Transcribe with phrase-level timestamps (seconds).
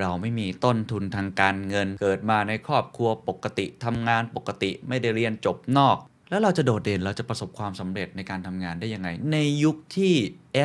[0.00, 5.96] เราไม่มีต้นทุนทางการเงิน เกิดมาในครอบครัวปกติทำงานปกติไม่ได้เรียนจบนอก
[6.30, 10.14] แล้วเราจะโดดเด่นเราจะประสบความสำเร็จในการทำงานได้ยังไง ในยุคที่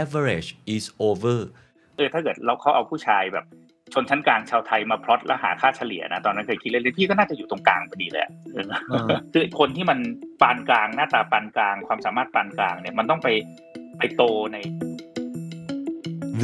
[0.02, 1.40] average is over
[1.98, 3.46] เออถ้าเกิดเราเขาเอาผู้ชายแบบ
[3.94, 8.24] ชนชั้นกลางชาวไทยมาพลอตแล้วหาค่าเฉลี่ยนะตอนนั้นเคยคิดเล่นๆพี่ก็น่าจะอยู่ตรงกลางพอดีเลย
[9.34, 10.00] คือคนที่มัน
[10.42, 13.28] ปานกลางหน้าตาปานกลาง ความสามารถปานกลางเนี่ยมันต้องไป
[13.98, 14.24] ไปโต
[14.54, 14.58] ใน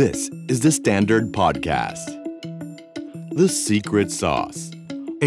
[0.02, 0.20] This
[0.52, 2.23] is the Standard Podcast.
[3.40, 4.62] The Secret Sauce.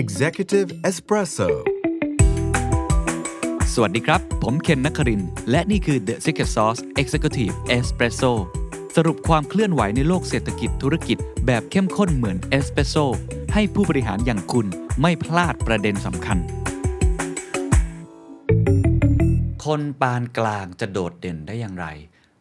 [0.03, 1.51] Executive Espresso
[3.75, 8.33] สวัสดีครับ ผมเคนนักคริน และนี่คือ The Secret Sauce Executive Espresso
[8.97, 12.95] สรุปความเคลื่อนไหวในโลกเศรษฐกิจธุรกิจแบบเข้มข้นเหมือนเอสเปรสโซ
[13.55, 14.67] ให้ผู้บริหารอย่างคุณ
[15.01, 16.39] ไม่พลาดประเด็นสำคัญ
[19.65, 21.87] คนปานกลางจะโดดเด่นได้อย่างไร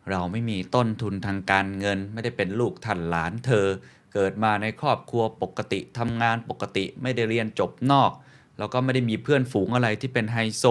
[0.10, 3.68] เราไม่มีต้นทุนทางการเงินไม่ได้เป็นลูกท่านหลานเธอ
[4.16, 8.12] เกิดมาในครอบครัวปกติทำงานปกติไม่ได้เรียนจบนอก
[8.60, 10.64] แล้วก็ไม่ได้มีเพื่อนฝูงอะไรที่เป็นไฮโซ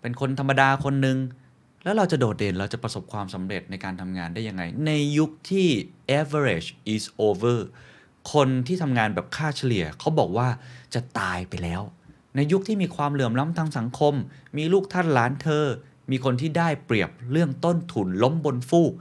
[0.00, 1.18] เป็นคนธรรมดาคนหนึ่ง
[1.84, 5.68] แล้วเราจะโดดเด่นเราจะประสบความสำเร็จในการทำงานได้ยังไง ในยุคที่
[6.20, 7.58] average is over
[8.32, 10.48] คนที่ทำงานแบบค่าเฉลี่ยเขาบอกว่า
[10.94, 11.82] จะตายไปแล้ว
[12.36, 14.14] ในยุคที่มีความเหลื่อมล้ำทางสังคม
[14.56, 15.64] มีลูกท่านหลานเธอ
[16.10, 18.92] มีคนที่ได้เปรียบเรื่องต้นทุนล้มบนฟูก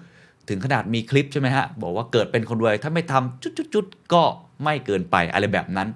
[0.52, 4.24] ถึงขนาดมีคลิปใช่ไหมฮะ บอกว่าเกิดเป็นคนรวย ถ้าไม่ทำจุดๆๆก็
[4.64, 5.88] ไม่เกินไปอะไรแบบนั้น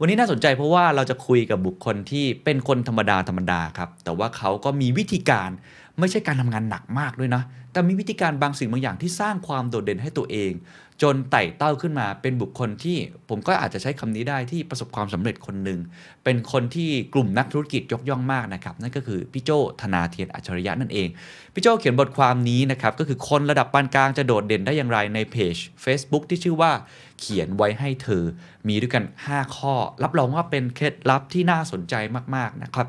[0.00, 5.50] วันนี้น่าสนใจเพราะว่าเราจะคุยกับบุคคลที่เป็นคนธรรมดาธรรมดาครับ แต่ว่าเขาก็มีวิธีการ
[5.98, 7.42] ไม่ใช่การทำงานหนักมากด้วยนะ
[7.72, 10.52] แต่มีวิธีการบางสิ่งบางอย่างที่สร้างความโดดเด่นให้ตัวเอง
[11.02, 12.98] จนไต่เต้าขึ้นมาเป็นบุคคลที่
[13.28, 15.80] ผมก็อาจจะใช้คำนี้ได้ที่ประสบความสำเร็จคนหนึ่ง
[16.24, 21.08] เป็นคนที่กลุ่มนักธุรกิจยกย่องมากนะครับ นั่นก็คือพี่โจธนาเทียนอัจฉริยะนั่นเอง
[21.54, 26.72] พี่โจเขียนบทความนี้นะครับ ก็คือคนระดับปานกลางจะโดดเด่นได้อย่างไรในเพจ Facebook ที่ชื่อว่า
[27.20, 28.22] เขียนไว้ให้เธอ
[28.68, 31.94] มีด้วยกัน 5 ข้อ รับรองว่าเป็นเคล็ดลับที่น่าสนใจ
[32.36, 32.88] มากๆนะครับ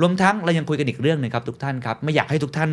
[0.00, 2.70] รวมทั้งเรายังคุยกันอีกเรื่องหนึงครับทุกท่านครับไม่อยากให้ทุกท่าน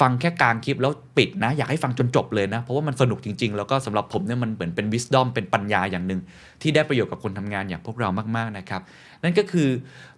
[0.00, 6.20] ฟังแค่กลางคลิปแล้วปิดนะ อยากให้ฟังจนจบเลยนะ เพราะว่ามันสนุกจริงๆ แล้วก็สำหรับผมเนี่ยมันเหมือนเป็น wisdom เป็นปัญญาอย่างหนึ่ง
[6.62, 8.82] ที่ได้ประโยชน์กับคนทำงานอย่างพวกเรามากๆนะครับ
[9.24, 9.68] นั่นก็คือ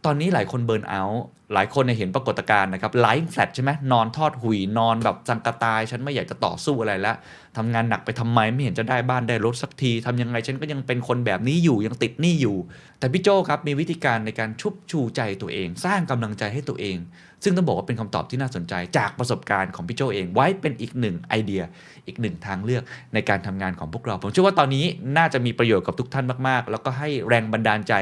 [0.05, 1.25] ตอนนี้หลายคน burnout
[1.55, 7.17] หลายคนเห็นปรากฏการณ์นะครับ lie flat ใช่ไหมนอนทอดหุ่ยนอนแบบซังกะตาย ฉันไม่อยากจะต่อสู้อะไรแล้ว
[7.57, 12.57] ทำงานหนักไปทำไมไม่เห็นจะได้บ้านได้รถสักทีทำยังไงฉันก็ยังเป็นคนแบบนี้อยู่ยังติดหนี้อยู่
[12.99, 16.97] แต่พี่โจ้ครับมีวิธีการในการชุบชูใจตัวเอง สร้างกำลังใจให้ตัวเอง
[17.47, 21.63] ซึ่งต้องบอกว่าเป็นคำตอบที่น่าสนใจจากประสบการณ์ของพี่โจเอง ไว้เป็นอีกหนึ่งไอเดีย
[22.07, 22.83] อีกหนึ่งทางเลือก
[23.15, 24.85] ในการทำงานของพวกเรา ผมเชื่อว่าตอนนี้
[25.19, 27.95] น่าจะมีประโยชน์กับทุกท่านมากๆ แล้วก็ให้แรงบันดาลใจ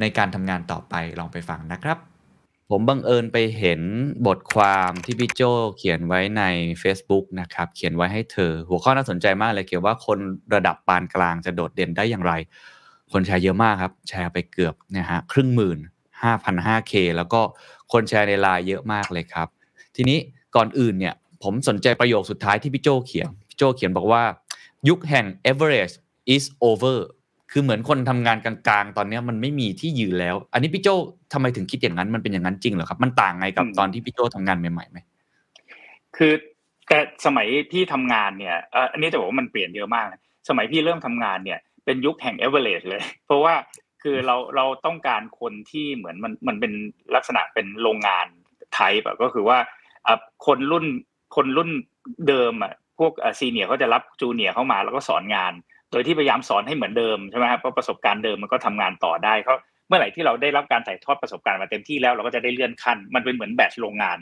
[0.00, 1.98] ในการทำงานต่อไปลองไปฟังนะครับ
[2.70, 3.80] ผมบังเอิญไปเห็น
[4.26, 5.42] บทความที่พี่โจ
[5.76, 6.42] เขียนไว้ใน
[6.82, 10.18] Facebook นะครับเขียนไว้ให้เธอ หัวข้อน่าสนใจมากเลยเกี่ยวว่าคน
[10.54, 12.32] ระดับปานกลางจะโดดเด่นได้อย่างไร
[13.12, 15.78] คนแชร์เยอะมากครับ แชร์ไปเกือบเนะฮะครึ่งหมื่น
[16.22, 17.40] 5,500K แล้วก็
[17.92, 19.48] คนแชร์ในไลน์เยอะมากเลยครับ
[19.96, 20.18] ทีนี้
[20.56, 24.22] ก่อนอื่นเนี่ยผมสนใจประโยคสุดท้ายที่พี่โจเขียนพี่โจเขียนบอกว่า
[24.88, 25.94] ยุคแห่ง average
[26.34, 26.98] is over
[27.50, 30.88] คือเหมือนคนทำงานกลางๆ ตอนนี้มันไม่มีที่ยืนแล้ว อันนี้พี่โจ
[31.32, 34.98] ทำไมถึงคิดอย่างนั้นมันเป็นอย่างนั้นจริงเหรอครับ มันต่างไงกับตอนที่พี่โจทำงานใหม่ๆไหม
[36.16, 36.32] คือ
[36.88, 43.54] แต่สมัยพี่ทำงานเนี่ยเอ่ออันนี้จะบอกว่ามันเปลี่ยนเยอะมากนะสมัยพี่เริ่มทำงานเนี่ยเป็นยุคแห่ง average เลย เพราะว่า
[44.02, 46.72] คือเราเราต้องการคนที่เหมือนมันมันเป็น
[47.14, 48.26] ลักษณะเป็นโรงงาน
[48.72, 49.58] ไทป์ก็คือว่า
[50.46, 50.86] คนรุ่น
[51.36, 51.70] คนรุ่น
[52.28, 55.52] เดิมอะพวกซีเนียเขาจะรับจูเนียเข้ามาแล้วก็สอนงาน
[55.92, 59.54] โดยที่พยายามสอนให้เหมือนเดิมใช่ไหมครับเพราะประสบการณ์เดิมมันก็ทำงานต่อได้เขา
[59.88, 64.18] เมื่อไหร่ที่เราได้รับการถ่ายทอดประสบการณ์มาเต็มที่แล้วเราก็จะได้เลื่อนขั้น มันเป็นเหมือนแบตโรงงาน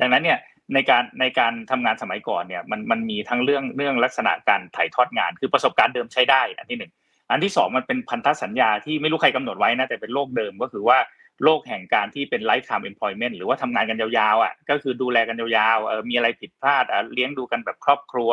[0.00, 0.38] ดังนั้นเนี่ย
[0.74, 6.92] ในการในการทำงานสมัยก่อนเนี่ยมันมันมีทั้งเรื่องเรื่องลักษณะการถ่ายทอดงาน คือประสบการณ์เดิมใช้ได้ อันที่หนึ่ง
[7.32, 10.98] อันที่สองมันเป็นพันธสัญญาที่ไม่รู้ใครกำหนดไว้นะแต่เป็นโลกเดิมก็คือว่า
[11.44, 18.30] โลกแห่งการที่เป็น lifetime employment หรือว่าทำงานกันยาวๆอะก็คือดูแลกันยาวๆเออมีอะไรผิดพลาดอะเลี้ยงดูกันแบบครอบครัว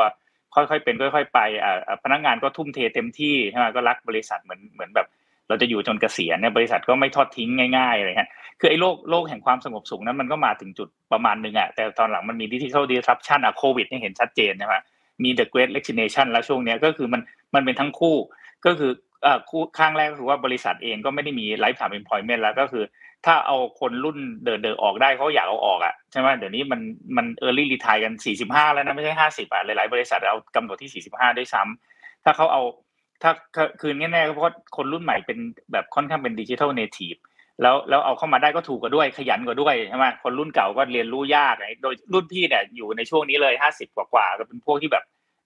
[0.56, 5.08] ค่อยๆเป็นค่อย ๆ ไปอ่าพนักงานก็ทุ่มเทเต็มที่ใช่ไหมก็รักบริษัทเหมือนเหมือนแบบ
[5.48, 14.76] เราจะอยู่จนเกษียณเนี่ยบริษัทก็ไม่ทอดทิ้งง่ายๆอะไรเงี้ยคือไอ้โลกโลกแห่งความสงบสุขนั้นมันก็มาถึงจุดประมาณหนึ่งอะแต่ตอนหลังมันมีดิจิทัลดิสรัปชันอะโควิดเนี่ยเห็นชัดเจนใช่ไหม
[15.24, 17.22] มี the great resignation แล้วช่วงเนี้ยก็คือมัน
[17.56, 18.16] มันเป็นทั้งคู่
[18.66, 18.92] ก็คือ
[19.50, 22.84] คู่ข้างแรกก็คือว่าบริษัทเองก็ไม่ได้มี lifetime employment แล้วก็คือ
[23.26, 26.82] ถ้าเอาคนรุ่นเดินเดินออกได้เขาอยากเอาออกอะใช่ไหมเดี๋ยวนี้มัน
[27.18, 28.14] มัน early retire กัน
[28.44, 32.62] 45 แล้วนะไม่ใช่ 50 อะหลายๆ บริษัทเอากำหนดที่ 45 ด้วยซ้ำถ้าเขาเอา
[33.24, 33.32] ถ้า
[33.82, 34.46] คือแน่ๆเพราะ
[34.78, 35.38] คนรุ่นใหม่เป็น
[35.72, 37.16] แบบค่อนข้างเป็นดิจิทัลเนทีฟ
[37.62, 45.04] แล้วแล้วเอาเข้ามาได้ก็ถูกกว่าด้วยขยันกว่าด้วยใช่ไหมคนรุ่นเก่าก็เรียนรู้ยากโดยรุ่นพี่เนี่ยอยู่ในช่วงนี้เลย 50 กว่าๆก็เป็นพวกที่แบบ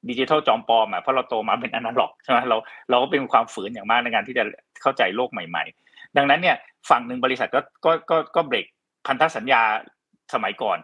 [0.09, 2.57] ดิจิทัลจอมปลอมอะเพราะเราโตมาเป็นอนาล็อกใช่ไหมเรา
[2.89, 4.44] เราก็เป็นความฝืนอย่างมากในการที่จะ
[4.81, 6.55] เข้าใจโลกใหม่ ๆ ดังนั้นเนี่ย
[6.89, 8.65] ฝั่งหนึ่งบริษัทก็ก็ก็ก็เบรก
[9.07, 9.61] พันธสัญญา
[10.33, 10.77] สมัยก่อน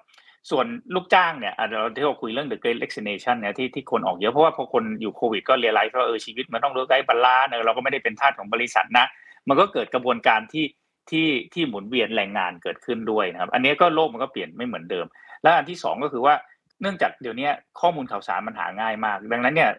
[0.50, 9.06] ส่วนลูกจ้างเนี่ยเราที่เราคุยเรื่อง the great resignation เนี่ยที่ที่คนออกเยอะเพราะว่าพอคนอยู่โควิดก็ realize ว่าเออชีวิตมันต้อง work-life balance เออเราก็ไม่ได้เป็นทาสของบริษัทนะ
[9.48, 10.66] มันก็เกิดกระบวนการที่
[11.10, 15.06] ที่ที่หมุนเวียนแรงงานเกิดขึ้นด้วยนะครับ อันนี้ก็โลกมันก็เปลี่ยนไม่เหมือนเดิม
[15.44, 16.34] และอันที่สองก็คือว่า
[16.82, 17.50] เนื่องจากเดี๋ยวนี้
[17.80, 19.70] ข้อมูลข่าวสารมันหาง่ายมาก ดังนั้นเนี่ย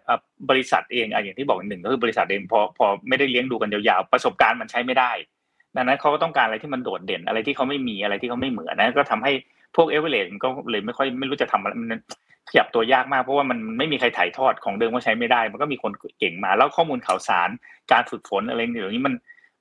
[0.49, 5.11] บริษัทเองอย่างที่บอกหนึ่งก็คือบริษัทเองพอพอไม่ได้เลี้ยงดูกันยาวๆประสบการณ์มันใช้ไม่ได้
[5.75, 9.31] ดังนั้นเขาก็ต้องการอะไรที่มันโดดเด่นอะไรที่เขาไม่มีอะไรที่เขาไม่เหมือนนะก็ทำให้
[9.75, 12.01] พวกเอเวอเรสก็เลยไม่ค่อยไม่รู้จะทำอะไรมัน
[12.49, 17.49] ขยับตัวยากมากเพราะว่ามันไม่มีใครถ่ายทอดของเดิมก็ใช้ไม่ได้ มันก็มีคนเก่งมา แล้วข้อมูลข่าวสาร
[17.91, 19.13] การฝึกฝนอะไรเดี๋ยวนี้มัน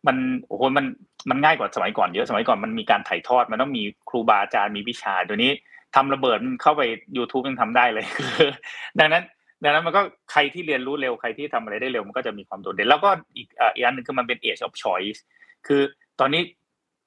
[0.06, 0.16] มัน
[0.46, 0.86] โอ้โหมัน
[1.30, 5.50] มันง่ายกว่าสมัยก่อนเยอะสมัยก่อนมันมีการถ่ายทอดมันต้องมีครูบาอาจารย์มีวิชาเดี๋ยวนี้
[5.96, 6.82] ทำระเบิดมันเข้าไป
[7.16, 8.48] YouTube ยังทำได้เลยคือ
[9.00, 9.24] ดังนั้น
[9.62, 10.02] ดังนั้นมันก็
[10.32, 15.20] ใครที่เรียนรู้เร็วใครที่ทำอะไรได้เร็วมันก็จะมีความโดดเด่นแล้วก็อีกอีกอันหนึ่งคือมันเป็น age of choice
[15.66, 15.82] คือ
[16.20, 16.42] ตอนนี้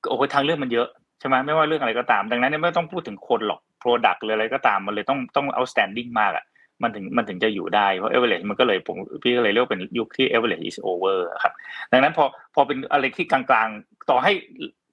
[0.07, 0.87] โอ้โหทางเลือกมันเยอะ
[1.19, 6.45] ใช่ไหมไม่ว่าเรื่องอะไรก็ตาม ดังนั้นไม่ต้องพูดถึงคนหรอก product เลยอะไรก็ตามมันเลยต้องต้อง outstanding มากอะ
[6.81, 11.53] มันถึงมันถึงจะอยู่ได้เพราะ average มันก็เลยผมพี่ก็เลยเรียกเป็นยุคที่ average is over ครับ
[11.91, 12.25] ดังนั้นพอ
[12.55, 14.31] พอเป็นอะไรที่กลางๆ ต่อให้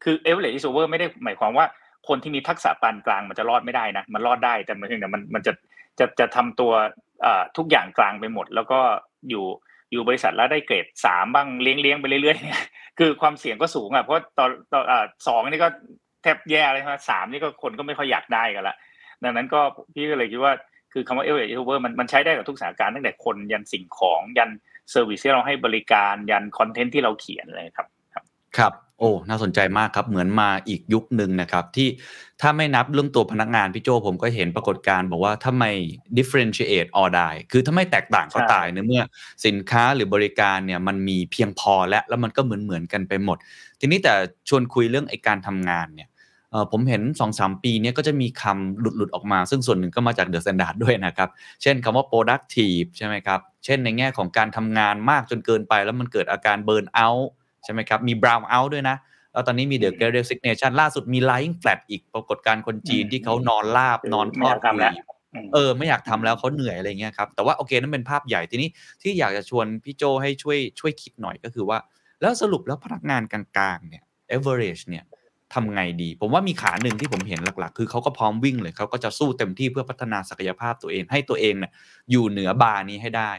[0.04, 1.66] คือ average is over ไม่ได้หมายความว่า
[2.08, 5.52] คนที่มีทักษะปานกลางมันจะรอดไม่ได้นะมันรอดได้แต่มันเพียงแต่มันมันจะ
[5.98, 6.72] จะจะทำตัว
[7.56, 8.80] ทุกอย่างกลางไปหมด แล้วก็
[9.28, 9.44] อยู่
[9.92, 12.62] อยู่บริษัทแล้วได้เกรดสามบ้างเลี้ยงเลี้ยงไปเรื่อยๆเนี่ย
[12.98, 14.84] คือความเสี่ยงก็สูงอะเพราะตอนตอน
[15.28, 15.68] สองนี่ก็
[16.22, 18.76] แทบแย่เลยครับสามนี่ก็คนก็ไม่ค่อยอยากได้กันละ
[19.24, 19.60] ดังนั้นก็
[19.94, 20.52] พี่ก็เลยคิดว่า
[20.92, 24.50] คือคำว่าเอเวอร์เวอร์มันมันใช้ได้กับทุกสถานการณ์ตั้งแต่คนยันสิ่งของยัน
[24.90, 27.86] service ที่เราให้บริการยัน content ที่เราเขียนเลยครับ
[28.58, 31.88] ครับ โอ้ น่าสนใจมากครับ เหมือนมาอีกยุคหนึ่งนะครับ ที่
[32.40, 35.72] ถ้าไม่นับเรื่องตัวพนักงานพี่โจ้ผมก็เห็นปรากฏการณ์บอกว่าถ้าไม่
[36.16, 39.02] differentiate or die คือถ้าไม่แตกต่างก็ตายในเมื่อ
[39.46, 43.38] สินค้าหรือบริการเนี่ยมันมีเพียงพอและแล้วมันก็เหมือนเหมือนกันไปหมด
[43.80, 44.12] ทีนี้แต่
[44.48, 46.08] ชวนคุยเรื่องไอ้การทำงานเนี่ย
[46.72, 51.28] ผมเห็น2อสปีนี้ก็จะมีคำหลุดหลุดออกมา ซึ่งส่วนหนึ่งก็มาจาก THE STANDARD ด้วยนะครับ
[51.62, 57.26] เช่นคำว่า productive ใช่ไหมครับ เช่นในแง่ของการทำงานมากจนเกินไป แล้วมันเกิดอาการ burn out
[57.64, 58.96] ใช่ไหมครับ มี brown out ด้วยนะ
[59.32, 64.82] แล้วตอนนี้มี the great resignation ล่าสุดมี lying flat อีกปรากฏการณ์คนจีนที่เขานอนลาบนอนทอดหุ่ย
[65.54, 68.68] เออไม่อยากทำแล้วเขาเหนื่อยอะไรเงี้ยครับ แต่ว่าโอเคนั่นเป็นภาพใหญ่ทีนี้
[69.02, 71.78] ที่อยากจะชวนพี่โจ้ให้ช่วยช่วยคิดหน่อยก็คือว่า
[72.20, 74.02] แล้วสรุปแล้วพนักงานกลางๆเนี่ย
[74.36, 75.04] average เนี่ย
[75.54, 81.72] ทำไงดี ผมว่ามีขาหนึ่งที่ผมเห็นหลักๆ คือเขาก็พร้อมวิ่งเลยเขาก็จะสู้เต็มที่เพื่อพัฒนาศักยภาพตัวเองให้ตัวเองเนี่ย
[82.10, 83.30] อยู่เหนือบาร์นี้ให้ได้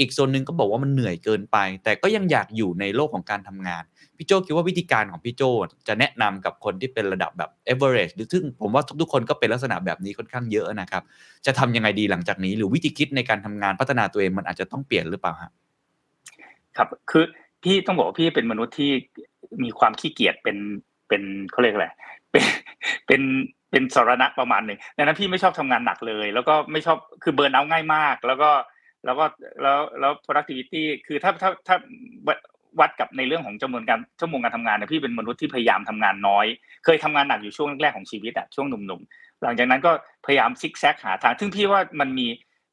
[0.00, 3.82] อีกโซนหนึ่งก็บอกว่ามันเหนื่อยเกินไป แต่ก็ยังอยากอยู่ในโลกของการทำงาน
[4.16, 5.42] พี่โจคิดว่าวิธีการของพี่โจ
[5.88, 11.02] จะแนะนำกับคนที่เป็นระดับแบบ average หรือซึ่งผมว่าทุกๆคนก็เป็นลักษณะแบบนี้ค่อนข้างเยอะนะครับ
[11.46, 15.50] จะทำยังไงดีหลังจากนี้ หรือวิธีคิดในการทำงานพัฒนาตัวเองมันอาจจะต้องเปลี่ยนหรือเปล่าฮะ
[16.76, 17.24] ครับคือ
[17.62, 18.90] พี่ต้องบอกว่าพี่เป็นมนุษย์ที่
[19.62, 20.56] มีความขี้เกียจเป็น
[21.08, 21.22] เป็น
[21.52, 21.88] เขาเรียกอะไร
[22.30, 22.44] เป็น
[23.06, 23.22] เป็น
[23.70, 28.50] เป็นสรณะประมาณหนึ่งดังนั้นพี่ไม่ชอบทำงานหนักเลย แล้วก็ไม่ชอบคือเบิร์นเอาง่ายมาก แล้วก็
[29.04, 29.24] แล้วก็
[29.62, 31.76] แล้วแล้ว productivity คือถ้าถ้าถ้า
[32.80, 36.46] วัดกับในเรื่องของจำนวนการชั่วโมงการทำงานเนี่ยพี่เป็นมนุษย์ที่พยายามทำงานน้อย
[36.84, 39.92] เคยทำงานหนักอยู่ช่วงแรกของชีวิตอะช่วงหนุ่มๆหลังจากนั้นก็
[40.26, 42.26] พยายามซิกแซกหาทางซึ่งพี่ว่ามันมี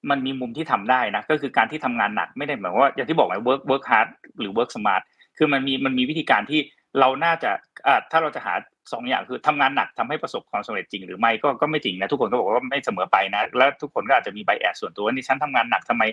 [0.10, 4.08] มันมีมุมที่ทำได้นะก็คือการที่ทำงานหนักไม่ได้หมายว่าอย่างที่บอกไว้ work work hard
[4.40, 5.02] หรือ work smart
[5.38, 6.60] คือมันมีมันมีวิธีการที่
[7.00, 7.52] เราน่าจะ
[7.88, 8.54] อ่าถ้าเราจะหา
[8.94, 16.04] สองอย่างคือทำงานหนักทำให้ประสบความสำเร็จจริงหรือไม่ก็ก็ไม่จริงนะทุกคนก็บอกว่าไม่เสมอไปนะ แล้วทุกคนก็อาจจะมีไบแอสส่วนตัวว่านี่ฉันทำงานหนักทำไม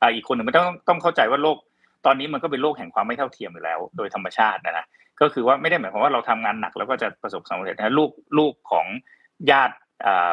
[0.00, 1.56] อ่าอีกคนหนึ่งมันต้องต้องเข้าใจว่าโลก
[2.06, 4.86] ตอนนี้มันก็เป็นโลกแห่งความไม่เท่าเทียมอยู่แล้ว โดยธรรมชาตินะนะ
[5.20, 8.86] ก็คือว่าไม่ได้หมายความว่าเราทำงานหนักแล้วก็จะประสบความสำเร็จนะลูกลูกของ
[9.50, 9.74] ญาติ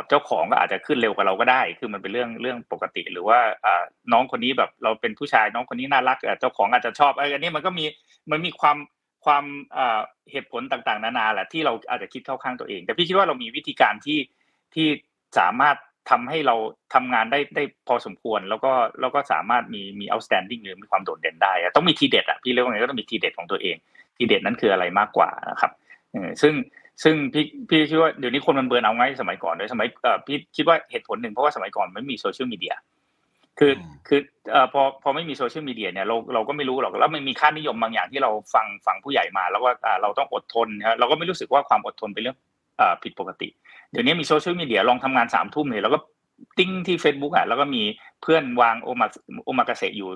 [0.09, 3.39] เจ้าของก็อาจจะขึ้นเร็วกว่าเราก็ได้ คือมันเป็นเรื่องเรื่องปกติ หรือว่า
[4.11, 7.85] น้องคนนี้แบบเราเป็นผู้ชายน้องคนนี้น่ารักเจ้าของอาจจะชอบอันนี้มันก็มี
[8.31, 8.77] มันมีความ
[9.25, 9.43] ความ
[10.31, 14.19] เหตุผลต่างๆ นานาแหละที่เราอาจจะคิดเข้าข้างตัวเอง แต่พี่คิดว่าเรามีวิธีการที่
[14.73, 14.87] ที่
[15.39, 15.77] สามารถ
[16.09, 16.55] ทำให้เรา
[16.93, 18.71] ทำงานได้ได้พอสมควร แล้วก็
[19.01, 23.75] แล้วก็สามารถมีมี outstanding หรือมีความโดดเด่นได้ต้องมีทีเด็ดอะพี่เรียกว่าไงก็ต้องมีทีเด็ดของตัวเอง
[24.17, 25.71] ทีเด็ดนั้นคืออะไรมากกว่านะครับ
[26.41, 26.53] ซึ่ง
[27.03, 29.87] ซึ่งพี่พี่คิดว่าเดี๋ยวนี้คนมัน burnout ง่ายสมัยก่อนด้วยสมัย
[30.25, 32.75] พี่คิดว่าเหตุผลหนึ่งเพราะว่าสมัยก่อนไม่มีโซเชียลมีเดีย
[33.59, 33.73] คือ
[34.07, 34.21] คือ
[34.51, 39.69] เอ่อพอพอไม่มีโซเชียลมีเดียเนี่ยเราเราก็ไม่รู้หรอกแล้วมันมีค่านิยมบางอย่างที่เราฟังฟังผู้ใหญ่มา แล้วก็
[40.01, 42.37] เราต้องอดทนนะเราก็ไม่รู้สึกว่าความอดทนเป็นเรื่อง
[43.03, 43.49] ผิดปกติ
[43.91, 45.99] เดี๋ยวนี้มีโซเชียลมีเดียลองทำงานสามทุ่มเนี่ยเราก็
[46.57, 47.83] ติ้งที่ Facebook อะแล้วก็มี
[48.21, 49.07] เพื่อนวางโอมา
[49.45, 50.09] โอมากาเสะอยู่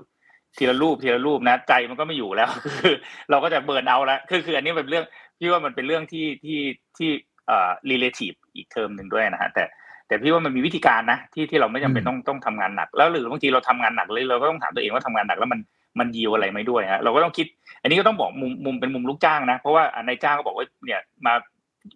[0.57, 2.95] ทีละรูปทีละรูปนะ ใจมันก็ไม่อยู่แล้วคือ
[3.29, 5.05] เราก็จะเบิร์นเอาแล้วคือคืออันนี้เป็นเรื่อง
[5.39, 6.60] พี่ว่ามันเป็นเรื่องที่ที่
[6.98, 7.10] ที่
[7.48, 9.63] เอ่อ relative อีกเทอมหนึ่งด้วยนะฮะแต่
[10.12, 15.60] แต่พี่ว่ามันมีวิธีการนะที่ที่เราไม่จำเป็นอืมต้องต้องทำงานหนัก แล้วหรือบางทีเราทำงานหนักเลยเราก็ต้องถามตัวเองว่าทำงานหนักแล้วมัน
[16.00, 17.48] มันยิวอะไรไหมด้วยฮะเราก็ต้องคิด
[17.82, 21.34] อันนี้ก็ต้องบอกมุมมุมเป็นมุมลูกจ้างนะเพราะว่าอะนายจ้างก็บอกว่าเนี่ยมา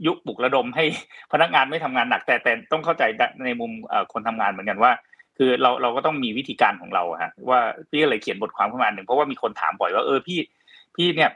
[0.06, 0.84] ยุบปลุกระดมให้
[1.34, 3.04] พนักงานไม่ทำงานหนัก แต่แต่ต้องเข้าใจ
[3.46, 4.92] ในมุมเอ่อคนทำงานเหมือนกันว่า
[5.38, 10.40] คือเราเราก็ต้องมีวิธีการของเราอะฮะว่าพี่ก็เลยเขียนบทความขึ้นมาหนึ่งเพราะว่ามีคนถามบ่อยว่าเออพี่
[10.96, 11.30] พี่เนี่ย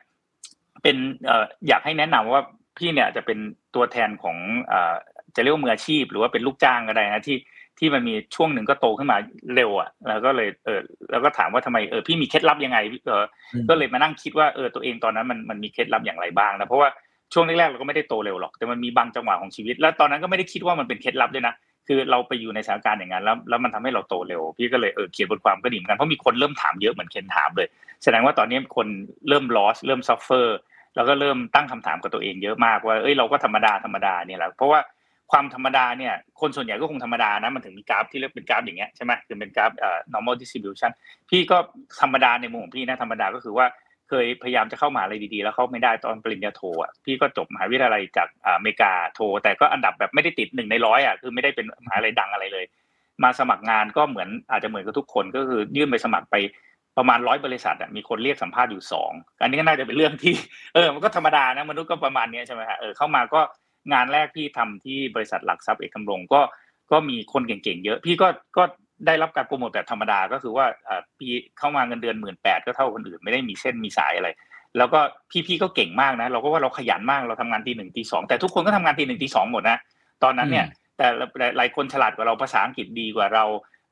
[0.84, 2.42] เป็นเอ่ออยากให้แนะนำว่า
[2.78, 3.38] พี่เนี่ยจะเป็น
[3.76, 4.96] ตัวแทนของเอ่อ
[5.36, 7.38] จะเรียกว่ามืออาชีพ หรือว่าเป็นลูกจ้างก็ได้นะที่
[7.80, 9.18] ที่มันมีช่วงหนึ่งก็โตขึ้นมา
[9.56, 10.80] เร็วอะแล้วก็เลยเออ
[11.12, 13.24] แล้วก็ถามว่าทำไมเออพี่มีเคล็ดลับยังไงเออ
[13.70, 16.90] ก็เลยมานั่งคิดว่าเออตัวเองตอนนั้นมันมันมีเคล็ดลับอย่างไรบ้างนะเพราะว่า
[17.34, 21.54] ช่วงแรกๆเราก็ไม่ได้โตเร็วหรอก แต่มันมีบางจังหวะของชีวิต แล้วตอนนั้นก็ไม่ได้คิดว่ามันเป็นเคล็ดลับด้วยนะ
[21.88, 27.68] คือเราไปอยู่ในสถานการณ์อย่างนั้นแล้วแล้วมันทำให้เราโตเร็ว พี่ก็เลยเออเขียนบทความก็ดีเหมือนกันเพราะมีคนเริ่มถามเยอะเหมือนเคนถามเลย
[28.04, 28.88] แสดงว่าตอนนี้คน
[29.28, 30.48] เริ่ม loss เริ่ม suffer
[30.96, 34.80] แล้วก็เริ่มตั้งคำถามกับตัวเองเยอะมากว่าเอ้ยเราก็ธรรมดาธรรมดาเนี่ยแหละเพราะว่า
[35.32, 40.92] ความธรรมดาเนี่ยคนส่วนใหญ่ก็คงธรรมดานะมันถึงมีกราฟที่เรียกเป็นกราฟอย่างเงี้ยใช่ไหมคือเป็นกราฟเอ่อ normal distribution
[41.30, 41.58] พี่ก็
[42.02, 43.66] ธรรมดาในมุมของพี่นะธรรมดาก็คือว่า
[44.10, 52.66] เคยพยายามจะเข้ามหาอะไรดีๆ แล้วเข้าไม่ได้ตอนปริญญาโทอะพี่ก็จบมหาวิทยาลัยจากอเมริกาโท แต่ก็อันดับแบบไม่ได้ติดหนึ่งในร้อยอะคือไม่ได้เป็นมหาลัยดังอะไรเลย
[53.24, 56.36] มาสมัครงานก็เหมือนอาจจะเหมือนกับทุกคนก็คือยื่นไปสมัครไป
[56.98, 60.34] ประมาณร้อยบริษัทอะมีคนเรียกสัมภาษณ์อยู่สองอันนี้ก็น่าจะเป็นเรื่องที่
[60.74, 63.42] เออมันก็ธรรมดานะมนุษย์ก็ประมาณนี้ใช่ไหมฮะเออเข้ามาก็
[63.94, 66.42] งานแรกพี่ทำที่บริษัทหลักทรัพย์เอกคำรงก็
[66.92, 68.28] ก็มีคนเก่งๆเยอะ พี่ก็
[68.58, 68.64] ก็
[69.06, 74.30] ได้รับการโปรโมทแบบธรรมดาก็คือว่าอ่าพี่เข้ามาเงินเดือนหมื่นแปดก็เท่าคนอื่นไม่ได้มีเส้นมีสายอะไร
[74.78, 75.00] แล้วก็
[75.48, 79.78] พี่ๆก็เก่งมากนะ เราก็ว่าเราขยันมากเราทำงานตีหนึ่งตีสองแต่ทุกคนก็ทำงานตีหนึ่งตีสองหมดนะ
[80.24, 80.66] ตอนนั้นเนี่ย
[80.98, 81.08] แต่
[81.58, 83.46] หลายคนฉลาดกว่าเราภาษาอังกฤษดีกว่าเรา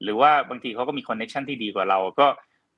[0.04, 2.28] หรือว่าบางทีเขาก็มี connection ที่ดีกว่าเราก็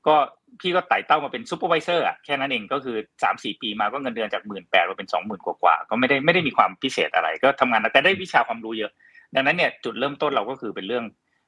[0.07, 0.15] ก็
[0.59, 8.91] พี่ก็ไต่เต้ามาเป็น supervisor อะแค่นั้นเองก็คือสามสี่ปีมาก็เงินเดือนจากหมื่นแปดมาเป็นสองหมื่นกว่าๆก็ไม่ได้ไม่ได้มีความพิเศษอะไรก็ทำงานแต่ได้วิชาความรู้เยอะ
[9.35, 11.05] ดังนั้นเนี่ยจุดเริ่มต้นเราก็คือเป็นเรื่อง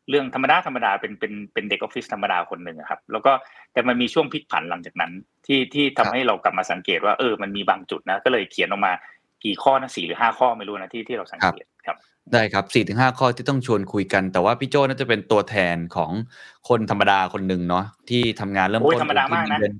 [0.10, 3.32] เรื่องธรรมดาธรรมดาเป็นเป็นเป็นเด็กออฟฟิศธรรมดาคนหนึ่งครับ แล้วก็
[3.74, 5.12] แต่มันมีช่วงพลิกผันหลังจากนั้น
[5.46, 8.94] ที่ที่ทำให้เรากลับมาสังเกตว่าเออมันมีบางจุดนะ ก็เลยเขียนออกมา
[9.44, 11.98] กี่ข้อนะสี่หรือห้าข้อไม่รู้นะที่ที่เราสังเกตครับ
[12.34, 16.12] ได้ครับสี่ถึงห้าข้อที่ต้องชวนคุยกัน แต่ว่าพี่โจน่าจะเป็นตัวแทนของ
[16.70, 19.72] คนธรรมดาคนหนึ่งเนาะที่ทำงานเริ่มโอ้ยต้นธรรมดามากนะเดือ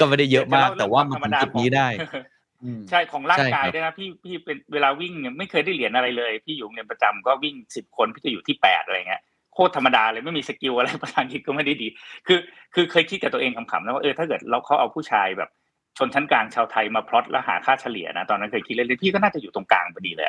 [0.00, 2.24] ก็ไม่ได้เยอะมากจะแต่เล่ว่าเรื่มัอนงถึงจุดนี้ได้ของ
[2.64, 9.22] อืมใช่ของร่างกายใช่ครับด้วยนะพี่พี่เป็นเวลาวิ่งเนี่ยไม่เคยได้เหรียญอะไรเลยพี่อยู่โรงเรียนประจำก็วิ่งสิบคนพี่จะอยู่ที่แปดอะไรเงี้ย
[9.54, 11.88] โคตรธรรมดาเลยไม่มีสกิลอะไรภาษาอังกฤษก็ไม่ได้ดี
[12.26, 12.38] คือ
[12.74, 15.50] คือเคยคิดกับตัวเองขำๆนะว่าเออถ้าเกิดเราเขาเอาผู้ชายแบบ
[15.98, 20.28] ชนชั้นกลางชาวไทยมาพลอตแล้วหาค่าเฉลี่ยนะตอนนั้นเคยคิดเล่นๆพี่ก็น่าจะอยู่ตรงกลางพอดีเลย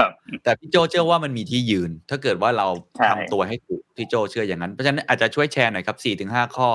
[0.00, 6.68] อะเออเออครับแต่พี่โจเชื่อว่ามันมีที่ยืน ถ้าเกิดว่าเราใช่ทำตัวให้ถูกพี่โจเชื่ออย่างนั้น เพราะฉะนั้นอาจจะช่วยแชร์หน่อยครับสี่ถึงห้าข้อ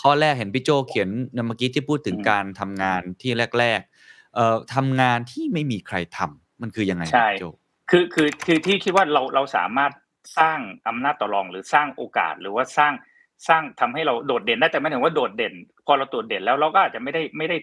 [0.00, 1.08] ข้อแรกเห็นพี่โจเขียน
[1.46, 7.46] เมื่อกี้ที่พูดถึงการทำงานที่แรกๆเอ่อทำงานที่ไม่มีใครทำมันคือยังไงครับใช่พี่โจ
[7.90, 9.92] คือคือคือที่คิดว่าเราเราสามารถ
[10.38, 10.58] สร้าง
[10.88, 12.92] อำนาจต่อรองหรือสร้างโอกาสหรือว่าสร้าง
[13.48, 15.54] สร้างทำให้เราโดดเด่นได้แต่ไม่ถึงว่าโดดเด่น
[15.86, 17.56] พอเราโดดเด่นแล้วเราก็อาจจะไม่ได้ไม่ได้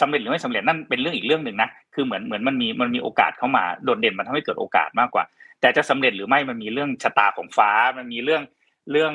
[0.00, 5.24] สำเร็จหรือไม่สำเร็จนั่นเป็นเรื่องอีกเรื่องหนึ่งนะคือเหมือนเหมือนมันมีมันมีโอกาสเข้ามาโดดเด่นมันทำให้เกิดโอกาสมากกว่า
[5.60, 8.42] แต่จะสำเร็จหรือไม่มันมีเรื่องชะตาของฟ้ามันมีเรื่อง
[8.90, 9.12] เรื่อง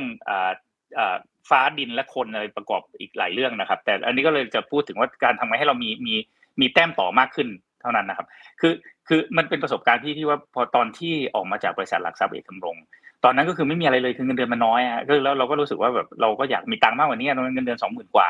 [1.50, 6.16] ฟ้าดินและคนอะไรประกอบอีกหลายเรื่องนะครับ แต่อันนี้ก็เลยจะพูดถึงว่าการทำไงให้เรามีมี
[6.60, 7.48] มีแต้มต่อมากขึ้น
[7.82, 8.28] เท่านั้นนะครับ
[8.62, 8.74] คือ
[9.08, 12.78] คือมันเป็นประสบการณ์ที่ที่ว่าพอตอนที่ออกมาจากบริษัทหลักทรัพย์เอกคำรง
[13.24, 18.30] ตอนนั้นก็คือไม่มีอะไรเลยคือเงินเดือนมันน้อยอะก็แล้วเราก็รู้สึกว่าแบบเราก็อยากมีตังค์มากกว่านี้ตอนนั้นเงินเดือนสองหมื่นกว่า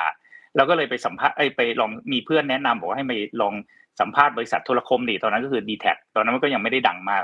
[0.56, 3.54] เราก็เลยไปสัมภาษณ์ไปลองมีเพื่อนแนะนำบอกว่าให้ไปลอง
[4.02, 7.22] สัมภาษณ์บริษัทโทรคมดิตอนนั้นก็คือดีแท็ตอนนั้นมันก็ยังไม่ได้ดังมาก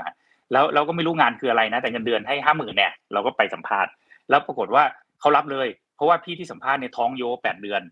[0.52, 3.90] แล้วเราก็ไม่รู้งานคืออะไรนะ แต่เงินเดือนให้ห้าหมื่นเนี่ยเราก็ไปสัมภาษณ์
[4.30, 4.82] แล้วปรากฏว่า
[5.20, 7.82] เขารับเลย เพราะว่าพี่ที่สัมภาษณ์เนี่ยท้องโยแปดเดือน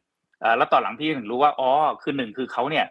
[0.57, 1.71] แล้วตอนหลังพี่ถึงรู้ว่าอ๋อ
[2.03, 2.85] คือหนึ่งคือเขาเนี่ย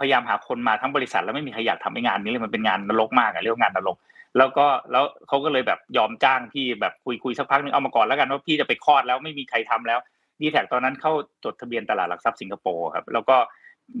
[0.00, 3.96] พยายามหาคนมาทั้งบริษัทแล้วไม่มีใครอยากทำงานนี้เลยมันเป็นงานนรกมากอะเรียกว่างานนรก
[4.38, 9.98] แล้วก็แล้วเขาก็เลยแบบยอมจ้างพี่แบบคุยคุยสักพักนึงเอามาก่อนแล้วกันว่าพี่จะไปคลอดแล้วไม่มีใครทำแล้ว
[10.40, 11.12] ดีแทคตอนนั้นเข้า
[11.44, 13.36] จดทะเบียนตลาดหลักทรัพย์สิงคโปร์ครับ แล้วก็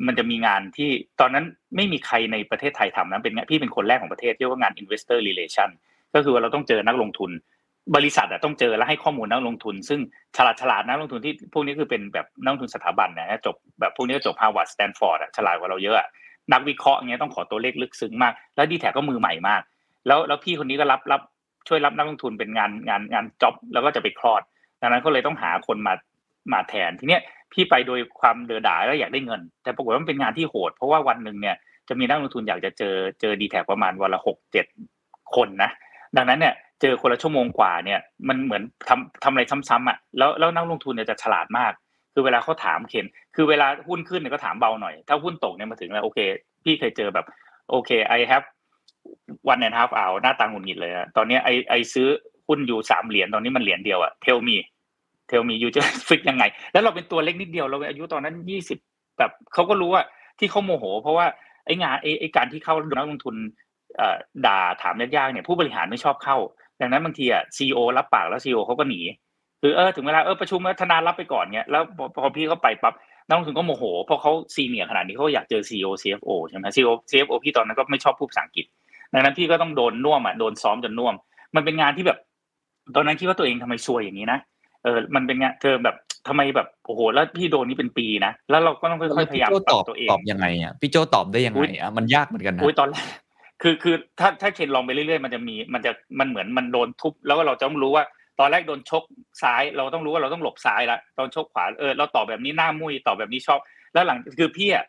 [0.06, 1.44] มันจะมีงานที่ตอนนั้น
[1.76, 5.70] ไม่มีใครในประเทศไทยทำนะเป็นงานพี่เป็นคนแรกของประเทศเรียกว่างาน investor relation
[6.14, 7.30] ก็คือว่าเราต้องเจอนักลงทุน
[7.96, 10.00] บริษัทต้องเจอและให้ข้อมูลนักลงทุน ซึ่ง
[10.36, 16.08] ฉลาดฉลาดนักลงทุนที่พวกนี้คือเป็นแบบนักลงทุนสถาบันนะจบแบบพวกนี้จบฮาร์วาร์ดสแตนฟอร์ดฉลาดกว่าเราเยอะ
[16.52, 19.62] นักวิเคราะห์เงี้ยต้องขอตัวเลขลึกซึ้งมาก แล้วดีแท็ก็มือใหม่มาก
[20.06, 21.20] แล้วแล้วพี่คนนี้ก็รับรับ
[21.68, 24.42] ช่วยรับนักลงทุนเป็นงานงานงานจ็อบแล้วก็จะไปคลอด
[24.80, 25.94] ดังนั้นก็เลยต้องหาคนมา
[26.52, 27.22] มาแทนทีเนี้ย
[27.52, 31.56] พี่ไปโดยความเดือดดาแล้วอยากได้เงิน แต่ปรากฏว่ามันเป็นงานที่โหด เพราะว่าวันหนึ่งเนี่ย
[31.88, 34.66] จะมีนักลงทุนอยากจะเจอเจอดีแท็ประมาณวันละหกเจ็ด
[35.34, 35.70] คนนะ
[36.16, 41.72] ดังนั้นเนี่ยเจอคนละชั่วโมงกว่าเนี่ยมันเหมือนทำทำอะไรซ้ำๆอะแล้วแล้วนักลงทุนเนี่ยจะฉลาดมาก
[42.14, 46.18] คือเวลาเขาถามเคนคือเวลาหุ้นขึ้นเนี่ยก็ถามเบาหน่อย ถ้าหุ้นตกเนี่ยมาถึงแล้วโอเค
[46.64, 47.26] พี่เคยเจอแบบ
[47.70, 48.46] โอเค I have
[49.48, 52.08] one and half hour หน้าตาหงุดหงิดเลยอะตอนนี้ I I ซื้อ
[52.48, 58.78] หุ้นอยู่สามเหรียญตอนนี้มันเหรียญเดียวอะ tell me tell me you จะ fix ยังไง แล้วเราเป็นตัวเล็กนิดเดียวเราอายุตอนนั้นยี่สิบ
[59.18, 60.02] แบบเขาก็รู้ว่า
[60.38, 61.26] ที่เขาโมโห เพราะว่า
[61.66, 63.36] ไอ้งานไอ้ไอ้การที่เข้านักลงทุน
[64.46, 66.36] ด่าถามยากๆเนี่ยผู้บริหารไม่ชอบเข้า
[66.80, 69.00] ดังนั้นบางทีอะ CEO รับปากแล้ว CEO เขาก็หนี
[69.60, 71.82] คือเออถึงเวลาเออประชุมแล้วธนารับไปก่อนเนี่ยแล้ว
[72.14, 72.94] พอพี่เขาไปปั๊บ
[73.26, 78.66] นักลงทุนก็โมโหเพราะเขาซีเนียร์ขนาดนี้เขาอยากเจอซีอ CFO ใช่ไหมซีอ CFO พี่ตอนนั้นก็ไม่ชอบพูดภาษาอังกฤษ
[79.12, 81.14] ดังนั้นพี่ก็ต้องโดนน่วมอะโดนซ้อมจนน่วม
[81.54, 82.18] มันเป็นงานที่แบบ
[82.96, 84.38] ตอนนั้นคิดว่าตัวเองทำไมซวยอย่างนี้นะ
[84.84, 85.96] เออมันเป็นงานเธอแบบ
[86.28, 93.06] ทำไมแบบโอ้โหแล้วพี่โดนนี่เป็นปีนะแล้วเราก็ต้องค่อยๆพยายามพี่โจปรัตบอบตัวเองตอบยังไงอะพี่โจตอบได้ยังอุ๊ไงยอะมันยากเหมือนกันนะอุ้ยตอนแรก
[93.62, 98.04] คือคือถ้าถ้าเคนลองไปเรื่อยๆมันจะมีมันจะมันเหมือนมันโดนทุบแล้วก็เราจะต้องรู้ว่า
[98.40, 99.04] ตอนแรกโดนชก
[99.42, 103.60] ซ้าย เราต้องรู้ว่าเราต้องหลบซ้ายละตอนชกขวาเออเราตอบแบบนี้หน้ามุ้ยตอบแบบนี้ชอบ
[103.94, 104.84] แล้วหลังคือพี่อะ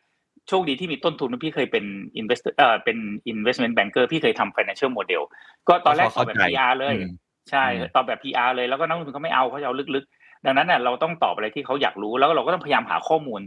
[0.48, 1.86] โชคดีที่มีต้นทุนพี่เคยเป็น
[2.20, 2.98] investor เอ่อเป็น
[3.32, 5.22] investment banker พี่เคยทำ financial model
[5.68, 7.14] ก็ตอนแรกตอบแบบ PR เลยอืม
[7.52, 13.42] ใช่อืมตอบแบบ PR เลยแล้วก็นักลงทุนเขาไม่เอาเขาจะเอาลึกๆ ดังนั้นเนี่ยเราต้องตอบอะไรที่เขาอยากรู้แล้วเราก็ต้องพยายามหาข้อมูล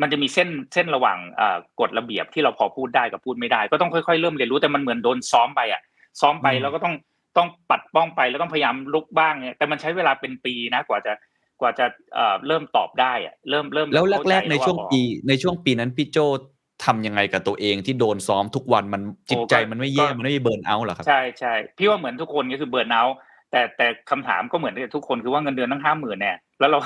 [0.00, 5.82] มันจะมีเส้นเส้นระหว่างเอ่อกฎระเบียบที่เราพอพูดได้กับพูดไม่ได้ ก็ต้องค่อยๆเริ่มเรียนรู้แต่มันเหมือนโดนซ้อมไปอะ
[6.20, 6.94] ซ้อมไปแล้วก็ต้อง
[7.36, 11.12] ต้องปัดป้องไปแล้วต้องพยายามลุกบ้างเนี่ยแต่มันใช้เวลาเป็นปีนะกว่าจะ
[11.60, 16.18] กว่าจะเอ่อเริ่มตอบได้อะเริ่มเริ่มแล้วเข้าแรกๆในาช่วงอ๋อปีในช่วงปีนั้นพี่โจ
[16.84, 23.16] ทำยังไงกับตัวเองที่โดนซ้อมทุกวันมันจิตใจโอ้ก็มันไม่แย่ก็มันไม่มีเบิร์นเอาท์หรอครับใช่ใช่พี่ว่าเหมือนทุกคนก็คือเบิร์นเอาท์
[23.50, 26.78] แต่แต่คำถามก็เหมือนกับทุกคนคือว่าเงินเดือนตั้งห้าหมื่นเนี่ยแล้วเรา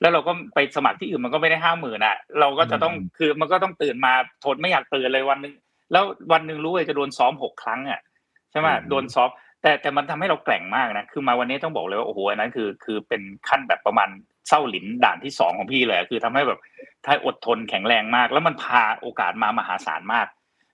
[0.00, 4.12] แล้วเราก็ไปสมัครที่อื่นมันก็ไม่ได้ห้าหมื่นอะ เราก็จะต้องอืมคือมันก็ต้องตื่นมา
[4.44, 5.54] ทนไม่อยากตื่นเลยวันหนึง
[5.92, 8.00] แล้ววันหนึ่งรู้เลยจะโดนซ้อมหกครั้งอะ
[8.50, 9.28] ใช่ไหมโดนซ้อม
[9.62, 14.08] แต่แต่มันทำให้เราแกร่งมากนะคือมาวันนี้ต้องบอกเลยว่าโอ้โหอันนั้นคือคือเป็นขั้นแบบประมาณ
[14.48, 16.60] เศร้าหลินด่านที่สองของพี่เลยอะคือทำให้แบบ
[17.06, 20.26] ถ้าอดทนแข็งแรงมาก แล้วมันพาโอกาสมามหาศาลมาก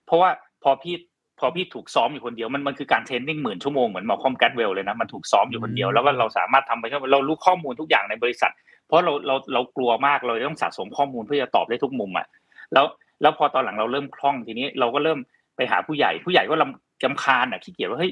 [0.05, 0.29] เพราะว่า
[0.63, 0.95] พอพี่
[1.39, 8.51] พอพี่ถูกซ้อมอยู่คนเดียวมันมันคือการเทรนนิ่งหมื่นชั่วโมงเหมือนหมอคอมแกตเวลเลยนะมันถูกซ้อมอยู่คนเดียวอืมแล้วก็เราสามารถทำไปเรารู้ข้อมูลทุกอย่างในบริษัท
[8.87, 12.27] เพราะเราเราเรากลัวมากเราต้องสะสมข้อมูลเพื่อจะตอบได้ทุกมุมอะ
[12.73, 12.85] แล้ว
[13.21, 15.19] แล้วพอตอนหลังเราเริ่มคล่องทีนี้เราก็เริ่ม
[15.55, 18.11] ไปหาผู้ใหญ่ผู้ใหญ่ก็ลำกำคาญอะขี้เกียจว่าเฮ้ย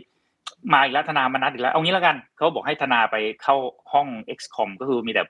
[0.74, 3.56] มาอีกแล้วธนามานัดอีกแล้วเอางี้แล้วกันเขาบอกให้ธนาไปเข้า
[3.94, 5.30] ห้อง XCOM ก็คือมีแต่เอ่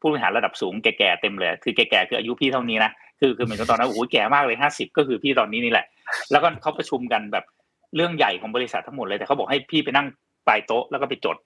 [0.00, 5.86] ผู้บริหารระดับสูงแก่ๆเต็มเลย คือแก่ๆคืออายุพี่เท่านี้นะคือคือเหมือนกับตอนนั้นโอ้โหแก่มากเลยห้าสิบก็คือพี่ตอนนี้นี่แหละ
[6.30, 7.44] แล้วก็เขาประชุมกันแบบ
[7.96, 10.06] เรื่องใหญ่ของบริษัททั้งหมดเลยแต่เขาบอกให้พี่ไปนั่ง
[10.46, 11.36] ปลายโต๊ะแล้วก็ไปจด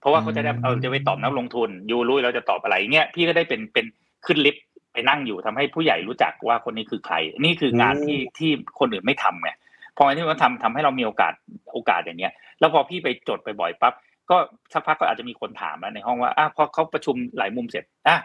[0.00, 3.86] เพราะว่าเขาจะได้อืมเอาจะไปตอบนักลงทุน you รู้เราจะตอบอะไรเงี้ยพี่ก็ได้เป็นเป็น
[4.26, 9.50] ขึ้นลิฟต์ไปนั่งอยู่ทำให้ผู้ใหญ่รู้จักว่าคนนี้คือใคร นี่คืองานที่ที่คนอื่นไม่ทำไง
[9.98, 11.32] พอที่เขาทำทำให้เรามีโอกาส
[11.72, 13.94] โอกาสอย่างเงี้ย แล้วพอพี่ไปจดไปบ่อยปั๊บ
[14.30, 14.36] ก็
[14.72, 18.18] สักพักก็อาจจะมีคนถามแล้วในห้องว่าอะพอเขาประชุมหลายมุมเสร็จอะ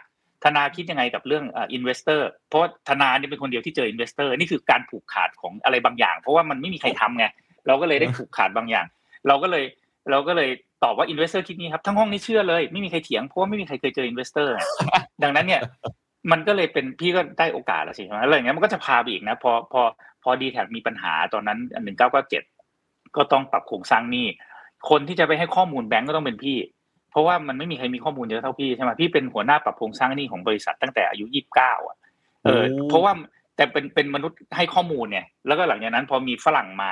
[0.43, 7.25] ธนาคิดยังไงกับเรื่อง investor เพราะธนาเนี่ยเป็นคนเดียวที่เจอ investor นี่คือการผูกขาดของอะไรบางอย่าง เพราะว่ามันไม่มีใครทำไง
[7.67, 8.85] เราก็เลยได้ผูกขาดบางอย่าง
[9.27, 9.63] เราก็เลย
[10.11, 10.49] เราก็เลย
[10.83, 14.53] ตอบว่า investor คิดนี้ครับทั้งห้องนี้เชื่อเลยไม่มีใครเถียงเพราะว่าไม่มีใครเคยเจอ investor
[15.23, 15.61] ดังนั้นเนี่ย
[16.31, 19.81] มันก็เลยเป็นพี่ก็ได้โอกาสแล้วสิใช่ไหมแล้วอย่างเงี้ยมันก็จะพาไปอีกนะพอพอ
[20.23, 22.43] พอดีแทคมีปัญหาตอนนั้นหนึ่งเก้าเก้าเจ็ด
[23.15, 24.27] ก็ต้องปรับโครงสร้างหนี้
[24.89, 26.57] คนที่จะไปให้ข้อมูลแบงก์ก็ต้องเป็นพี่
[27.11, 31.97] เพราะว่ามันไม่มีใครมีข้อมูลเยอะเท่าพี่ใช่ไหมพี่เป็นหัวหน้าปรับโครงสร้างหนี้ของบริษัทตั้งแต่อายุยี่สิบเก้าอะ
[32.43, 33.11] เออโอ้เพราะว่า
[33.55, 36.91] แต่เป็นเป็นมนุษย์ให้ข้อมูลเนี่ย แล้วก็หลังจากนั้นพอมีฝรั่งมา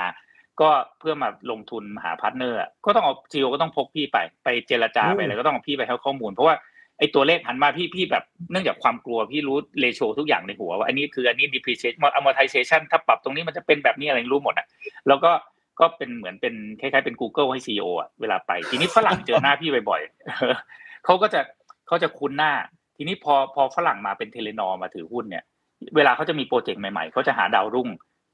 [0.61, 6.55] ก็เพื่อมาลงทุนหา partner อะก็ต้องเอา CEO ก็ต้องพกพี่ไปไปเจรจาไปอะไรก็ต้องเอาพี่ไปให้ข้อมูล เพราะว่า
[6.99, 14.67] ไอ้ตัวเลขหันมาพี่พี่แบบเนื่องจากความกลัวพี่รู้ ratio ทุกอย่างในหัวว่าอันนี้คืออันนี้ depreciation amortization ถ้าปรับตรงนี้มันจะเป็นแบบนี้อะไรรู้หมดอะ
[15.07, 15.31] แล้วก็
[15.79, 21.41] ก็เป็นเหมือนเป็นคล้ายๆเป็น Google ให้ CEO อะเวลาไป ทีนี้ฝรั่งเจอหน้าพี่บ่อยๆเขาก็จะ
[21.87, 22.51] เขาจะคุ้นหน้า
[22.97, 25.43] ทีนี้พอพอฝรั่งมาเป็น Telenor มาถือหุ้นเนี่ย
[25.95, 27.89] เวลาเขาจะมี project ใหม่ๆเขาจะหาดาวรุ่ง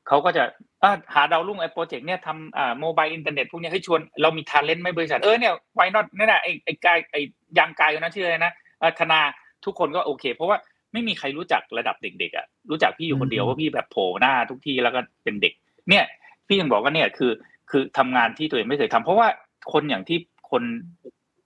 [0.07, 0.43] เขาก็จะ
[0.83, 7.21] อะหาดาวรุ่งไอ้ project เนี่ยทำอ่า mobile internet พวกเนี้ยให้ชวนเรามีทาเลนต์ไหมบริษัทเออเนี่ย why not นี่แหละไอ้ไอ้ guy ไอ้
[7.57, 9.19] young guy คนนั้นชื่ออะไรนะเอ่อธนา
[9.65, 10.57] ทุกคนก็โอเค เพราะว่า
[10.93, 15.53] ไม่มีใครรู้จักระดับเด็กๆอะรู้จักพี่อยู่คนเดียวอืมว่าพี่แบบโผล่หน้าทุกที่แล้วก็เป็นเด็ก
[15.89, 16.05] เนี่ย
[16.47, 17.31] พี่ยังบอกว่าเนี่ยคือ
[17.71, 19.27] คือทำงานที่ตัวเองไม่เคยทำเพราะว่า
[19.71, 20.17] คนอย่างที่
[20.51, 20.63] คน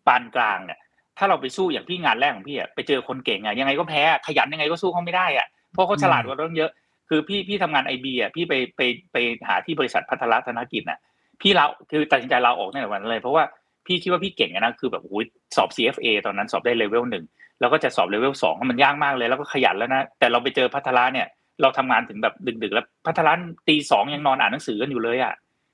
[0.07, 0.79] ปานกลางเนี่ย
[1.17, 6.71] ถ้าเราไปสู้อย่างพี่งานแรกของพี่อะไปเจอคนเก่งอะยังไงก็แพ้ขยันยังไงก็สู้เขาไม่ได้อะเพราะเขาฉลาดกว่าเราเยอะ
[7.09, 8.81] คือพี่พี่ทำงานไอบีอะพี่ไปไป
[9.11, 10.99] ไปหาที่บริษัทพัฒนาธนกิจอะ
[11.41, 13.43] พี่เราคือตัดสินใจเลาออกในวันเลย เพราะว่า
[13.85, 17.25] พี่คิดว่าพี่เก่งนะคือแบบโอ้ยสอบ CFA ตอนนั้นสอบได้เลเวลหนึ่ง
[17.59, 21.27] แล้วก็จะสอบเลเวลสองมันยากมากเลยแล้วก็ขยันแล้วนะแต่เราไปเจอพัฒนาเนี่ย
[21.61, 25.33] เราทำงานถึงแบบดึกๆแล้วพัฒนตีสองยังนอนอ่านหนังสือกันอยู่เลยอะ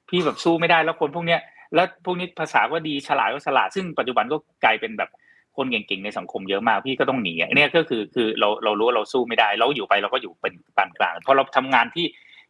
[0.10, 1.42] พี่แบบสู้ไม่ได้แล้วคนพวกเนี้ย
[1.76, 5.10] แล้วพวกนี้ภาษาก็ดีฉลาดก็ฉลาดซึ่งปัจจุบันก็กลายเป็นแบบ
[5.58, 12.06] คนเก่งๆในสังคมเยอะมากพี่ก็ต้องหนีอะเนี่ยก็คือคือเราเรารู้ว่าเราสู้ไม่ได้ เราอยู่ไปเราก็อยู่เป็นปานกลางพอเราทำงานที่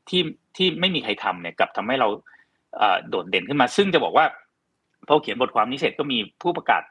[0.09, 0.21] ที่
[0.57, 2.07] ที่ไม่มีใครทำเนี่ยกับทำให้เรา
[3.09, 4.25] โดดเด่นขึ้นมา ซึ่งจะบอกว่า
[5.07, 6.83] พอเขียนบทความนี้เสร็จก็มีผู้ประกาศ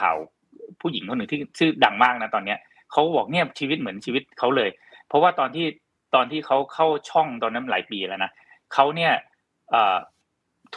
[0.00, 0.16] ข่าว
[0.80, 2.58] ผู้หญิงคนหนึ่งที่ชื่อดังมากนะตอนเนี้ย
[2.92, 5.66] เขาบอกเนี่ยชีวิตเหมือนชีวิตเขาเลยเราะว่าตอนที่
[6.14, 8.30] ตอนที่เขาเข้าช่องตอนนั้นหลายปีแล้วนะ
[8.74, 9.12] เขาเนี่ย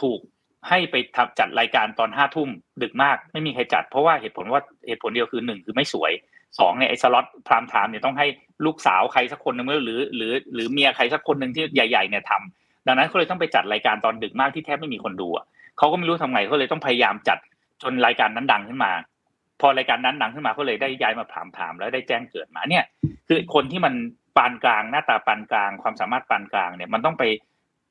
[0.00, 0.20] ถูก
[0.68, 2.48] ให้ไปทำจัดรายการตอนห้าทุ่ม
[2.82, 6.12] ดึกมากไม่มีใครจัด เพราะว่าเหตุผลว่าเหตุผลเดียวคือหนึ่งคือไม่สวย
[6.58, 8.26] สองเนี่ยไอ้สล็อตพรามไทม์เนี่ยต้องให้
[8.64, 15.28] ลูกสาวใครสักคนหนึ่งหรือ หรือหรือเมียใครสักคนหนึ่งที่ใหญ่ๆเนี่ยทำดังนั้นเขาเลยต้องไปจัดรายการตอนดึกมากที่แทบไม่มีคนดู
[15.78, 17.38] เขาก็ไม่รู้ทำไงเขาเลยต้องพยายามจัด
[17.82, 18.92] จนรายการนั้นดังขึ้นมา
[19.60, 22.84] พอรายการนั้นดังขึ้นมาเขาเลยได้ย้ายมาพรามไทม์แล้วได้แจ้งเกิดมาเนี่ย
[23.28, 23.94] คือคนที่มัน
[24.38, 27.24] ปานกลางหน้าตาปานกลาง ความสามารถปานกลางเนี่ยมันต้องไป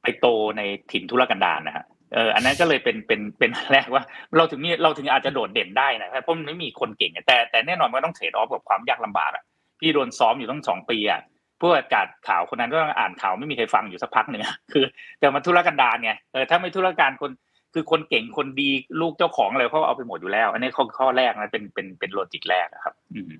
[0.01, 4.03] ไปโตในถิ่นทุรกันดารนะฮะเอออันนั้นก็เลยเป็นเป็นเป็นแรกว่า
[4.37, 9.43] เราถึงมีเราถึงอาจจะโดดเด่นได้นะเพราะมันไม่มีคนเก่งแต่แต่แน่นอนมันต้องเทรดออฟกับความยากลำบากอะ
[9.79, 11.21] พี่โดนซ้อมอยู่ตั้งสองปีอะ
[11.59, 14.41] ผู้ประกาศข่าวคนนั้นก็อ่านข่าวไม่มีใครฟังอยู่สักพักหนึ่ง
[14.73, 14.85] คือ
[15.19, 17.31] แต่มันธุรกันดารไงเออถ้าไม่ธุรการคน
[17.77, 18.69] คือคนเก่งคนดี
[19.01, 22.93] ลูกเจ้าของอะไรเขาเอาไปหมดอยู่แล้ว อันนี้ข้อข้อแรกนะเป็นเป็นเป็นโลจิกแรกอะครับ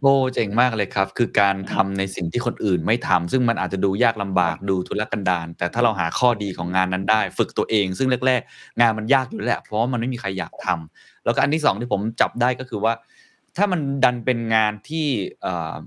[0.04, 12.94] โอ้เจ๋งมากเลยครับ คือการทำในสิ่งที่คนอื่นไม่ทำซึ่งมันอาจจะดูยากลำบากดูทุรกันดารแต่ถ้าเราหาข้อดีของงานนั้นได้ ฝึกตัวเอง ซึ่งแรก ๆ งานมันยากอยู่แล้วแหละ เพราะมันไม่มีใครอยากทำแล้วก็อันที่สองที่ผมจับได้ก็คือว่า
[13.58, 15.08] ถ้ามันดันเป็นงานที่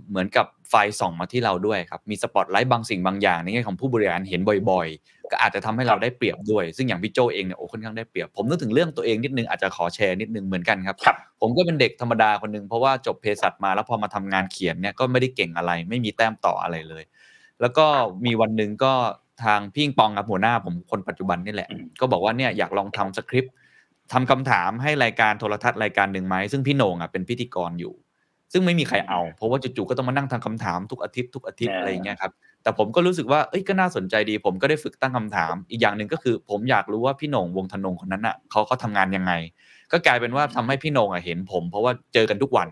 [0.08, 17.04] เหมือนกับ ไฟส่องมาที่เราด้วยครับ มีสปอตไลท์บางสิ่งบางอย่างในแง่ของผู้บริหารเห็นบ่อยๆ ก็อาจจะทำให้เราได้เปรียบด้วย ซึ่งอย่างพี่โจเองเนี่ยโอ้ค่อนข้างได้เปรียบ ผมนึกถึงเรื่องตัวเองนิดนึงอาจจะขอแชร์นิดนึงเหมือนกันครับครับผมก็เป็นเด็กธรรมดาคนหนึ่งเพราะว่าจบเภสัชมาแล้วพอมาทำงานเขียนเนี่ยก็ไม่ได้เก่งอะไร ไม่มีแต้มต่ออะไรเลย
[17.61, 17.87] แล้วก็
[18.24, 18.92] มีวันหนึ่งก็
[19.44, 23.54] ทางพี่อิงปองกับหัวหน้าผมคนปัจจุบันนี่แหละอืมก็บอกว่าเนี่ยอยากลองทำสคริปต์
[24.12, 27.94] ทำคำถามให้รายการโทรทัศน์รายการหนึ่งไหมซึ่งพี่โหน่งอะเป็นพิธีกรอยู่
[28.52, 32.32] ซึ่งไม่มีใครเอา เพราะว่าจู่ๆก็ต้องมานั่งทำคำถามทุกอาทิตย์ทุกอาทิตย์เออออะไรอย่างเงี้ยครับ
[32.62, 39.32] แต่ผมก็รู้สึกว่าเอ้ยก็น่าสนใจดี ผมก็ได้ฝึกตั้งคำถาม อีกอย่างหนึ่งก็คือ ผมอยากรู้ว่าพี่โหน่งวงธนงคนนั้นอะเขาเขาทำงานยังไง
[39.92, 42.68] ก็กลายเป็นว่าทำให้พี่โหน่งอะเห็นผม เพราะว่าเจอกันทุกวัน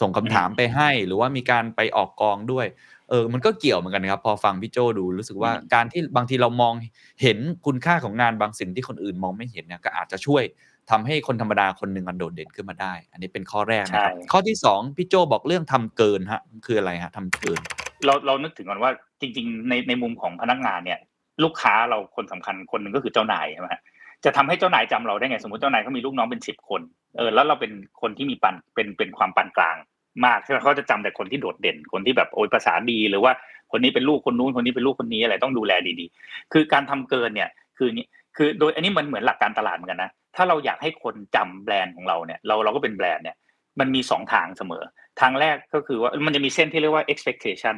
[0.00, 2.66] ส่งคำถามไปให้ หรือว่ามีการไปออกกองด้วย
[3.10, 6.74] เออมันก็เกี่ยวเหมือนกันนะครับ พอฟังพี่โจดูรู้สึกว่าอืมการที่บางทีเรามอง
[7.22, 10.42] เห็นคุณค่าของงานบางสิ่งที่คนอื่นมองไม่เห็นเนี่ยก็อาจจะช่วย
[10.90, 17.60] ทำให้คนธรรมดาคนหนึ่งมันโดดเด่นขึ้นมาได้ อันนี้เป็นข้อแรกนะครับใช่ข้อที่สองพี่โจบอกเรื่องทำเกินฮะคืออะไรฮะทำเกิน
[18.06, 20.98] เราเรานึกถึงก่อนว่าจริง ๆ ในในมุมของพนักงานเนี่ย
[21.44, 23.82] ลูกค้าเราคนสำคัญคนหนึ่งก็คือเจ้านายใช่ไหมฮะ
[24.24, 26.80] จะทำให้เจ้านายจำเราได้ไงสมมติเจ้านายเขามีลูกน้องเป็นสิบคน
[27.16, 29.76] เออแล้วเราเป็นคนที่มีปันเป็นเป็นความปานกลาง
[30.24, 33.32] มากใช่ไหมเขาจะจำแต่คนที่โดดเด่นคนที่แบบโอ้ยภาษาดีหรือว่า
[33.72, 43.36] คนนี้เป็นลูกคนนู้นคนนี้เป็นลูกคนนี้อะไรต้องดูแลดีๆ คือการทำเกินเนี่ยคือนี้คือโดยอันนี้มันเหมือนหลักการตลาดเหมือนกันนะ ถ้าเราอยากให้คนจำแบรนด์ของเราเนี่ยเราเราก็เป็นแบรนด์เนี่ย
[43.80, 44.84] มันมีสองทางเสมอ
[45.20, 47.76] ทางแรกก็คือว่ามันจะมีเส้นที่เรียกว่า expectation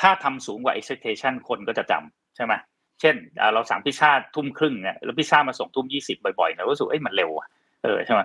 [0.00, 2.52] ถ้าทำสูงกว่า expectation คนก็จะจำใช่ไหม
[3.00, 3.14] เช่น
[3.54, 7.48] เราสั่งพิซซ่าทุ่มครึ่งเนี่ยแล้วพิซซ่ามาส่งทุ่มยี่สิบบ่อยๆเนี่ยรู้สึกเอ้ยมันเร็วอะ
[7.84, 8.20] เออใช่ไหม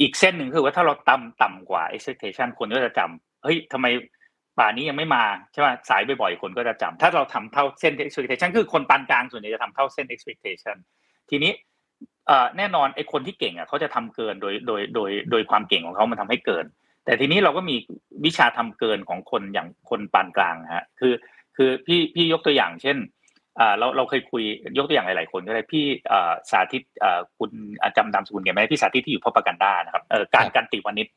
[0.00, 3.86] อีกเส้นหนึ่งคือว่าถ้าเราต่ำต่ำกว่า expectation คนก็จะจำเฮ้ยทำไม
[4.58, 10.76] ป่านี้ยังไม่มาใช่ไหมสายบ่อยๆคนก็จะจำถ้าเราทำเท่าเส้น expectation คือคนปานกลางส่วนใหญ่จะทำเท่าเส้น expectation
[11.30, 11.52] ทีนี้
[12.56, 16.64] แน่นอนไอ้คนที่เก่งอะเขาจะทำเกินโดยโดยโดยโดยความเก่งของเขามันทำให้เกิน
[17.04, 17.76] แต่ทีนี้เราก็มี
[18.24, 21.12] วิชาทำเกินของคนอย่างคนปานกลางฮะคือ
[21.56, 22.96] คือพี่พี่ยกตัวอย่าง เช่น
[23.60, 24.42] อ่าเราเราเคยคุย
[24.78, 31.08] ยกตัวอย่างหลายๆคนก็ได้พี่อ่าสาธิตอ่าคุณอ่าจำนามสกุลแกไหมพี่สาธิตที่อยู่พปกันดานะครับเออการครับการติวานิช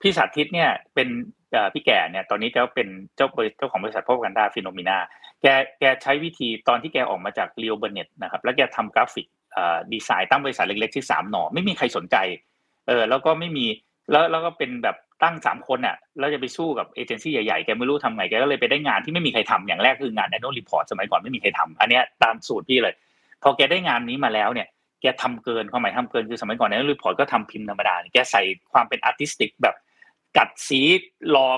[0.00, 1.08] พี่สาธิตเนี่ยเป็น
[1.52, 4.98] เอ่อพี่แก่เนี่ยตอนนี้แกเป็นเจ้าบริเจ้าของบริษัท Propaganda Phenomena
[5.42, 5.46] แก
[5.80, 9.41] แกใช้วิธีตอนที่แกออกมาจาก Leo Burnett นะครับแล้วแกทำกราฟิกอ่า
[9.92, 12.16] ดีไซน์ตั้งบริษัทเล็กๆที่สามหน่อไม่มีใครสนใจ
[12.88, 13.66] เออแล้วก็ไม่มี
[14.10, 22.94] แล้วแล้วก็เป็นแบบตั้งสามคนอะแล้วจะไปสู้กับเอเจนซี่ใหญ่ๆแกไม่รู้ทำไงแกก็เลยไปได้งานที่ไม่มีใครทำอย่างแรกคืองาน annual report สมัยก่อนไม่มีใครทำอันเนี้ยตามสูตรพี่เลย
[23.42, 24.68] พอแกได้งานนี้มาแล้วเนี่ย
[25.02, 29.76] แกทำเกินความหมายทำเกินคือสมัยก่อน annual report ก็ทำพิมพ์ธรรมดาแกใส่ความเป็น artistic แบบ
[30.36, 30.80] กัดสี
[31.34, 31.48] รอ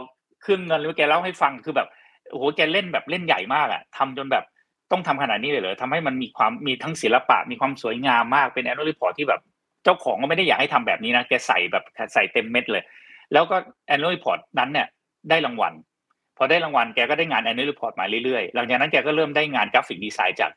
[0.42, 1.88] เครื่องเงินหรือแกเล่าให้ฟังคือแบบ
[2.30, 4.44] โอ้โหแกเล่นแบบเล่นใหญ่มากอะทำจนแบบ
[4.94, 9.40] ต้องทำขนาดนี้เลยเหรอทำให้มันมีความมีทั้งศิลปะ มีความสวยงามมากเป็น annual report ที่แบบ
[9.84, 12.84] เจ้าของก็ไม่ได้อยากให้ทำแบบนี้นะแกใส่แบบใส่เต็มเม็ดเลย
[13.32, 13.56] แล้วก็
[13.94, 14.86] annual report นั้นเนี่ย
[15.30, 15.72] ได้รางวัล
[16.36, 20.50] พอได้รางวัลแกก็ได้งาน annual report มาเรื่อยๆหลังจากนั้นแกก็เริ่มได้งานกราฟิกดีไซน์จาก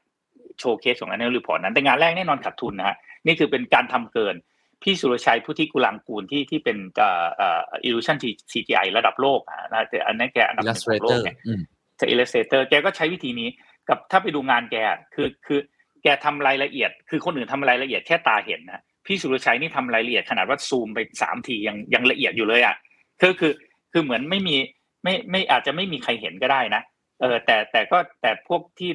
[0.59, 2.95] โชว์เคสของ annual report นั้นแต่งานแรกแน่นอนขาดทุนนะฮะ
[3.25, 4.35] นี่คือเป็นการทำเกิน
[4.83, 8.17] พี่สุรชัยผู้ที่กุลังกูลที่ที่เป็นเอ่อเอ่อ illusion
[8.51, 11.61] CGI ระดับโลกอะนะแต่อันนั้นแกอันดับหนึ่งของโลก illustrator เนี่ยอืม
[11.99, 13.49] จาก Illustrator แกก็ใช้วิธีนี้
[13.89, 14.77] กับถ้าไปดูงานแก
[15.15, 15.59] คือคือ
[16.03, 22.75] แกทำรายละเอียด คือคนอื่นทำรายละเอียดแค่ตาเห็นนะพี่สุรชัยนี่ทำรายละเอียดขนาดว่าซูมไปสามทียังยังละเอียดอยู่เลยอะ
[23.21, 23.53] คือคือ
[23.91, 24.55] คือเหมือนไม่มี
[25.03, 26.81] ไม่ไม่อาจจะไม่มีใครเห็นก็ได้นะ
[27.21, 28.89] เออแต่แต่ก็แต่พวกที่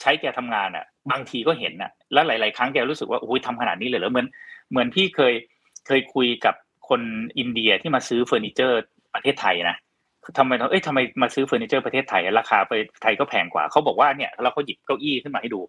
[0.00, 4.26] ใช้แกทำงานอะ บางทีก็เห็นนะแล้วหลาย ๆ ครั้งแกรู้สึกว่าโอ้ยทำขนาดนี้เลยเหรอเหมือน
[4.70, 5.34] เหมือนพี่เคย
[5.86, 6.54] เคยคุยกับ
[6.88, 7.00] คน
[7.38, 8.80] อินเดียที่มาซื้อเฟอร์นิเจอร์
[9.14, 9.76] ประเทศไทยนะ
[10.38, 15.60] ทำไมเอ้ยทำไมมาซื้อเฟอร์นิเจอร์ประเทศไทยราคาไปไทยก็แพงกว่าเขาบอกว่าเนี่ยแล้วเขาหยิบเก้าอี้ขึ้นมาให้ดู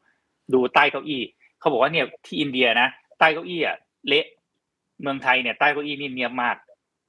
[0.54, 1.22] ดูใต้เก้าอี้
[1.60, 2.88] เขาบอกว่าเนี่ยที่อินเดียนะ
[3.20, 4.26] ใต้เก้าอี้อะเละ
[5.02, 6.56] เมืองไทยเนี่ยใต้เก้าอี้นี่เนียบมาก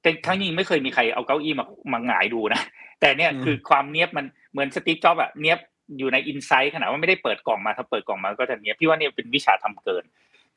[0.01, 2.61] แต่ครั้งนี้ไม่เคยมีใครเอาเก้าอี้มามาหงายดูนะ
[3.01, 5.59] แต่เนี่ยคือความเนียบมันเหมือนสตีฟจ็อบอะเนียบ
[5.97, 10.03] อยู่ในอินไซต์ขนาดว่าไม่ได้เปิดกล่องมาถ้าเปิดกล่องมาก็จะเนี้ยพี่ว่าเนี่ยเป็นวิชาทำเกิน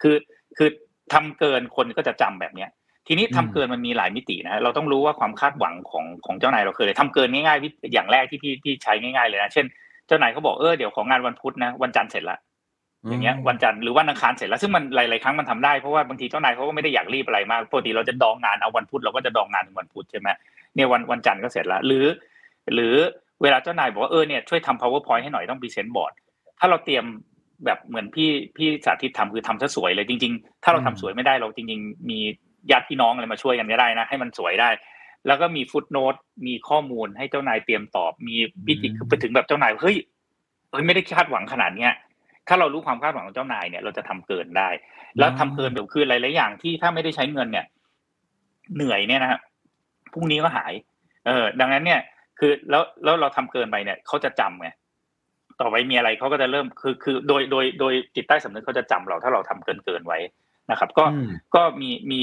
[0.03, 0.17] คือ
[0.59, 0.69] คือ
[1.13, 2.71] ทำเกินคนก็จะจำแบบเนี้ย
[3.13, 9.67] ทีนี้ทำเกินมันมีหลายมิตินะเราต้องรู้ว่าความคาดหวังของของเจ้านายเราคืออะไรทำเกินง่ายๆอย่างแรกที่พี่พี่ใช้ง่ายๆเลยนะเช่น
[10.07, 12.39] เจ้านายเขาบอกเออเดี๋ยวของงานวันพุธนะวันจันทร์เสร็จละ
[13.09, 20.29] อย่างเงี้ยวันจันทร์หรือวันอังคารเสร็จแล้วซึ่งมันหลายๆครั้งมันทำได้เพราะว่าบางทีเจ้านายเขาก็ไม่ได้อยากรีบอะไรมากปกติเราจะดองงานเอาวันพุธเราก็จะดองงานถึงวันพุธใช่ไหม
[20.75, 22.07] เนี่ยวันวันจันทร์ก็เสร็จแล้วหรือ
[22.75, 22.95] หรือ
[23.43, 26.13] เวลาเจ้านายบอกว่าเออเนี่ยช่วยทำ powerpoint ให้หน่อยต้องพรีเซนต์บอร์ด
[26.59, 27.05] ถ้าเราเตรียม
[27.65, 32.21] แบบเหมือนพี่พี่สาธิตทำคือทำซะสวยเลยจริง ๆ ถ้าเราทำสวยไม่ได้เราจริง ๆ มี
[32.71, 34.71] ญาติพี่น้องอะไรมาช่วยกันก็ได้นะ ให้มันสวยได้
[35.27, 36.15] แล้วก็มีฟุตโนต
[36.47, 39.97] มีข้อมูลให้เจ้านายเตรียมตอบ มีพิจิคือไปถึงแบบเจ้านายเฮ้ย
[40.71, 41.93] เฮ้ยไม่ได้คาดหวังขนาดเนี้ย
[42.49, 44.69] ถ้าเรารู้ความคาดหวังของเจ้านายเนี่ยเราจะทำเกินได้
[45.19, 47.67] แล้วทำเกินเดี๋ยวคือหลายๆอย่างที่ถ้าไม่ได้ใช้เงินเนี่ย
[48.75, 49.41] เหนื่อยเนี่ยนะฮะ
[50.13, 50.73] พรุ่งนี้ก็หาย
[51.27, 52.01] เออ ดังนั้นเนี่ย
[52.39, 54.69] คือแล้วแล้วเราทำเกินไปเนี่ยเขาจะจำไง
[55.61, 60.19] ต่อไปมีอะไรเขาก็จะเริ่มคือคือโดยโดยโดยจิตใต้สำนึกเขาจะจำเราถ้าเราทำเกินเกินไว้
[60.71, 61.05] นะครับ ก็
[61.55, 62.21] ก็มีมี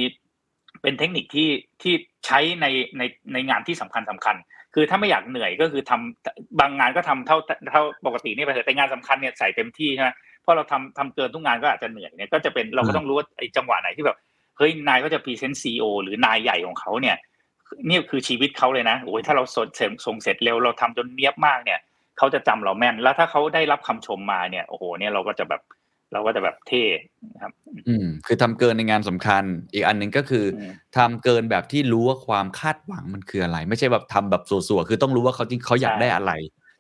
[0.81, 1.49] เป็นเทคนิคที่
[1.81, 1.93] ที่
[2.25, 2.65] ใช้ใน
[2.97, 4.35] ในในงานที่สำคัญสำคัญ
[4.73, 7.37] คือถ้าไม่อยากเหนื่อยก็คือทำบางงานก็ทำเท่า
[7.71, 10.09] เท่าปกตินี่ไปเถอะแต่งานสำคัญเนี่ยใส่เต็มที่ใช่ไหม
[10.41, 14.17] เพราะเราทำทำเกินทุกงานก็อาจจะเหนื่อยเนี่ยก็จะเป็นเราก็ต้องรู้ว่าไอ้จังหวะไหนที่แบบ
[14.57, 17.17] เฮ้ยนายก็จะพรีเซนต์ซีโอหรือนายใหญ่ของเขาเนี่ย
[17.89, 21.79] นี่คือชีวิตเขาเลยนะโอ้ยถ้าเราส่งส่งเสร็จเร็วเราทำจนเนี้ยบมากเนี่ย
[22.17, 25.61] เขาจะจำเราแม่น แล้วถ้าเขาได้รับคำชมมาเนี่ยโอ้โหเนี่ยเราก็จะแบบ
[26.13, 26.83] เราก็จะแบบเท่
[27.33, 27.51] นะครับ
[27.87, 29.43] อืม คือทำเกินในงานสำคัญ
[29.73, 30.45] อีกอันหนึ่งก็คือ
[30.97, 36.31] ทำเกินแบบที่รู้ว่าความคาดหวังมันคืออะไร ไม่ใช่แบบทำแบบสัวๆคือต้องรู้ว่าเขาจริงเขาอยากได้อะไร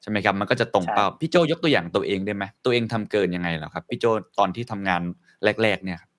[0.01, 4.05] ใช่ไหมครับ มันก็จะตรงเป้าพี่โจยกตัวอย่างตัวเองได้ไหมตัวเองทำเกินยังไงเหรอครับพี่โจ
[4.39, 5.01] ตอนที่ทำงาน
[5.63, 6.09] แรก ๆ เนี่ยครับ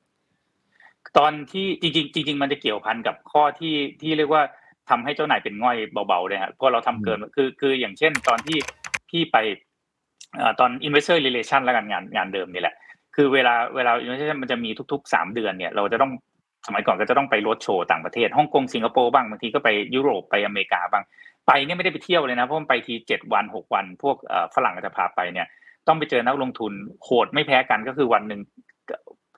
[1.18, 4.42] ตอนที่จริงๆจริง ๆ มันจะเกี่ยวพันกับข้อที่ที่เรียกว่า
[4.90, 5.76] ทำให้เจ้านายเป็นง่อย
[6.08, 8.58] เบาๆเลยครับเพราะเราทำเกินคือคืออย่างเช่น ตอนที่
[9.10, 9.36] พี่ไป
[10.60, 12.74] ตอน investor relation แล้วกันงานงานเดิมนี่แหละ
[13.20, 16.12] คือเวลาเวลา investor มันจะมีทุกๆสามเดือนเนี่ย เราจะต้อง
[16.66, 21.04] สมัยก่อนก็จะต้องไปรถโชว์ต่างประเทศฮ่องกงสิงคโปร์บ้างบางทีก็ไปยุโรปไปอเมริกาบ้าง
[21.46, 24.16] ไปเนี่ยไม่ได้ไปเที่ยวเลยนะเพราะมันไปทีเจ็ดวันหกวัน พวก
[24.54, 25.46] ฝรั่งก็จะพาไปเนี่ย
[25.86, 26.72] ต้องไปเจอนักลงทุน
[27.04, 28.40] โหดไม่แพ้กันก็คือวันหนึ่ง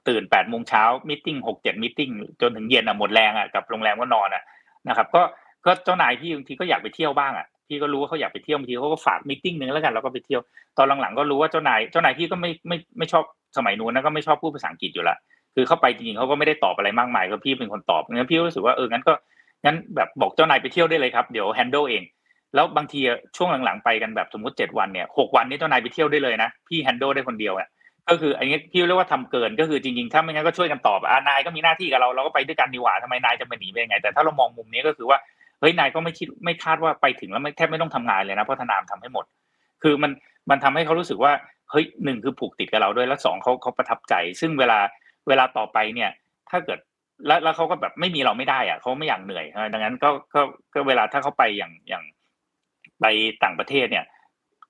[0.08, 2.00] ตื่นแปดโมงเช้า meeting หกเจ็ด meeting
[2.40, 4.42] จนถึงเย็นอะหมดแรงอะกลับโรงแรมก็นอนอะ
[4.88, 5.22] นะครับ ก็
[5.66, 10.40] ก็เจ้านายพี่บางทีก็อยากไปเที่ยวบ้างอะ พี่ก็รู้ว่าเขาอยากไปเที่ยวบางทีเขาก็ฝาก meeting นึงแล้วกันเราก็ไปเที่ยว
[10.78, 13.24] ตอนหลังๆก็รู้ว่าเจ้านายเจ้านายพี่ก็ไม่ไม่ไม่ชอบ
[13.56, 15.16] สมัยนู้นนะก็ไม่ชอบพูดภาษาอังกฤษอยู่ละ
[15.54, 19.12] คือเข้าไปจริงๆเขาก็ไม่ได้ตอบอะไรมากมายก็พี่เป็นคนตอบงั้นพี่ก็รู้สึกว่าเอองั้นก็
[19.64, 22.02] งั้นแบบบอกเจ้านายไปเที่ยวได้เลยครับเดี๋ยว handle เอง
[22.54, 23.00] แล้วบางที
[23.37, 27.68] ช่วงหลังๆไปกันแบบสมมติเจ็ดวันเนี่ยหกวันนี้เจ้านายไปเที่ยวได้เลยนะพี่แฮนด์ลได้คนเดียวอะ
[28.09, 35.18] ก็คืออันนี้พี่เรียกว่าทำเกินก็คือจริงๆ ถ้าไม่งั้นก็ช่วยกันตอบอ่านายก็มีหน้าที่กับเราเราก็ไปด้วยกันดีกว่าทำไมนายจะมาหนีไปยังไง แต่ถ้าเรามองมุมนี้ก็คือว่า
[35.60, 39.24] เฮ้ยนายก็ไม่คิดไม่คาดว่าไปถึงแล้วไม่แทบไม่ต้องทำงานเลยนะเพราะธนามทำให้หมด
[39.82, 40.12] คือมัน
[40.50, 41.32] มันทำให้เขารู้สึกว่า
[41.70, 44.78] เฮ้ยหนึ่งคือผูกติดกับเราด้วยแล้วสองเขาเขาประทับใจ ซึ่งเวลา
[45.28, 46.10] เวลาต่อไปเนี่ย
[46.50, 46.78] ถ้าเกิด
[47.26, 50.40] แล้วแล้วเขาก็แบบไม่มีเราไม่ได้อะเขาไม่อยากเหนื่อยดังนั้นก็ก็
[50.74, 52.04] ก็เวลาถ้าเขาไปอย่างอย่าง
[53.00, 53.04] ไป
[53.44, 54.04] ต่างประเทศเนี่ย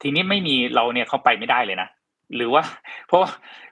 [0.03, 1.88] ทีนี้ไม่มีเราเนี่ยเขาไปไม่ได้เลยนะ
[2.37, 2.62] หรือว่า
[3.09, 3.20] เพราะ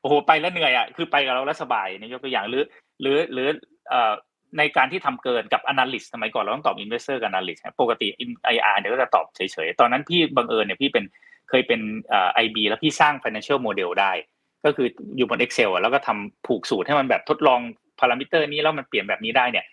[0.00, 2.64] โอ้โหไปแล้วเหนื่อยอะคือไปกับเราแล้วสบายนี่ยกตัวอย่างหรือ
[3.00, 3.48] หรือหรือ
[3.88, 4.12] เอ่อ
[4.58, 8.08] ในการที่ทำเกินกับ analyst สมัยก่อนเราต้องตอบ investor กับ analyst ปกติ
[8.54, 11.04] IR เนี่ยก็จะตอบเฉยๆ ตอนนั้นพี่บังเอิญเนี่ยพี่เป็น
[11.48, 14.12] เคยเป็นเอ่อ IB แล้วพี่สร้าง financial model ได้
[14.64, 17.60] ก็คืออยู่บน Excel แล้วก็ทำผูกสูตรให้มันแบบทดลอง
[18.00, 19.66] พารามิเตอร์นี้แล้วมันเปลี่ยนแบบนี้ได้เนี่ย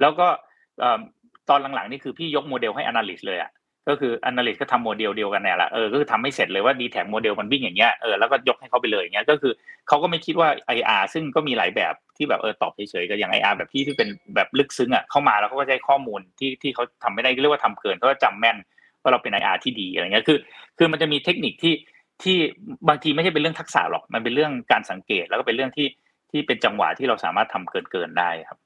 [0.00, 0.26] แล้วก็
[1.48, 3.50] ตอนหลังๆนี่คือพี่ยกโมเดลให้ analyst เลยอะ
[3.88, 9.52] ก็คือ analyst ก็ทำโมเดลเดียวกันเนี่ยแหละเออก็คือทำให้เสร็จเลยว่า d t แท็โมเดลมันวิ่งอย่างเงี้ยเออแล้วก็ยกให้เขาไปเลยอย่างเงี้ยก็คือ
[9.88, 18.56] เขาก็ไม่คิดว่า IR ซึ่งก็มีหลายแบบที่แบบเออตอบเฉยๆก็อย่าง IR แบบที่ที่เป็นแบบลึกซึ้งอะเข้ามาแล้วเขาก็ใช้ข้อมูลที่ที่เขาทำไม่ได้เรียกว่าทำเกินเขาก็จำแม่น
[19.02, 20.38] ว่าเราเป็น IR ที่ดีอะไรเงี้ยคือ
[20.78, 21.74] คือมันจะมีเทคนิคที่
[22.22, 22.36] ที่
[22.88, 25.86] บางทีไม่ใช่เป็นเรื่องทักษะหรอกมันเป็นเรื่องการสังเกตแล้วก็เป็นเรื่องที่
[26.30, 28.58] ที่เป็นจังหวะที่เราสามารถทำเกินเกินได้ครับ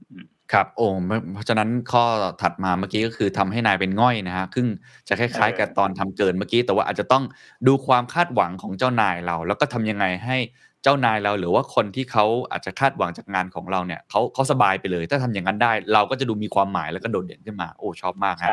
[0.53, 0.87] ครับโอ้
[1.33, 2.05] เพราะฉะนั้นข้อ
[2.42, 4.66] ถัดมาเมื่อกี้ก็คือทำให้นายเป็นง่อยนะฮะซึ่ง
[5.09, 7.24] จะคล้ายๆกับตอนทำเกินเมื่อกี้ แต่ว่าอาจจะต้อง
[7.66, 10.37] ดูความคาดหวังของเจ้านายเรา แล้วก็ทำยังไงให้
[10.83, 18.50] เจ้านายเราหรือว่าคนที่เขาอาจจะคาดหวังจากงานของเราเนี่ยเขาเขาสบายไปเลย ถ้าทำอย่างนั้นได้ เราก็จะดูมีความหมายแล้วก็โดดเด่นขึ้นมา โอ้ชอบมากครับ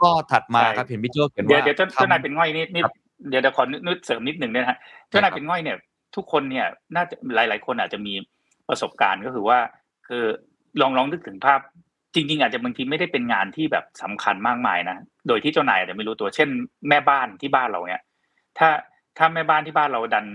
[0.00, 2.84] ข้อถัดมาครับเห็นพี่โจเขียนว่าเดี๋ยวเจ้านายเป็นง่อยนิดนิด
[3.28, 5.76] เดี๋ยวเดี๋ยวขอนึกเสริมนิดหนึ่งเนี่ยฮะเจ้านายเป็นง่อยเนี่ย
[6.16, 8.12] ทุกคนเนี่ยน่าจะหลาย ๆ คนอาจจะมี
[8.70, 9.58] ประสบการณ์ก็คือว่า
[10.08, 10.24] คือ
[10.80, 11.60] ลองลองนึกถึงภาพ
[12.14, 14.96] จริง ๆ อาจจะบางทีไม่ได้เป็นงานที่แบบสำคัญมากมายนะ
[15.28, 16.48] โดยที่เจ้านายอาจจะไม่รู้ตัวเช่น
[16.88, 18.02] แม่บ้านที่บ้านเราเนี่ย
[18.58, 18.68] ถ้า
[19.18, 20.26] ถ้าแม่บ้านที่บ้านเราดัน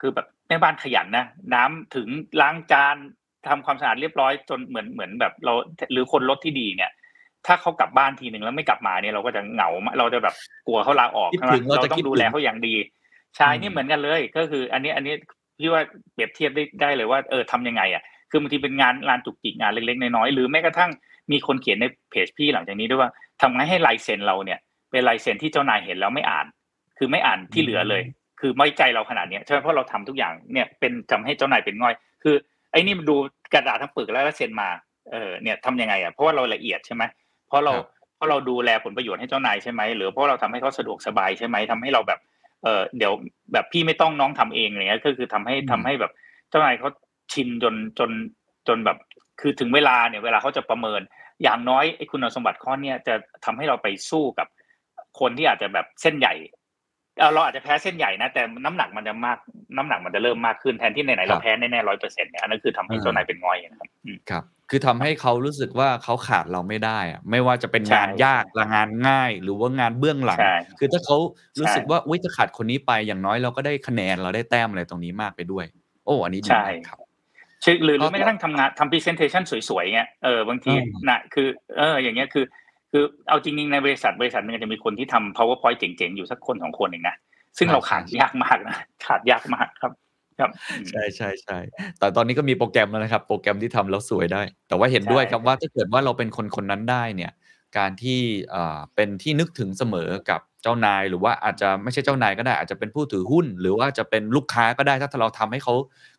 [0.00, 2.08] คือแบบแม่บ้านขยันนะน้ำถึง
[2.40, 2.96] ล้างจาน
[3.48, 5.54] ทำความสะอาดเรียบร้อยจนเหมือนเหมือนแบบเรา
[5.92, 6.90] หรือคนรถที่ดีเนี่ย
[7.46, 10.34] ถ้าเขากลับบ้านทีหนึ่งแล้วไม่กลับมาเนี่ยเราก็จะเหงาเราจะแบบ
[10.66, 12.74] กลัวเขาลาออกคิดใช่ไหมถึงเราเราจะต้อคิดงดูถึแลงเขาอย่างดี
[13.36, 15.14] ใช่อืมนี่เหมือนกันเลย ก็คือ อันนี้อันนี้
[15.58, 20.90] พี่ว่าเปรียบเทียบได้ได้เลยว่าเออทำยังไงอะคือบางทีเป็นงานงานจุกจิกงานเล็กๆน้อยๆหรือแม้กระทั่ง
[21.32, 24.58] มีคนเขียนในเพจพี่หลังจากนี้ด้วยว่าทำไงให้ลายเซ็นเราเนี่ย
[24.90, 26.46] เป็นลายเซ็นที่เจ้านายเห็นแล้วไม่อ่าน
[26.98, 28.02] คือไม่อ่านที่เหลือเลย
[28.40, 32.34] คือไม่ใจเราขนาดเนี้ยใช่ไหมเพราะเราทำทุกอย่างเนี่ยเป็นทำให้เจ้านายเป็นง่อย คือ
[32.72, 33.16] ไอ้นี่มันดู
[33.54, 34.68] กระดาษทั้งปึกแล้วแล้วเซ็นมา
[35.12, 37.02] เออเนี่ยทำยังไงอะเพราะว่าเราละเอียดใช่ไหม
[37.48, 42.20] เพราะเราครับเพราะเราดูแลผลประโยชน์ให้เจ้านายใช่ไหมหรือเพราะเราทำให้เขาสะดวกสบายใช่ไหมทำให้เราแบบ
[42.64, 43.12] เออเดี๋ยว
[43.52, 46.12] แบบพี่ไม่ต้องน้องทำเองอะไรเงี้ยก็คือทำให้อืมทำให้แบบ
[46.48, 46.90] เจ้านายเขา
[47.32, 48.10] ชินจนจน
[48.68, 48.98] จนแบบ
[49.40, 51.00] คือถึงเวลาเนี่ยเวลาเขาจะประเมิน
[51.42, 53.14] อย่างน้อยไอ้คุณสมบัติข้อเนี้ยจะ
[53.44, 54.48] ทำให้เราไปสู้กับ
[55.20, 56.34] คนที่อาจจะแบบเส้นใหญ่
[57.18, 59.38] เอ่อเราอาจจะแพ้เส้นใหญ่นะ แต่น้ำหนักมันจะมาก
[59.76, 71.16] น้ำหนักมันจะเริ่มมากขึ้นแทนที่ไหนๆเราแพ้แน่ๆร้อยเปอร์เซ็นต์เนี่ยอันนั้นคือทำให้เจ้านายเป็นงอยนะครับอืมครับ คือทำให้เขารู้สึกว่าเขาขาดเราไม่ได้อะไม่ว่าจะเป็นใช่งานยากหรืองานง่าย หรือว่างานเบื้องหลังใช่คือถ้าเขา
[71.60, 75.64] รู้สึกใช่ว่าอุ้ยจะขาดคนนี้ไปอย่างน้อยเราก็ได้คะแนนเราได้แต้มอะไรตรงนี้มากไปด้วย
[76.04, 76.98] โอ้อันนี้ดีใช่มากครับ
[77.64, 82.44] ชื่อหรือหก็รือแม้กระทั่งทำงานทำ presentation สวยๆเงี้ยเออบางทีอืมนะคือเอออย่างเงี้ยคือ
[82.98, 87.16] คือเอาจริงๆในบริษัทบริษัทหนึงจะมีคนที่ทำ powerpoint เจ๋งๆ อยู่สักคนสองคนเองนะ
[87.58, 89.92] ซึ่งเราขาดยากมากนะขาดยากมากครับ
[90.38, 91.58] ครับอืมใช่ใช่ใช่
[91.98, 97.32] แต่ตอนนี้ก็มีโปรแกรมแล้วนะครับ โปรแกรมที่ทำแล้วสวยได้ แต่ว่าเห็นด้วยใช่ครับว่าถ้าเกิดว่าเราเป็นคนคนนั้นได้เนี่ย
[97.78, 105.74] การที่เอ่อเป็นที่นึกถึงเสมอกับเจ้านาย หรือว่าอาจจะไม่ใช่เจ้านายก็ได้ อาจจะเป็นผู้ถือหุ้น หรือว่าจะเป็นลูกค้าก็ได้ถ้าเราทำให้เขา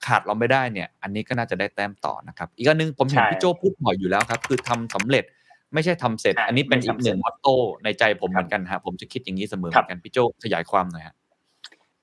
[0.06, 5.24] ขาดเราไม่ได้เนี่ย อันนี้ก็น่าจะได้แต้มต่อนะครับ อีกอันหนึงผมเห็นใช่พี่โจพูดบ่อยอยู่แล้วครับ คือทำสำเร็จ
[5.74, 11.16] ไม่ใช่ทำเสร็จใช่อันนี้เป็นไม่อีกทำหเสร็นึ่จงมอตโต้ในใจผมครับเหมือนกันฮะผมจะคิดอย่างนี้เสมอเหครัมืบอนกันพี่โจขยายความหน่อยฮะ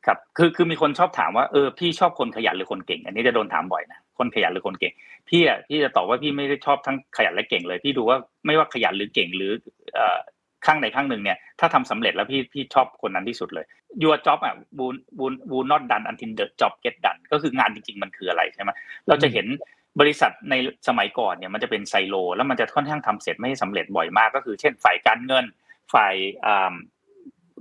[0.06, 4.92] ครับคือคือมีคนชอบถามว่าเออพี่ชอบคนขยันหรือคนเก่ง อันนี้จะโดนถามบ่อยนะคนขยันหรือคนเก่ง
[5.28, 9.52] พี่อะพี่จะตอบว่าพี่ไม่ได้ชอบทั้งขยันและเก่งเลย พี่ดูว่าไม่ว่าขยันหรือเก่งหรือ
[9.94, 10.18] เอ่อ
[10.66, 13.66] ข้างใดข้างหนึ่งเนี่ยถ้าทำสำเร็จแล้วพี่พี่ชอบคนนั้นที่สุดเลย
[14.02, 18.02] your job อะ would would would not done until the job get done ก็คืองานจริง ๆ
[18.02, 18.70] มันคืออะไรใช่ไหม
[19.08, 19.46] เราจะเห็น
[20.00, 20.54] บริษัทใน
[20.88, 25.44] สมัยก่อนเนี่ยมันจะเป็นไซโล แล้วมันจะค่อนข้างทำเสร็จไม่ให้สำเร็จบ่อยมาก ก็คือเช่นฝ่ายการเงิน
[25.94, 26.14] ฝ่าย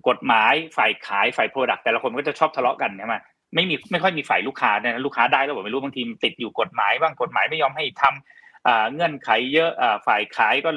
[0.08, 3.16] กฎหมายฝ่ายขายฝ่ายโปรดักต์แต่ละคนก็จะชอบทะเลาะกันใช่ไหม
[3.56, 9.72] ไม่มีไม่ค่อยมีฝ่ายลูกค้าเนี่ยลูกค้าได้แล้วบอกไม่รู้บางทีติดอยู่กฎหมายบ้างกฎหมายไม่ยอมให้ทำอ่าเงื่อนไขเยอะ
[10.08, 10.72] ฝ่ายขายก็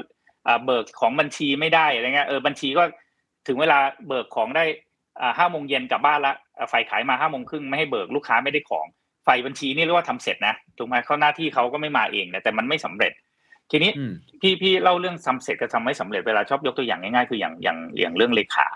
[0.64, 2.83] เบิกของบัญชีไม่ได้อะไรเงี้ยเออบัญชีก็
[3.47, 4.64] ถึงเวลาเบิกของได้
[5.38, 6.35] ห้าโมงเย็นกลับบ้านละ
[6.73, 8.87] ฝ่ายขายมาห้าโมงครึ่งไม่ให้เบิกลูกค้าไม่ได้ของ
[9.26, 13.12] ฝ่ายบัญชีนี่เรียกว่าทำเสร็จนะถูกไหมเขาหน้าที่เขาก็ไม่มาเองนะแต่มันไม่สำเร็จ
[13.70, 18.66] ทีนี้อืมพี่พี่เล่าเรื่องทำเสร็จกับทำไม่สำเร็จเวลาชอบยกตัวอย่างง่ายๆคืออย่างอย่างอย่างเรื่องเลขา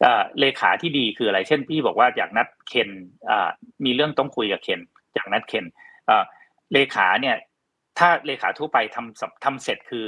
[0.00, 2.88] เอ่อเลขาที่ดีคืออะไร เช่น พี่บอกว่าอยากนัดเคน
[3.30, 3.48] อ่า
[3.84, 4.80] มีเรื่องต้องคุยกับเคน
[5.14, 5.64] อยากนัดเคน
[6.06, 6.24] เอ่อ
[6.72, 7.36] เลขาเนี่ย
[7.98, 10.04] ถ้าเลขาทั่วไปทำสำทำเสร็จคือ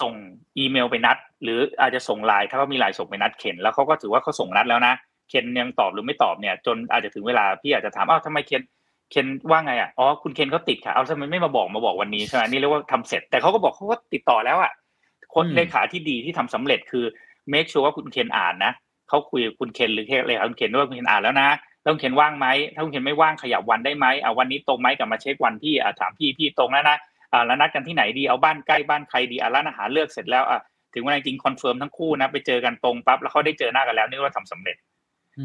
[0.00, 0.12] ส่ง
[0.58, 4.94] อีเมลไปนัด หรืออาจจะส่งไลน์ถ้าเขามีไลน์ส่งไปนัดเคนแล้วเขาก็ถือว่าเขาส่งนัดแล้วนะ
[5.28, 8.62] เคนยังตอบหรือไม่ตอบเนี่ย จนอาจจะถึงเวลาพี่อาจจะถามอ้าวทำไมเคน
[9.10, 14.72] เคนว่าไงอะ อ๋อ คุณเคนเขาติดค่ะ เอาทำไมไม่มาบอกมาบอกวันนี้ใช่ไหมนี่เรียกว่าทำเสร็จ แต่เขาก็บอกเขาก็ติดต่อแล้วอะ
[15.34, 17.04] คนอืมเลขาที่ดีที่ทำสำเร็จคือ
[17.52, 18.72] make sure ว่าคุณเคนอ่านนะ
[19.08, 21.48] เขาคุยกับคุณเคนหรือเลขาคุณเคนด้วยว่าคุณเคนอ่านแล้วนะ
[21.82, 26.96] แล้วคุณเคนว่างไหม ถ้าคุณเคนไม่ว่างขยับวันได้ไหมอ่าวันนี้ตรงไหมกลับมาเช็ควันพี่อ่าถามพี่พี่ตรงแล้วนะ
[27.32, 30.60] อ่าแล้วนัดกันที่ไหนดี เอาบ้านใกล้บ้านใครดีอ่าร้านอาหารเลือกเสร็จแล้วอะ
[30.94, 34.76] ถึงเวลาจริง confirm ทั้งคู่นะไปเจอกันตรงปั๊บแล้วเขาได้เจอหน้ากันแล้วนี่ว่าทำสำเร็จ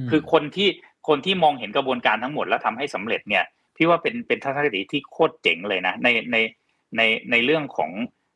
[0.05, 0.67] มคือคนที่
[1.07, 3.43] คนที่มองเห็นกระบวนการทั้งหมดแล้วทำให้สำเร็จเนี่ย
[3.75, 6.37] พี่ว่าเป็นเป็นทัศนคติที่โคตรเจ๋งเลยนะในใน
[6.97, 7.91] ในในเรื่องของ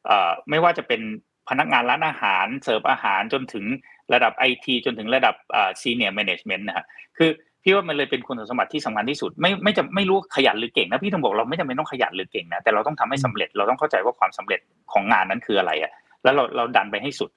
[0.06, 1.02] เอ่อไม่ว่าจะเป็น
[1.50, 3.66] พนักงานร้านอาหารเสิร์ฟอาหารจนถึง
[4.14, 6.86] ระดับไอทีจนถึงระดับอ่า senior management นะฮะ
[7.18, 7.30] คือ
[7.64, 14.60] พี่ว่ามันเลยเป็นคุณสมบัติที่สำคัญที่สุด ไม่ไม่จะไม่รู้ขยันหรือเก่งนะพี่ต้องบอกเราไม่จำเป็นต้องขยันหรือเก่งนะแต่เราต้องทำให้สำเร็จเราต้องเข้าใจว่าความสำเร็จ
[14.94, 15.92] ของงานนั้นคืออะไรอะ
[16.24, 17.30] แล้วเราเราดันไปให้สุด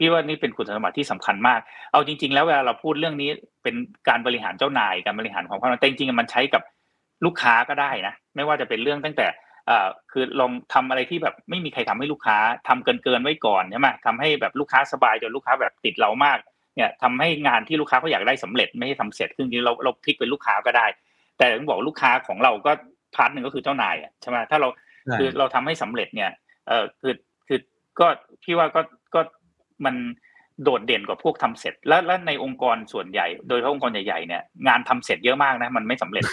[0.00, 1.60] พี่ว่านี่เป็นคุณสมบัติที่สำคัญมาก
[1.92, 3.30] เอาจริง ๆ แล้วเวลาเราพูดเรื่องนี้
[3.62, 3.74] เป็น
[4.08, 6.62] การบริหารเจ้านายการบริหารความความแต่จริงๆมันใช้กับ
[7.24, 9.26] ลูกค้าก็ได้นะ ไม่ว่าจะเป็นเรื่องตั้งแต่
[9.66, 12.36] เอ่อคือลองทำอะไรที่แบบไม่มีใครทำให้ลูกค้า
[12.68, 16.38] ทำเกินเกินๆไว้ก่อนใช่ไหมทำให้แบบลูกค้าสบายจนลูกค้าแบบติดเรามาก
[16.76, 20.86] เนี่ยทำให้งานที่ลูกค้าเขาอยากได้สำเร็จไม่ให้ทำเสร็จคือจริงๆเราเราพลิกเป็นลูกค้าก็ได้
[21.38, 22.72] แต่ต้องบอกลูกค้าของเราก็
[23.14, 24.68] part หนึ่งก็คือเจ้านายอะใช่ไหมถ้าเรา
[25.04, 26.30] ใช่คือเราทำให้สำเร็จเนี่ย
[26.68, 27.14] เออคือ
[27.48, 27.58] คือ
[28.00, 28.06] ก็
[28.42, 28.80] พี่ว่าก็
[29.14, 29.20] ก็
[29.84, 29.94] มัน
[30.64, 36.24] โดดเด่นกว่าพวกทำเสร็จ แล้วแล้วในองค์กรส่วนใหญ่ โดยเฉพาะองค์กรใหญ่ๆเนี่ยงานทำเสร็จเยอะมากนะ มันไม่สำเร็จ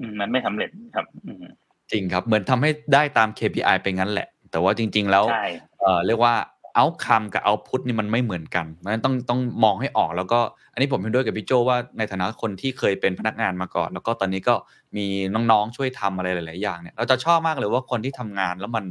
[0.00, 1.44] อืมมันไม่สำเร็จครับอืม
[1.90, 5.46] จริงครับ เหมือนทำให้ได้ตาม KPI ไปงั้นแหละ แต่ว่าจริง ๆ แล้วใช่
[5.80, 6.34] เอ่อเรียกว่า
[6.78, 10.40] outcome กับ output นี่มันไม่เหมือนกันเพราะฉะนั้นต้องต้องมองให้ออกแล้วก็
[10.72, 14.54] อันนี้ผมเห็นด้วยกับพี่โจ้ว่าในฐานะคนที่เคยเป็นพนักงานมาก่อน แล้วก็ตอนนี้ก็
[14.96, 18.84] มีน้องๆช่วยทำอะไรหลาย ๆ อย่างเนี่ยเราจะชอบมากเลยว่าคนที่ทำงานแล้วมัน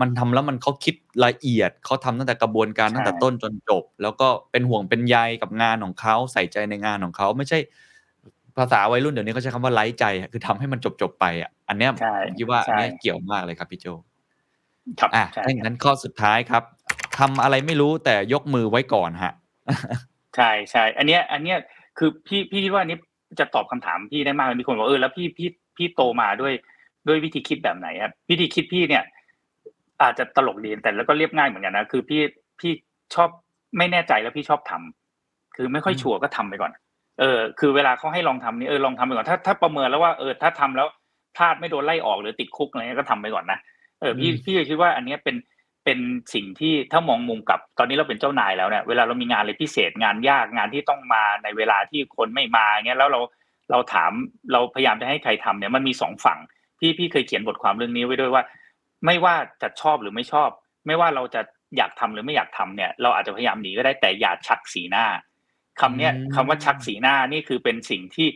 [0.00, 0.94] มันทำแล้วมันเขาคิด
[1.24, 7.58] ละเอียดเขาทำตั้งแต่กระบวนการใช่ตั้งแต่ต้นจนจบ แล้วก็เป็นห่วงเป็นใยกับงานของเขาใส่ใจในงานของเขาไม่ใช่
[8.56, 13.86] ภาษาวัยรุ่นเดี๋ยวนี้เขาใช้คำว่าไร้ใจอะคือทำให้มันจบๆไปอะอันเนี้ยใช่ผมคิดว่าอันใช่เนี้ยเกี่ยวมากเลยครับพี่โจ
[15.00, 16.62] ครับอะใช่ถ้าอย่างนั้นข้อสุดท้ายครับ
[17.18, 19.32] ทำอะไรไม่รู้แต่ยกมือไว้ก่อนฮะ
[20.36, 21.58] ใช่ใช่อันเนี้ย อันเนี้ย
[21.98, 22.98] คือพี่พี่คิดว่าอันนี้
[23.40, 26.52] จะตอบคำถามพี่ได้มากเลยมีคนบอกเออแล้วพี่พี่พี่โตมาด้วย
[27.08, 29.04] ด้วยวิธีคิดแบบไหนครับวิธีคิดพี่เนี่ย
[30.02, 32.22] อาจจะตลกดีแต่แล้วก็เรียบง่ายเหมือนกันนะคือพี่
[32.60, 32.72] พี่
[33.14, 33.28] ชอบ
[33.78, 36.72] ไม่แน่ใจแล้วพี่ชอบทำคือไม่ค่อยอืมชัวร์ก็ทำไปก่อน
[37.20, 40.88] เออ คือเวลาเขาให้ลองทำนี่เออลองทำไปก่อนถ้าถ้าประเมินแล้วว่าเออถ้าทำแล้ว
[41.36, 43.58] พลาดไม่โดนไล่ออกหรือติดคุกอะไรเงี้ยก็ทำไปก่อนนะ
[44.00, 45.36] เออพี่พี่คิดว่าอันเนี้ยเป็น
[45.84, 45.98] เป็น
[46.34, 53.20] สิ่งที่ถ้ามองมุมกลับตอนนี้เราเป็นเจ้านายแล้วเนี่ยเวลาเรามีงานอะไรพิเศษงานยากงานที่ต้องมาในเวลาที่คนไม่มาเงี้ยแล้วเรา
[53.70, 54.12] เราถาม
[54.52, 56.38] เราพยายามจะให้ใครทำเนี่ยมันมีสองฝั่ง
[56.78, 58.42] พี่พี่เคยเขียนบทความเรื่องนี้ไว้ด้วยว่า
[59.04, 60.50] ไม่ว่าจะชอบหรือไม่ชอบ
[60.86, 61.40] ไม่ว่าเราจะ
[61.76, 65.06] อยากทำหรือไม่อยากทำเนี่ย เราอาจจะพยายามหนีก็ได้แต่อย่าชักสีหน้า
[65.80, 68.28] คำเนี้ยอืมคำว่าชักสีหน้านี่คือเป็นสิ่งที่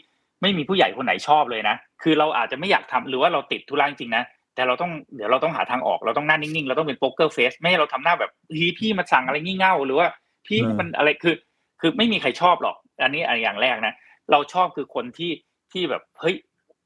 [0.42, 10.08] ไม่มีผู้ใหญ่คนไหนชอบเลยนะคือเราอาจจะไม่อยากทำหรือว่าเราติดธุระจริงๆนะแต่เราต้องเดี๋ยวเราต้องหาทางออกเราต้องหน้านิ่งๆเราต้องเป็นโป๊กเกอร์เฟสไม่ให้เราทำหน้าแบบเฮ้ยพี่มาสั่งอะไรงี่เง่าหรือว่า
[10.46, 11.34] พี่อืมมันอะไรคือ
[11.80, 13.94] คือไม่มีใครชอบหรอก อันนี้อันอย่างแรกนะ
[14.30, 15.30] เราชอบคือคนที่
[15.72, 16.36] ที่แบบเฮ้ย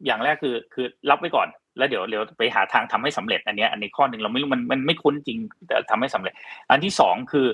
[0.06, 6.32] อย่างแรกคือคือรับไว้ก่อน แล้วเดี๋ยวเดี๋ยวไปหาทางทำให้สำเร็จอันเนี้ยอันนี้ข้อหนึ่งเราไม่รู้มันมันไม่คุ้นจริงแต่ทำให้สำเร็จ
[6.70, 7.46] อันที่สองคือ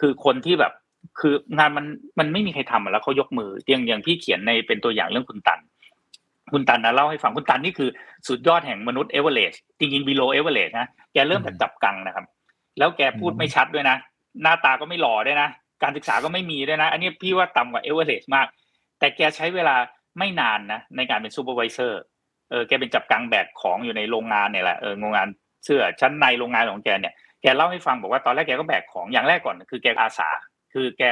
[0.00, 0.72] คือคนที่แบบ
[1.20, 1.86] คืองานมัน
[2.18, 5.60] มันไม่มีใครทำแล้วเขายกมืออย่างอย่างพี่เขียนในเป็นตัวอย่างเรื่องคุณตัน
[6.52, 7.90] คุณตันนะเล่าให้ฟังคุณตันนี่คือ
[8.28, 12.26] สุดยอดแห่งมนุษย์เอเวอเรสต์จริงๆ below average นะแกเริ่มจากจับกังนะครับ
[12.78, 13.96] แล้วแกพูดไม่ชัดด้วยนะ
[14.42, 15.48] หน้าตาก็ไม่หล่อด้วยนะ
[15.82, 18.46] การศึกษาก็ไม่มีด้วยนะ อันนี้พี่ว่าต่ำกว่าเอเวอเรสต์มาก
[18.98, 19.76] แต่แกใช้เวลา
[20.18, 22.02] ไม่นานนะในการเป็น supervisor
[22.50, 25.28] เออแกเป็นจับกังแบกของอยู่ในโรงงานเนี่ยแหละเออโรงงาน
[25.64, 30.28] เสื้อชั้นในโรงงานของแกเนี่ยแกเล่าให้ฟังบอกว่าตอนแรกแกก็แบกของอย่างแรกก่อน คือแกอาสา
[30.72, 31.02] คือแก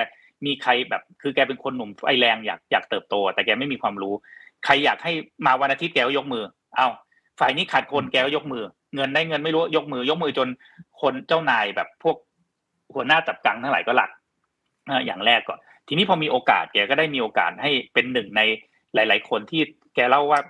[0.47, 4.15] มีใครแบบคือแกเป็นคนหนุ่มไฟแรงอยากอยากเติบโต แต่แกไม่มีความรู้
[4.65, 5.13] ใครอยากให้
[5.47, 6.45] มาวันอาทิตย์แกก็ยกมือ
[6.77, 6.89] เอา
[7.41, 8.65] ฝ่ายนี้ขาดคนแกก็ยกมือ
[8.95, 10.49] เงินได้เงินไม่รู้ยกมือยกมือจน
[11.01, 12.17] คนเจ้านายแบบพวก
[12.95, 14.11] หัวหน้าจับกังทั้งหลายก็รัก
[14.89, 15.59] เอออย่างแรกก่อน
[15.89, 18.41] ทีนี้พอมีโอกาสแกก็ได้มีโอกาสให้เป็นหนึ่งใน
[18.95, 19.61] หลาย ๆ คนที่
[19.95, 20.41] แกเล่าว่า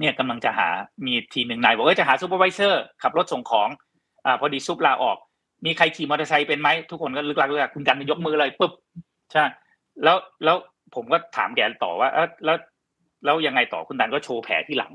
[0.00, 0.68] เนี่ยกำลังจะหา
[1.06, 3.68] มีทีมหนึ่งนายบอกว่าจะหา supervisor ขับรถส่งของ
[4.26, 5.16] อ่าพอดี sup ลาออก
[5.64, 8.72] มีใครขี่มอเตอร์ไซค์เป็นไหมทุกคนก็เลิ่กลั่กเลิ่กลั่กคุณตันยกมือเลยปุ๊บ
[9.32, 9.44] ใช่
[10.04, 10.56] แล้วแล้ว
[10.94, 12.56] ผมก็ถามแกต่อว่าเออแล้ว
[13.24, 14.92] แล้วยังไงต่อคุณตันก็โชว์แผลที่หลัง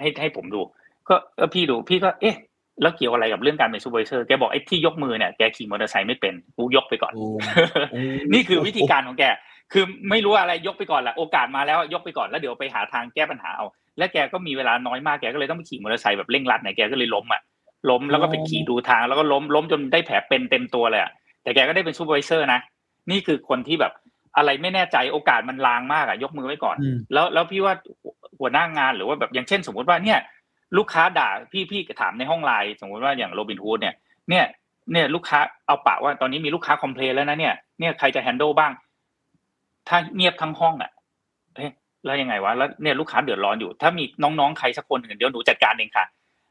[0.00, 0.60] ให้ให้ผมดู
[1.08, 2.36] ก็เออพี่ดูพี่ก็ เอ๊ะ
[2.82, 7.26] แล้วเกี่ยวอะไรกับเรื่องการเป็น supervisor แกบอกไอ้ที่ยกมือเนี่ยแกขี่มอเตอร์ไซค์ไม่เป็นกูยกไปก่อนโอ้
[7.92, 8.00] โอ้
[8.32, 9.24] นี่คือวิธีการของแก
[9.72, 13.66] คือไม่รู้อะไรยกไปก่อนแหละโอกาสมาแล้วยกไปก่อนแล้วเดี๋ยวไปหาทางแก้ปัญหาเอา
[13.98, 17.40] และแกก็มีเวลาน้อยมากแกก็เลยต้องไปขี่มอเตอร์ไซค์แบบเร่งรัดเนี่ยแกก็เลยล้มอะ
[17.90, 21.10] ล้มแล้วก็ไปขี่ดูทางแล้วก็ล้มล้มจนได้แผลเป็นเต็มตัวเลยอะ
[21.42, 22.60] แต่แกก็ได้เป็น supervisor นะ
[23.10, 23.92] นี่คือคนที่แบบ
[24.36, 27.74] อะไรไม่แน่ใจโอกาสมันลางมากอะยกมือไว้ก่อนอืมแล้วแล้วพี่ว่า
[28.40, 30.18] หัวหน้างานหรือว่าแบบอย่างเช่น สมมติว่าเนี่ย
[30.78, 33.94] ลูกค้าด่าพี่พี่ถามในห้องไลน์สมมติว่าอย่างโรบินฮูดเนี่ย
[34.28, 34.44] เนี่ย
[34.92, 38.72] เนี่ยลูกค้าเอาปะว่าตอนนี้มีลูกค้า complain แล้วนะเนี่ยเนี่ยใครจะ handle บ้าง
[39.88, 40.90] ถ้าเงียบทั้งห้องอะ
[41.56, 41.72] เอ๊ะ
[42.04, 46.06] แล้วยังไงวะแล้วเนี่ยลูกค้าเดือดร้อนอยู่ ถ้ามีน้องๆใครสักคนหนึ่งเดี๋ยวหนูจัดการเองค่ะ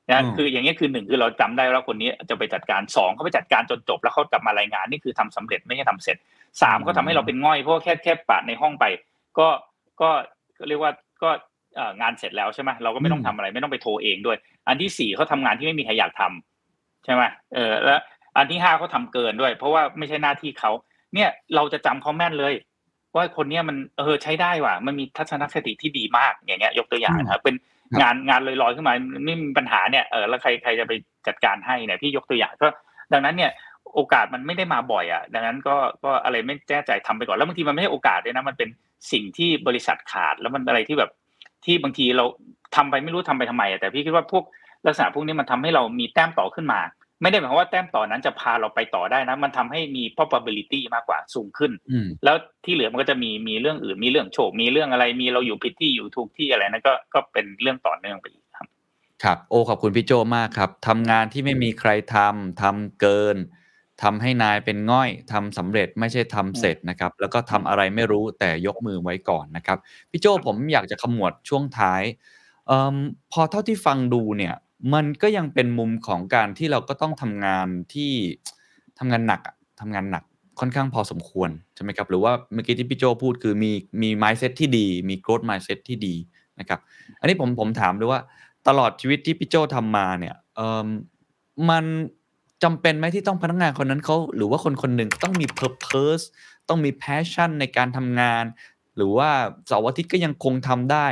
[0.10, 6.18] นะอืมคืออย่างเงี้ยคือหนึ่งคือเราจำได้ว่าคนนี้จะไปจัดการสองเขาไปจัดการจนจบ แล้วเขากลับมารายงานนี่คือทำสำเร็จไม่ใช่ทำเสร็จ
[6.62, 8.86] สามเขาทำให้เราเป็นง่อยเพราะว่าแค่แค่ปะในห้องไป
[9.38, 9.48] ก็
[10.02, 10.10] ก็
[10.58, 10.92] ก็เรียกว่า
[11.24, 11.30] ก็
[11.76, 17.24] เอ่องานเสร็จแล้วใช่ไหมเราก็ไม่ต้องทำอะไร ไม่ต้องไปโทรเองด้วย อันที่สี่เขาทำงานที่ไม่มีใครอยากทำใช่ไหม
[17.54, 18.00] เออแล้ว
[18.38, 20.72] อันที่ห้าเขาทำเกินด้วย เพราะว่าไม่ใช่หน้าที่เขา
[21.16, 22.54] เนี่ยเราจะจำเขาแม่นเลย
[23.16, 27.56] ว่าคนเนี้ยมันเออใช้ได้ว่ะ มันมีทัศนคติที่ดีมากอย่างเงี้ย ยกตัวอย่างนะครับเป็น
[27.92, 28.94] ครับงานงานลอยๆขึ้นมา
[29.26, 30.94] ไม่มีปัญหาเนี่ยเออแล้วใครใครจะไป
[31.28, 32.68] จัดการให้เนี่ยพี่ยกตัวอย่างก็
[33.14, 33.52] ดังนั้นเนี่ย
[33.96, 38.70] โอกาสมันไม่ได้มาบ่อยอะ ดังนั้นก็ก็อะไรไม่แน่ใจทำไปก่อนแล้วบางทีมันไม่ใช่โอกาสด้วยนะมันเป็น
[39.12, 41.12] สิ่งที่บริษัทขาดแล้วมันอะไรที่แบบ
[41.66, 42.26] ที่บางทีเรา
[42.76, 44.44] ทำไปไม่รู้ทำไปทำไมอะแต่พี่คิดว่าพวก
[44.88, 46.80] ลักษณะพวกนี้มันทำให้เรามีแต้มต่อขึ้นมา
[47.22, 58.68] ไม่ได้หมายความว่าแต้มต่อนั้นจะพาเราไปต่อได้นะ มันทำให้มี probability มากกว่าสูงขึ้นอืมแล้วที่เหลือมันก็จะมีมีเรื่องอื่นมีเรื่องโชคมีเรื่องอะไรมีเราอยู่ผิดที่อยู่ถูกที่อะไรนั่นก็ก็เป็นเรื่องต่อเนื่องไปอีกครับ
[59.24, 63.38] ครับ โอ้ขอบคุณพี่โจมากครับทำงานที่ไม่มีใครทำทำเกิน
[64.04, 69.78] ทำให้นายเป็นง่อยทำสำเร็จไม่ใช่ทำเสร็จนะครับ แล้วก็ทำอะไรไม่รู้แต่ยกมือไว้ก่อนนะครับ
[70.12, 72.02] พี่โจผมอยากจะขมวดช่วงท้าย
[72.68, 72.98] เอ่อ
[73.32, 74.56] พอเท่าที่ฟังดูเนี่ย
[74.94, 78.12] มันก็ยังเป็นมุมของการที่เราก็ต้องทำงานที่
[79.00, 80.24] ทำงานหนักอะทำงานหนัก
[80.60, 83.72] ค่อนข้างพอสมควรใช่ไหมครับ หรือว่าเมื่อกี้ที่พี่โจพูดคือมี
[84.02, 86.16] มี mindset ที่ดี มี growth mindset ที่ดี
[86.60, 86.80] นะครับ
[87.20, 88.22] อันนี้ผมผมถามด้วยว่า
[88.68, 90.88] ตลอดชีวิตที่พี่โจทำมาเนี่ยเออ
[91.70, 91.86] มัน
[92.64, 96.24] จำเป็นไหมที่ต้องพนักงานคนนั้นเขาหรือว่าคนคนหนึ่งต้องมี purpose
[96.70, 98.44] ต้องมี passion ในการทำงาน
[98.96, 99.30] หรือว่า
[99.68, 101.08] เสาร์อาทิตย์ก็ยังคงทำได้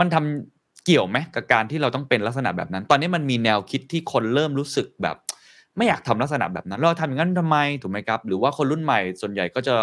[0.00, 0.53] มันทำ
[0.84, 5.16] เกี่ยวไหมกับการที่เราต้องเป็นลักษณะแบบนั้น ตอนนี้มันมีแนวคิดที่คนเริ่มรู้สึกแบบ
[5.76, 9.74] ไม่อยากทำลักษณะแบบนั้น เราทำอย่างนั้นทำไมถูกไหมครับ หรือว่าคนรุ่นใหม่ส่วนใหญ่ก็จะ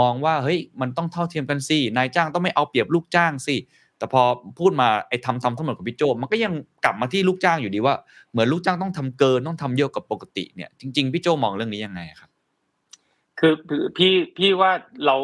[0.00, 3.56] มองว่าเฮ้ยมันต้องเท่าเทียมกันสินายจ้างต้องไม่เอาเปรียบลูกจ้างสิ
[3.98, 4.22] แต่พอ
[4.58, 6.52] พูดมาไอ้ทำทำทั้งหมดของพี่โจมันก็ยัง
[6.84, 7.94] กลับมาที่ลูกจ้างอยู่ดีว่า
[8.30, 12.30] เหมือนลูกจ้างต้องทำเกินต้องทำเยอะกว่าปกติเนี่ยจริง ๆพี่โจมองเรื่องนี้ยังไงครับ
[13.40, 13.52] คือ
[13.96, 14.70] พี่พี่ว่า
[15.06, 15.16] เรา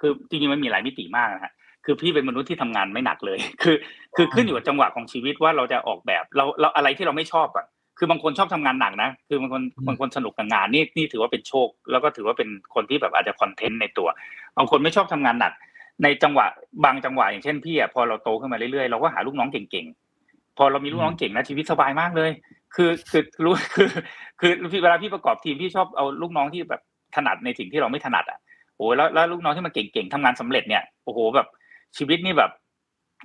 [0.00, 1.52] คือจริงๆมันมีหลายมิติมากนะฮะ
[1.84, 3.76] คือพี่เป็นมนุษย์ที่ทำงานไม่หนักเลย คือ
[4.16, 7.66] คือขึ้นอยู่กับจังหวะของชีวิตว่าเราจะออกแบบเราเราอะไรที่เราไม่ชอบอะ
[7.98, 14.08] คือบางคนชอบทำงานหนักนะ คือบางคนอืมบางคนสนุกกับงานนี่นี่ถือว่าเป็นโชค แล้วก็ถือว่าเป็นคนที่แบบอาจจะคอนเทนต์ในตัว
[14.56, 15.52] บางคนไม่ชอบทำงานหนัก
[16.02, 16.46] ในจังหวะ
[16.84, 22.30] บางจังหวะอย่างเช่นพี่อะพอเราโตขึ้นมาเรื่อยๆเราก็หาลูกน้องเก่งๆพอเรามีลูกน้องเก่งนะชีวิตสบายมากเลย
[22.74, 23.88] คือคือรู้คือ
[24.40, 26.80] คือพี่เวลาพี่ประกอบทีมพี่ชอบเอาลูกน้องที่แบบ
[27.14, 28.38] ถนัดในสิ่งที่เราไม่ถนัดอะ
[28.76, 31.46] โอ้แล้วแล้วลูกน้องที่มันเก่งๆทำงานสำเร็จเนี่ยโอ้โหแบบ
[31.98, 32.50] ชีวิตนี่แบบ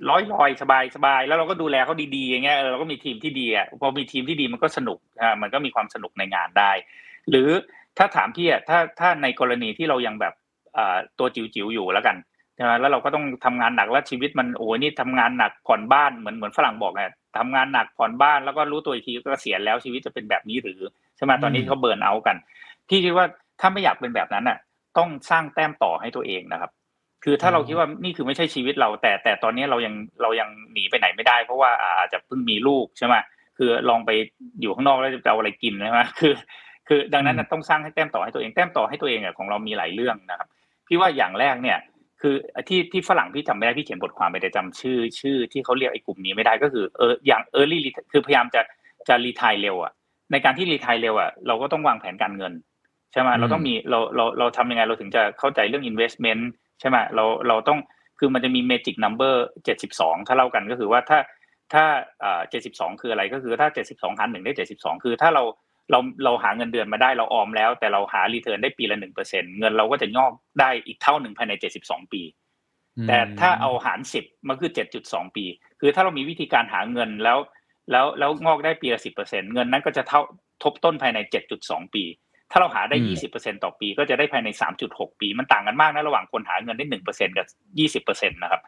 [0.08, 6.70] ร้อยลอยสบายสบายแล้วเราก็ดูแลเขาดีๆอย่างเงี้ยเออเราก็มีทีมที่ดีอะพอมีทีมที่ดีมันก็สนุกอ่ามันก็มีความสนุกในงานได้
[7.30, 7.48] หรือ
[7.98, 10.34] ถ้าถามพี่อะถ้าถ้าในกรณีที่เรายังแบบ
[10.76, 12.16] อ่าตัวจิ๋วๆอยู่แล้วกัน
[12.56, 17.04] ใช่ไหมแล้วเราก็ต้องทำงานหนักแล้วชีวิตมันโอ้ยนี่ทำงานหนักผ่อนบ้านเหมือนเหมือนฝรั่งบอกไง
[17.38, 20.80] ทำงานหนักผ่อนบ้านแล้วก็รู้ตัวอีกทีก็เกษียณแล้วชีวิตจะเป็นแบบนี้หรือ
[21.16, 22.36] ใช่ไหมตอนนี้อืมเขาเบิร์นเอาท์กัน
[22.88, 23.26] พี่คิดว่า
[23.60, 24.58] ถ้าไม่อยากเป็นแบบนั้นอะ
[24.98, 26.70] ต้องสร้างแต้มต่อให้ตัวเองนะครับ
[27.24, 33.14] คือถ้าเราคิดว่านี่คือไม่ใช่ชีวิตเรา แต่แต่ตอนนี้เรายังเรายังหนีไปไหนไม่ได้ เพราะว่าอาจจะเพิ่งมีลูกใช่ไหม
[33.58, 34.10] คือลองไป
[34.60, 36.34] อยู่ข้างนอกแล้วจะเอาอะไรกินใช่ไหมคือ
[36.88, 40.48] คือดังนั้นน่ะต้องสร้างให้แต้มต่อให้ตัวเองแต้มต่อให้ตัวเองอะของเรามีหลายเรื่องนะครับ
[40.86, 41.78] พี่ว่าอย่างแรกเนี่ย
[42.20, 42.34] คือ
[42.68, 48.60] ที่ที่ฝรั่งพี่จำไม่ได้พี่เขียนบทความไปแต่จำชื่อ ชื่อที่เขาเรียกไอ้กลุ่มนี้ไม่ได้ก็คือเอออย่าง early ret- คือพยายามจะ
[49.08, 49.92] จะรีทายเร็วอะ
[50.32, 52.52] ในการที่รีทายเร็วอะเราก็ต้องวางแผนการเงิน
[53.12, 56.42] ใช่ไหมอืมเราต้องมีเราเราเราทำยังไงเราถึงจะเข้าใจเรื่อง investment
[56.80, 57.78] ใช่ไหมเราเราต้อง
[58.18, 59.34] คือมันจะมี magic number
[59.80, 61.18] 72ถ้าเล่ากันก็คือว่าถ้า
[61.72, 61.84] ถ้า
[62.24, 65.42] อ่า72คืออะไรก็คือถ้า72หารหนึ่งได้72คือถ้าเรา
[65.90, 71.52] เราเราหาเงินเดือนมาได้เราออมแล้ว แต่เราหา return ได้ปีละ1%เปอร์เซ็นเงินเราก็จะงอกได้อีกเท่าหนึ่งภายใน
[71.82, 72.22] 72ปี
[73.08, 75.44] แต่ถ้าเอาหารสิบมันคือเจ็ดจุดสองปี
[75.80, 77.38] คือถ้าเรามีวิธีการหาเงินแล้ว
[77.90, 80.20] แล้วแล้วงอกได้ปีละสิบเปอร์เซ็นเงินนั้นก็จะเท่า
[80.62, 82.04] ทบต้นภายในเจ็ดจุดสองปี
[82.50, 87.46] ถ้าเราหาได้อืมยี่สิบเปอร์เซ็นต่อปี ก็จะได้ภายในสามจุดหกปี มันต่างกันมากนะระหว่างคนหาเงินได้หนึ่งเปอร์เซ็นกับ
[87.78, 88.62] ยี่สิบเปอร์เซ็นนะครับ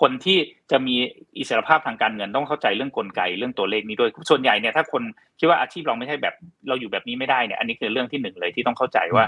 [0.00, 0.38] คนที่
[0.70, 0.94] จะมี
[1.38, 5.02] อิสรภาพทางการเงินต้องเข้าใจเรื่องกลไกเรื่องตัวเลขนี้ด้วยส่วนใหญ่เนี่ยถ้าคน
[5.38, 6.34] คิดว่าอาชีพเราไม่ใช่แบบ
[6.68, 9.24] เราอยู่แบบนี้ไม่ได้เนี่ยอันนี้คือเรื่องที่หนึ่งเลยที่ต้องเข้าใจว่า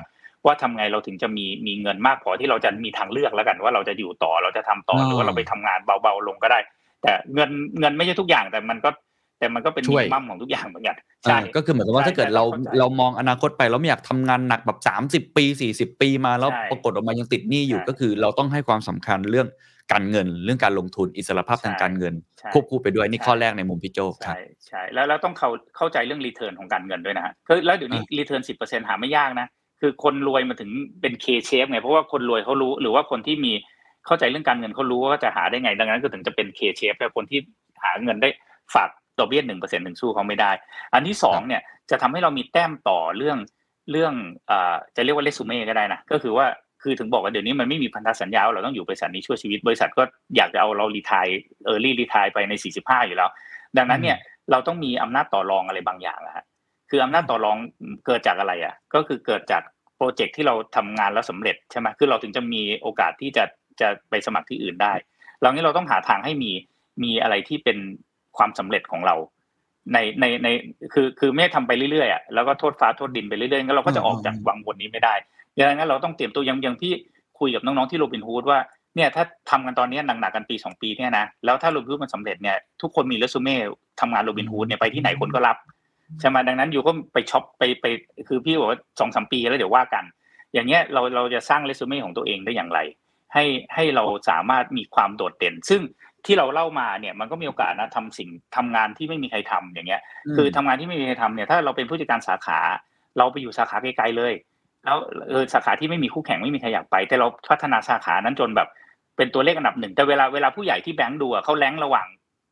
[0.46, 6.58] ว่าทำไงเราถึงจะมีมีเงินมากพอที่เราจะมีทางเลือกแล้วกัน ว่าเราจะอยู่ต่อเราจะทำต่ออ่าหรือว่าเราไปทำงานเบาๆลงก็ได้
[7.02, 7.50] แต่เงิน
[7.80, 8.90] เงินไม่ใช่ทุกอย่างแต่มันก็
[9.38, 19.48] แต่มันก็เป็นช่มิวยนิมัมของทุกอย่างเหมือนกันใช่ใช่ก็คือเหมือนกับว่าใช่ถ้าเกิดเราแต่ต้องเข้าใจเรามองอนาคตไปเราไม่อยากทำงานหนักแบบสามสิบปีสี่สิบปีมาแล้วใช่ปรากฏออกมายังติดหนี้อยู่ใช่ก็คือเราต้องให้ความสำคัญเรื่อง
[19.92, 29.46] การเงินเรื่องการลงทุนอิสรภาพทางใช่การเงินใช่ควบคู่ไปด้วยนี่ใช่ข้อแรกในมุมพี่โจครับใช่ใช่แล้วแล้วต้องเข้าเข้าใจเรื่องรีเทิร์นของการเงินด้วยนะฮะคือแล้วเดี๋ยวนี้รีเทิร์นสิบเปอร์เซ็นหาไม่ยากนะ
[29.80, 30.70] คือคนรวยมาถึง
[31.00, 33.52] เป็น K shape ไงเพราะว่าคนรวยเขารู้หรือว่าคนที่มี
[34.06, 37.40] เข้าใจเรื่องการเงินเขารู้ว่าจะหาได้ไงดังนั้นก็ถึงจะเป็น K shape แต่คนที่
[37.84, 38.28] หาเงินได้
[38.74, 38.88] ฝาก
[39.18, 40.50] ดอกเบี้ยหนึ่งเปอร์เซ็นต์ถึงสู้เขาไม่ได้
[40.94, 43.38] อันที่สองเนี่ยจะทำให้เรามีแต้มต่อเรื่อง
[43.90, 44.12] เรื่อง
[44.50, 46.46] อ่าจะเรียกว่าเรซูเม่ก็ได้นะก็คือว่า
[46.82, 50.02] คือถึงบอกว่าเดี๋ยวนี้มันไม่มีพันธสัญญาว่าเราต้องอยู่บริษัทนี้ชั่วชีวิตบริษัทก็
[50.36, 53.30] อยากจะเอาเรา retire early retire ไปใน 45 อยู่แล้ว
[53.76, 54.16] ดังนั้นเนี่ย
[54.50, 56.44] เราต้องมีอำนาจต่อรองอะไรบางอย่างนะฮะ
[56.90, 57.56] คืออำนาจต่อรอง
[58.06, 59.62] เกิดจากอะไรอะ ก็คือเกิดจาก
[59.96, 63.44] โปรเจกต์ที่เราทำงานแล้วสำเร็จใช่ไหมคือเราถึงจะมีโอกาสที่จะ
[63.80, 64.92] จะไปสมัครที่อื่นได้
[65.40, 66.52] เรานี้เราต้องหาทางให้มี
[67.02, 67.78] มีอะไรที่เป็น
[68.38, 69.16] ความสำเร็จของเรา
[69.92, 70.48] ในในใน
[70.92, 75.14] คือคือไม่ได้ทำไปเรื่อยๆอะแล้วก็โทษฟ้าโทษดินไปเรื่อยๆงั้นเราก็จะออกจากวังวนนี้ไม่ได้
[75.56, 76.92] ดังนั้นเราต้องเตรียมตัวยังยังพี่
[77.38, 78.58] คุยกับน้องๆที่โรบินฮูดว่า
[78.96, 83.56] เนี่ยถ้าทำกันตอนนี้หนักๆกันปีสองปีเนี่ยนะแล้วถ้าโรบินฮูดมันสำเร็จเนี่ยทุกคนมีเรซูเม่
[84.00, 85.56] ทำงานโรบินฮูดเนี่ยไปที่ไหนคนก็รับ
[86.20, 87.86] ใช่ไหมดังนั้นอยู่ก็ไปช็อปไปไป
[88.28, 90.04] คือพี่บอกว่าสองสามปีแล้วเดี๋ยวว่ากัน
[90.54, 92.80] อย่างเงี้ยเราเราจะสร้างเรซูเม่ของตัวเองได้อย่างไร
[93.34, 95.82] ให้ให้เราสามารถมีความโดดเด่น ซึ่ง
[96.26, 100.00] ที่เราเล่ามาเนี่ยมันก็มีโอกาสนะทำสิ่งทำงานที่ไม่มีใครทำอย่างเงี้ย
[100.36, 102.58] คือทำงานที่ไม่มีใครทำเนี่ยถ้าเราเป็นผู้จัดการสาขา
[103.18, 104.32] เราไปอยู่สาขาไกลๆเลย
[104.84, 104.98] แล้ว
[105.28, 108.68] เออสาขาที่ไม่มีคู่แข่งไม่มีใครอยากไป แต่เราพัฒนาสาขานั้นจนแบบ
[109.16, 112.06] เป็นตัวเลขอันดับหนึ่งแต่เวลาเวลาผู้ใหญ่ที่แบงค์ดูอะเขาแรงค์ระหว่าง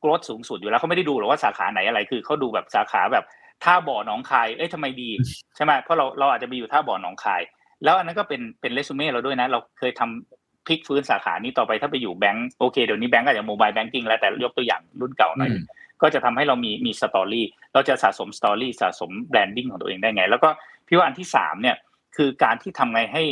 [0.08, 3.24] รธสูงสุดอยู่แล้วเขาไม่ได้ดูหรอกว่าสาขาไหนอะไร คือเขาดูแบบสาขาแบบ
[3.64, 5.10] ท่าบ่อหนองคายเอ้ยทำไมดี
[5.56, 7.42] ใช่ไหมเพราะเราเราอาจจะไปอยู่ท่าบ่อหนองคาย
[7.84, 15.62] แล้วอันนั้นก็เป็นเป็นเรซูเม่เราด้วยนะ เราเคยทำ พลิกฟื้นสาขานี้ต่อไปถ้าไปอยู่แบงก์โอเคเดี๋ยวนี้แบงก์ก็อาจจะโมบายแบงกิ้งแล้วแต่ยกตัวอย่างรุ่นเก่าหน่อยอืม
[16.02, 20.48] ก็จะทำให้เรามีมี story เราจะสะสม story สะสม branding ของตัวเองได้ไง แล้วก็
[20.86, 21.76] พี่ว่าอันที่สามเนี่ย
[22.16, 23.24] คือการที่ทำไงให้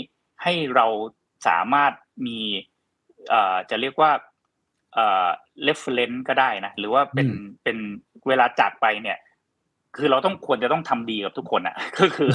[0.42, 0.86] ให้เรา
[1.48, 1.92] สามารถ
[2.26, 2.38] มี
[3.28, 4.10] เอ่อจะเรียกว่า
[4.94, 5.28] เอ่อ
[5.66, 7.76] reference ก็ได้นะหรือว่าเป็นอืมเป็น
[8.28, 9.18] เวลาจากไปเนี่ย
[9.96, 12.30] คือเราต้องควรจะต้องทำดีกับทุกคนอะ ก็คือ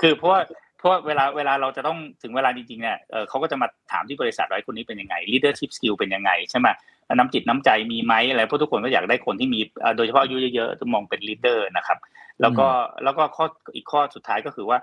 [0.00, 0.40] คือเพราะว่า
[0.73, 6.68] เพ ราะว่าเวลาเวลาเราจะต้องถึงเวลาจริงๆเนี่ยเออเขาก็จะมาถามที่บริษัทว่าไอ้คนนี้เป็นยังไง leadership skill เป็นยังไงใช่ไหม
[7.14, 11.98] น้ำจิตน้ำใจมีไหมอะไรเพราะทุกคนก็อยากได้คนที่มีเอ่อโดยเฉพาะอายุเยอะๆจะมองเป็น leader นะครับ
[12.40, 12.66] แล้วก็
[13.04, 14.78] แล้วก็ข้ออีกข้อสุดท้ายก็คือว่า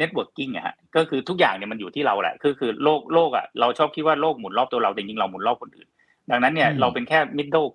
[0.00, 5.88] networking อะฮะก็คือทุกอย่างเนี่ยมันอยู่ที่เราแหละคือคือโลกโลกอะเราชอบคิดว่าโลกหมุนรอบตัวเราแต่จริงๆเราหมุนรอบคนอื่น
[6.30, 7.68] ดังนั้นเนี่ยอืมเราเป็นแค่ middle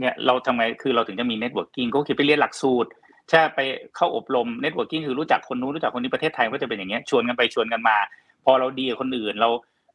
[0.00, 2.90] เนี่ยเราทำไงคือเราถึงจะมี networking ก็คือไปเรียนหลักสูตร
[3.30, 3.60] ใช่ไป
[3.96, 7.96] เข้าอบรม networking คือรู้จักคนนู้นรู้จักคนนี้ประเทศไทยก็จะเป็นอย่างเงี้ยชวนกันไปชวนกันมา
[8.44, 9.50] พอเราดีกับคนอื่นเรา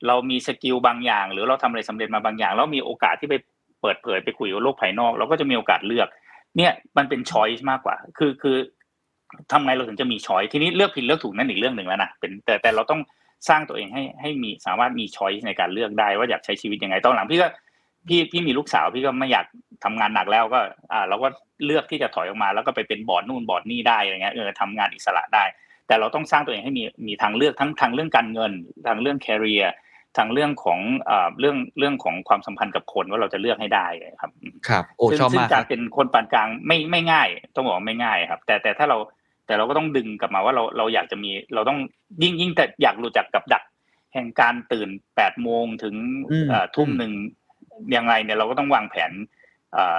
[0.08, 3.36] เรามีสกิลบางอย่าง หรือเราทำอะไรสำเร็จมาบางอย่าง แล้วมีโอกาสที่ไป
[3.82, 6.08] เปิดเผยไปคุยกับโลกภายนอก เราก็จะมีโอกาสเลือก
[6.58, 8.58] เนี่ยมันเป็น choice มากกว่า คือคือ
[9.52, 13.02] ทำไงเราถึงจะมี choice ทีนี้เลือกผิดเลือกถูกนั่นอีกเรื่องหนึ่งแล้วนะเป็นแต่แต่เราต้อง
[13.50, 17.48] สร้างตัวเองให้ให้มีสามารถมี choice ในการเลือกได้ว่าอยากใช้ชีวิตยังไงตอนหลังพี่ก็
[18.08, 19.46] พี่พี่มีลูกสาวพี่ก็ไม่อยาก
[19.84, 20.60] ทำงานหนักแล้วก็
[20.94, 21.28] อ่าเราก็
[21.66, 25.44] เลือกที่จะถอยออกมา แล้วก็ไปเป็นบอร์ดนู่นบอร์ดนี่ได้อะไรเงี้ยเออทำงานอิสระได้
[25.88, 28.52] แต่เราต้องสร้างตัวเองให้มีมีทางเลือกทั้งทางเรื่องการเงิน
[28.88, 29.68] ทางเรื่อง career
[30.18, 33.88] ทางเรื่องของเอ่อเรื่องเรื่องของความสัมพันธ์กับคนว่าเราจะเลือกให้ได้
[34.22, 34.32] ครับ
[34.68, 38.98] ครับ โอ้ซึ่งชอบซึ่งมากคการรับเป็นคนปานกลางไม่ไม่ง่าย ต้องบอกว่าไม่ง่ายครับ แต่แต่ถ้าเรา
[39.46, 41.80] แต่เราก็ต้องดึงกลับมาว่าเราเราอยากจะมีเราต้อง
[42.24, 43.64] ยิ่งยิ่งแต่อยากรู้จักกับดัก
[44.14, 45.96] แห่งการตื่นแปดโมงถึง
[46.32, 47.14] อืมเอ่อทุ่มอืมหนึ่ง
[47.96, 49.12] ยังไงเนี่ยเราก็ต้องวางแผน
[49.74, 49.98] เอ่อ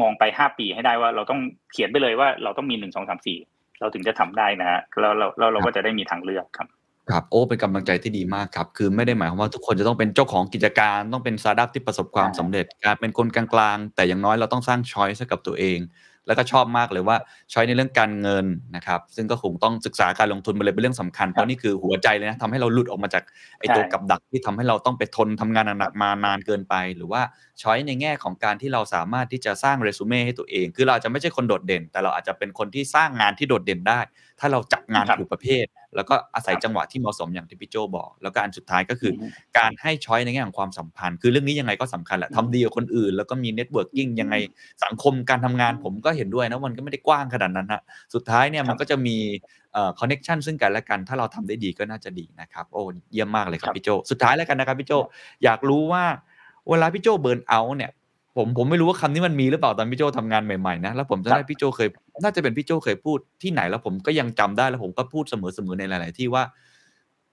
[0.00, 1.40] มองไปห้าปีให้ได้ว่าเราต้อง
[1.72, 3.38] เขียนไปเลยว่าเราต้องมีหนึ่งสองสามสี่
[3.80, 6.68] เราถึงจะทำได้นะฮะแล้วเราเราเราก็จะได้มีทางเลือกครับ
[7.10, 15.78] ครับโอ้เป็นกำลังใจที่ดีมากครับ คือไม่ได้หมายความว่าทุกคนจะต้องเป็นเจ้าของกิจการต้องเป็นสตาร์ทอัพที่ประสบความใช่สำเร็จ การเป็นคนกลางๆ แต่อย่างน้อยเราต้องสร้าง choice ให้กับตัวเอง
[16.28, 17.16] แล้วก็ชอบมากเลยว่า
[17.52, 23.22] choice ในเรื่องการเงินนะครับซึ่งก็คงต้องศึกษาการลงทุนมาเลยเป็นเรื่องสำคัญ เพราะนี่คือหัวใจเลยนะทำให้เราหลุดออกมาจาก
[23.58, 27.22] ไอ้ตัวใช่กับดักที่ทำให้เราต้องไปทนทำงานหนักๆมานานเกินไป หรือว่า
[27.62, 34.00] choice ในแง่ของการที่เราสามารถที่จะสร้างเรซูเม่ให้ตัวเอง คือเราอาจจะไม่ใช่คนโดดเด่น แต่เราอาจจะเป็นคนที่สร้างงานที่โดดเด่นได้
[34.40, 35.64] ถ้าเราจับงานครับถูกประเภท
[35.96, 44.34] แล้วก็อาศัยครับจังหวะที่เหมาะสมอย่างที่พี่โจ้บอก แล้วก็อันสุดท้ายก็คืออมการให้ choice ในแง่ของความสัมพันธ์ คือเรื่องนี้ยังไงก็สำคัญแหละอืมทำดีกับคนอื่น แล้วก็มี networking ยังไง
[44.84, 47.82] สังคมการทำงานผมก็เห็นด้วยนะมันก็ไม่ได้กว้างขนาดนั้นฮะ
[48.14, 49.16] สุดท้ายเนี่ยมันก็จะมี
[49.72, 52.82] เอ่อ connection ซึ่งกันและกัน ถ้าเราทำได้ดีก็น่าจะดีนะครับ โอ้
[53.12, 54.92] เยี่ยมมากเลยครัครับบพี่โจ สุดท้ายแล้วกันนะครับพี่โจ
[55.44, 56.04] อยากรู้ว่า
[56.70, 57.90] เวลาพี่โจเบิร์นเอาเนี่ย
[58.36, 61.88] ผมผมไม่รู้ว่าคำนี้มันมีหรือเปล่าตอนพี่โจทำงานใหม่ๆนะแล้วผมจะได้พี่โจเคย
[62.22, 65.34] น่าจะเป็นพี่โจเคยพูดที่ไหนแล้วผมก็ยังจำได้แล้วผมก็พูดเส
[65.66, 66.42] มอๆในหลาย ๆ ที่ว่า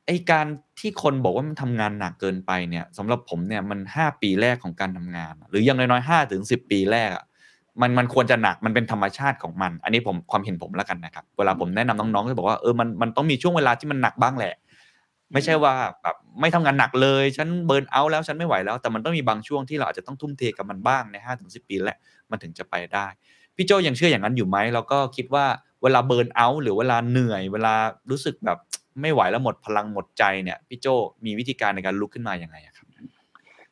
[0.08, 0.46] ไอการ
[0.80, 7.24] ที่คนบอกว่ามันทำงานหนักเกินไปเนี่ยสำหรับผมเนี่ยมันห้าปีแรกของการทำงาน หรืออยังน้อยๆห้าถึงสิบปีแรกอะ
[7.82, 14.54] มันมันควรจะหนักมันเป็นธรรมชาติของมัน อันนี้ผมความเห็นผมแล้วกันนะครับ เวลาผมแนะนำน้องๆก็บอกว่าเออมันมันต้องมีช่วงเวลาที่มันหนักบ้างแหละ
[15.34, 15.74] ไม่ใช่ว่า
[16.04, 21.98] แบบไม่ทำงานหนักเลย ฉันเบิร์นเอาแล้วฉันไม่ไหวแล้ว แต่มันต้องมีบางช่วงที่เราอาจจะต้องทุ่มเทกับมันบ้างในห้าถึงสิปีแหละ
[22.32, 23.08] มันถึงจะไปได้
[23.56, 25.46] พี่โจยังเชื่ออย่างนั้นอยู่ไหมแล้วก็คิดว่า
[25.84, 27.74] เวลาเบิร์นเอาหรือเวลาเหนื่อย เวลา
[28.10, 28.58] รู้สึกแบบ
[29.02, 30.88] ไม่ไหวแล้วหมดพลังหมดใจเนี่ยพี่โจ
[31.26, 32.88] มีวิธีการในการลุกขึ้นมาอย่างไงอะครับ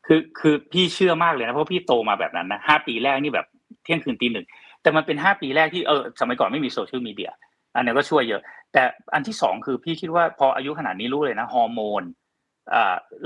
[0.08, 3.48] คือคือพี่เชื่อมากเลยนะเพราะพี่โตมาแบบนั้นนะห้าปีแรกนี่แบบ
[3.84, 4.46] เที่ยงคืนตีหนึ่ง
[4.82, 7.32] แต่มันเป็นห้าปีแรกที่เออสมัยก่อนไม่มีโซเชียลมีเดีย
[7.76, 8.42] อันนี้ก็ช่วยเยอะ
[8.74, 12.02] แต่อันที่สองคือพี่คิดว่าพออายุขนาดนี้รู้เลยนะฮอร์โมน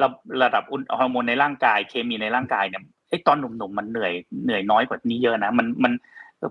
[0.02, 0.08] ระ
[0.44, 0.64] ระดับ
[0.98, 5.94] ฮอร์โมนในร่างกายเคมีในร่างกายเนี่ยไอ้ตอนหนุ่มๆมันเหนื่อยเหนื่อยน้อยกว่านี้เยอะนะมันมัน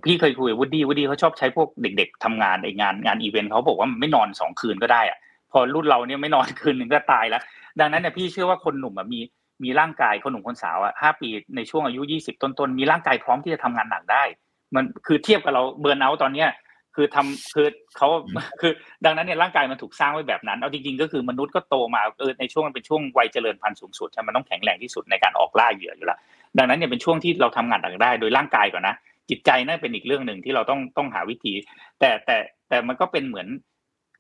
[0.06, 5.18] พี่เคยคุยกับวูดดี้วูดดี้เขาชอบใช้พวกเด็ก ๆทำงานไอ้งานงานอีเวนต์เขาบอกว่าไม่นอนสองคืนก็ได้อะ
[5.52, 7.42] พอรุ่นเราเนี่ยไม่นอนคืนหนึ่งก็ตายแล้ว
[7.80, 9.20] ดังนั้นเนี่ยพี่เชื่อว่าคนหนุ่มมี
[9.64, 14.22] มีร่างกายคนหนุ่มคนสาวอะห้าปีในช่วงอายุยี่สิบต้นๆมีร่างกายพร้อมที่จะทำงานหนักได้
[14.74, 16.48] มันคือเทียบกับเราเบิร์นเอาตอนเนี้ย
[16.96, 18.08] คือทำคือเขา
[18.60, 18.72] คือ
[19.04, 26.18] ดังนั้นเนี่ยร่างกายมันถูกสร้างไว้แบบนั้นเอาจริงๆก็คือมนุษย์ก็โตมาเออในช่วงมันเป็นช่วงวัยเจริญพันธุ์สูงสุดใช่ไหมมันต้องแข็งแรงที่สุดในการออกล่าเหยื่ออยู่แล้ว
[26.58, 28.94] ดังนั้นเนี่ยเป็นช่วงที่เราทำงานหนักได้ โดยร่างกายก่อนนะ
[29.30, 31.52] จิตใจนั่นเป็นอีกเรื่องหนึ่งที่เราต้องต้องหาวิธี
[32.00, 32.36] แต่แต่
[32.68, 33.48] แต่มันก็เป็นเหมือน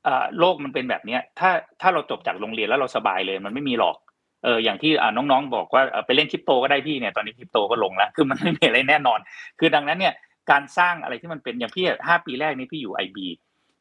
[0.04, 1.50] เอ่อโลกมันเป็นแบบเนี้ยถ้า
[1.80, 3.96] ถ้าเราจบจากโรงเรียนแล้วเราสบายเลยมันไม่มีหรอก
[4.44, 9.18] เอออย่างที่อ่าน้องๆบอกว่าเอ่อไปเล่นคริปโตก็ได้พี่เนี่ยตอนนี้คริปโตก็ลงแล้วคือมันไม่มีอะไรแน่นอน
[9.58, 10.14] คือดังนั้นเนี่ย
[10.50, 13.26] การสร้างอะไรที่มันเป็นอย่างพี่อะห้าปีแรกนี้พี่อยู่ IB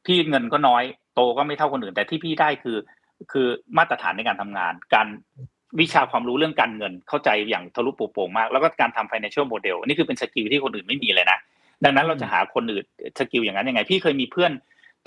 [0.05, 0.83] พี่เงินก็น้อย
[1.15, 2.77] โตก็ไม่เท่าคนอื่น แต่ที่พี่ได้คือ
[3.31, 3.47] คือ
[3.77, 5.07] มาตรฐานในการทำงาน การ
[5.79, 11.37] วิชาความรู้เรื่องการเงินเข้าใจอย่างทะลุปรุโปร่งมาก แล้วก็การทำ financial model นี่คือเป็น skill ที่คนอื่นไม่มีเลยนะ
[11.83, 12.85] ดังนั้นเราจะหาคนอื่น
[13.19, 14.51] skill อย่างนั้นยังไง พี่เคยมีเพื่อน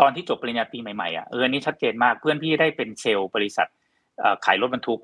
[0.00, 3.68] ตอนที่จบปริญญาตรีใหม่ๆอะเอออันนี้ชัดเจนมากเพื่อนพี่ได้เป็นเซลล์บริษัท
[4.18, 5.00] เอ่อขายรถบรรทุก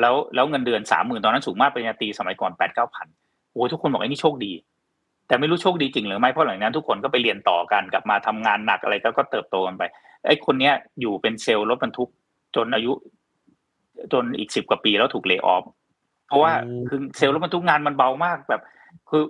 [0.00, 3.06] แล้วแล้วเงินเดือนสามหมื่นตอนนั้นสูงมากปริญญาตรีสมัยก่อนแปดเก้าพัน
[3.52, 4.52] โอ้ยทุกคนบอกไอ้นี่โชคดี
[5.28, 9.82] แต่ไม่รู้โชคดีจริงหรือไม่เพราะหลังจากนั้นทุกคนก็ไปเรียนต่อกันกลับมาทำงานหนักอะไรก็ก็เติบโตกันไป
[10.26, 12.08] ไอ้คนเนี้ยอยู่เป็นเซลล์รถบรรทุก
[12.56, 12.92] จนอายุ
[14.12, 15.64] จนอีกสิบกว่าปีแล้วถูกเล y o ออฟ
[16.28, 18.62] เพราะว่าโอ้คือเซลล์รถบรรทุกงานมันเบามากแบบ
[19.10, 19.22] คือ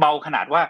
[0.00, 0.62] เบาขนาดว่า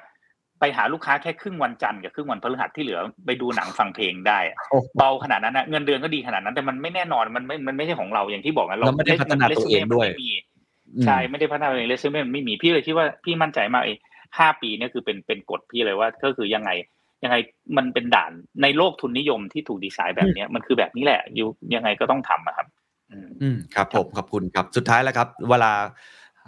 [0.61, 10.31] ไปหาลูกค้าแค่ครึ่งวันจันทร์กับครึ่งวันพฤหัสที่เหลือ ไปดูหนังฟังเพลงได้อะโอ้เบาขนาดนั้นนะเงินเดือนก็ดีขนาดนั้น แต่มันไม่แน่นอนมันไม่มันไม่ใช่ของเราอย่างที่บอกนะแล้วไม่ได้พัฒนาตัวเองด้วยไม่มี
[11.05, 13.95] ใช่ไม่ได้พัฒนาตัวเองเรซูเม่มันไม่มีพี่เลยคิดว่าพี่มั่นใจมากไอ้
[14.39, 16.71] ห้าปีเนี่ยคือเป็นเป็นกฎพี่เลยว่าก็คือยังไง
[17.25, 17.37] ยังไง
[17.77, 22.67] มันเป็นด่านในโลกทุนนิยมที่ถูกดีไซน์แบบเนี้ยมันคือแบบนี้แหละอยู่ยังไงก็ต้องทำอะครับ
[23.11, 25.73] อืมอืมครับผมขอบคุณครับสุดท้ายแล้วครับ เวลา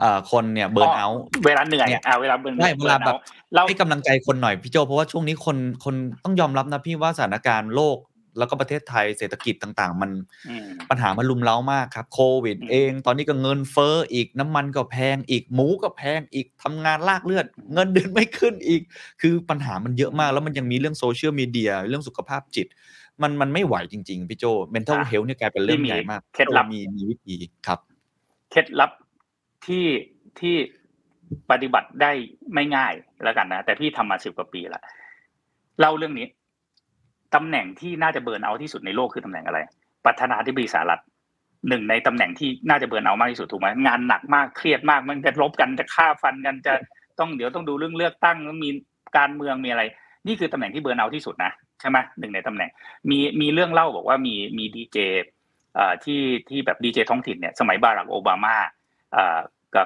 [0.01, 3.21] เอ่อคนเนี่ยเบิร์นเอาท์เวลาเหนื่อยเนี่ยอ่าเวลาเบิร์นใช่เวลาแบบ
[3.55, 7.97] เราให้กำลังใจคนหน่อยพี่โจเพราะว่าช่วงนี้คนคนต้องยอมรับนะพี่ว่าสถานการณ์โลก
[8.39, 10.11] แล้วก็ประเทศไทยเศรษฐกิจต่างๆ มัน
[10.49, 18.83] อืมปัญหามันลุมเล้ามากครับโควิดอืมเอง ตอนนี้ก็เงินเฟ้ออีกน้ำมันก็แพงอีกหมูก็แพงอีกทำงานลากเลือด เงินเดือนไม่ขึ้นอีก
[19.21, 22.67] คือปัญหามันเยอะมาก แล้วมันยังมีเรื่องโซเชียลมีเดียเรื่องสุขภาพจิต
[23.23, 27.35] มันมันไม่ไหวจริงๆพี่โจ mental อะ health เนี่ยกลายเป็นเรื่องที่มีใหญ่มากเคล็ดลับมีมีวิธี
[27.67, 27.79] ครับ
[28.51, 28.91] เคล็ดลับ
[29.67, 29.87] ที่
[30.41, 30.57] ที่
[31.51, 32.13] ปฏิบัติได้
[32.55, 32.93] ไม่ง่าย
[33.25, 34.83] แล้วกันนะแต่พี่ทำมาสิบกว่าปีละ
[35.81, 36.27] เล่าเรื่องนี้
[37.35, 39.59] ตำแหน่งที่น่าจะเบิร์นเอาที่สุดในโลกคือตำแหน่งอะไร
[40.05, 41.01] ประธานาธิบดีสหรัฐ
[41.69, 46.75] หนึ่งในตำแหน่งที่น่าจะเบิร์นเอามากที่สุดถูกไหมงานหนักมากเครียดมากมันจะลบกันจะฆ่าฟันกันจะ
[47.19, 48.71] ต้องเดี๋ยวต้องดูเรื่องเลือกตั้งมี
[49.17, 49.83] การเมืองมีอะไร
[50.27, 52.71] นี่คือตำแหน่งที่เบิร์นเอาที่สุดนะใช่ไหมหนึ่งในตำแหน่ง
[53.11, 54.99] มีมีเรื่องเล่าบอกว่ามีมีดีเจ
[56.05, 58.57] ที่ที่แบบดีเจท้องถิ่นเนี่ยสมัยบารักโอบามา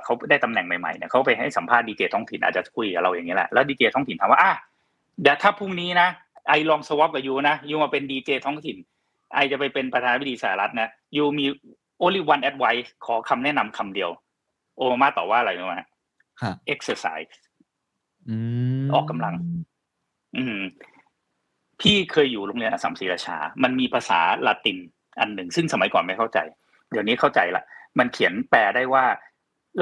[0.05, 4.53] เขาได้ตำแหน่งใหม่ๆเนี่ยเขาไปให้สัมภาษณ์ดีเจท้องถิ่นอาจจะคุยกับเราอย่างนี้แหละแล้วดีเจท้องถิ่นถามว่าอะ
[5.23, 6.09] เดี๋ยวถ้าพรุ่งนี้นะ
[6.49, 8.77] ไอลองสวอปกับยูนะยูมาเป็นดีเจท้องถิ่น
[9.35, 11.47] ไอจะไปเป็นประธานาธิบดีสหรัฐนะยูมี
[12.03, 14.11] only one advice ขอคำแนะนำคำเดียว
[14.77, 15.89] โอบามาตอบว่าอะไรรู้ไหมฮะ
[16.75, 17.33] exercise
[18.29, 18.37] อื
[18.85, 19.35] มออกกำลัง
[20.37, 20.59] อืม
[21.81, 24.79] พี่เคยอยู่โรงเรียนอัสสัมศรีราชา มันมีภาษาละติน
[25.21, 26.39] อันหนึ่ง ซึ่งสมัยก่อนไม่เข้าใจ
[26.91, 27.63] เดี๋ยวนี้เข้าใจละ
[27.99, 29.05] มันเขียนแปลได้ว่า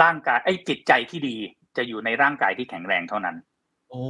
[0.02, 1.36] ร่างกายไอ้จิตใจที่ดี
[1.76, 3.36] จะอยู่ในร่างกายที่แข็งแรงเท่านั้น
[3.92, 4.04] โอ้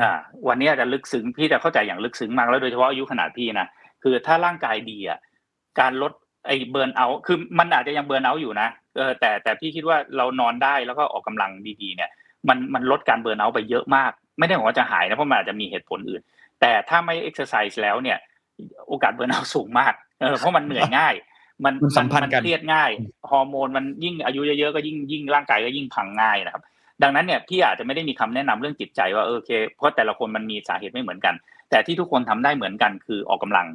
[0.00, 0.10] อ่า
[0.48, 3.68] วันนี้อาจจะลึกซึ้งพี่จะเข้าใจอย่างลึกซึ้งมากแล้วโดยเฉพาะอายุขนาดพี่นะ
[4.02, 5.18] คือถ้าร่างกายดีอะ
[5.80, 6.12] การลด
[6.46, 11.50] ไอ้ burnout คือมันอาจจะยัง burnout อยู่นะเออแต่แต่พี่คิดว่าเรานอนได้แล้วก็ออกกำลัง
[11.82, 12.10] ดีๆเนี่ย
[12.48, 16.22] มันมันลดการ burnout ไปเยอะมาก ไม่ได้บอกว่าจะหายนะเพราะมันอาจจะมีเหตุผลอื่น
[16.60, 18.18] แต่ถ้าไม่เอ็กซ์ไซส์แล้วเนี่ย
[18.88, 21.14] โอกาส burnout สูงมากเออเพราะมันเหนื่อยง่าย
[21.64, 22.90] มันมันสัมพันธ์กันเครียดง่าย
[23.30, 26.62] ฮอร์โมนมันยิ่งอายุเยอะๆก็ยิ่งยิ่งร่างกายก็ยิ่งพังง่ายนะครับ
[27.02, 31.34] ดังนั้นเนี่ยพี่อาจจะไม่ได้มีคำแนะนำเรื่องจิตใจว่าเออโอเค เพราะแต่ละคนมันมีสาเหตุไม่เหมือนกัน
[31.70, 33.66] แต่ที่ทุกคนทำได้เหมือนกันคือออกกำลัง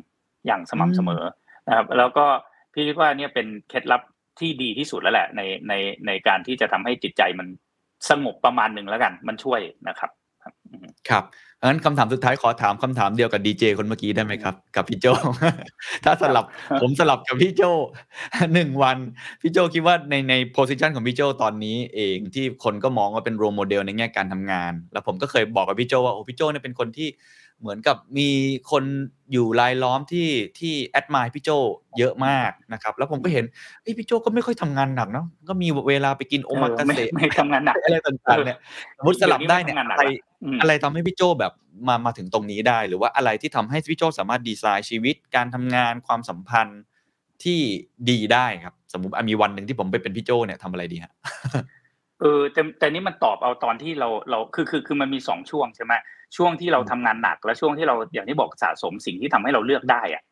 [0.46, 1.24] อย่างสม่ำเสมอ
[1.68, 2.26] นะครับ แล้วก็
[2.74, 4.02] พี่คิดว่าเนี่ยเป็นเคล็ดลับ
[4.40, 5.74] ที่ดีที่สุดแล้วแหละในใน
[6.08, 7.48] ในการที่จะทำให้จิตใจมัน
[8.10, 10.12] สงบประมาณหนึ่งแล้วกัน มันช่วยนะครับ
[11.10, 11.24] ครับ
[11.64, 15.06] งั้นคำถามสุดท้ายขอถามคำถามเดียวกับดีเจคนเมื่อกี้ได้ไหมครับ กับพี่โจ
[16.06, 16.46] ถ้าสลับ
[16.82, 17.62] ผมสลับกับพี่โจ้
[18.54, 18.98] หนึ่งวัน
[19.42, 27.08] พี่โจ้คิดว่าในใน position ของพี่โจ้ตอนนี้เองที่คนก็มองว่าเป็น role model ในแง่การทำงาน แล้วผมก็เคยบอกกับพี่โจ้ว่าโอ้พี่โจ้เนี่ยเป็นคนที่
[27.62, 28.30] เหมือนกับมี
[28.72, 28.84] คน
[29.32, 30.28] อยู่รายล้อมที่
[30.60, 31.50] ที่ admire พี่โจ้
[31.98, 33.46] เยอะมากนะครับ แล้วผมก็เห็น
[33.82, 38.58] เอ้ยพี่โจ้ก็ไม่ค่อยทำงานหนักเนาะก็มีเวลาไปกินโอมากาไม่เสะไม่ทำงานหนักอะไรต่างๆเนี่ย
[38.98, 41.54] สมมติสลับได้เนี่ยเดี๋ยวนี้ไม่ทำงานหนักอะไรละอืมอะไรทำให้พี่โจ้แบบ
[41.88, 46.82] มามาถึงตรงนี้ได้ หรือว่าอะไรที่ทำให้พี่โจสามารถดีไซน์ชีวิตการทำงานความสัมพันธ์
[47.44, 47.60] ที่
[48.10, 51.14] ดีได้ครับ สมมติอะมีวันหนึ่งที่ผมไปเป็นพี่โจเนี่ยทำอะไรดีฮะ
[52.22, 55.94] เออแต่แต่นี่มันตอบเอาตอนที่เราเราคือคือคือมันมีสองช่วงใช่ไหม
[56.36, 60.24] ช่วงที่เราทำงานหนัก และช่วงที่เราอย่างที่บอกสะสมสิ่งที่ทำให้เราเลือกได้อะ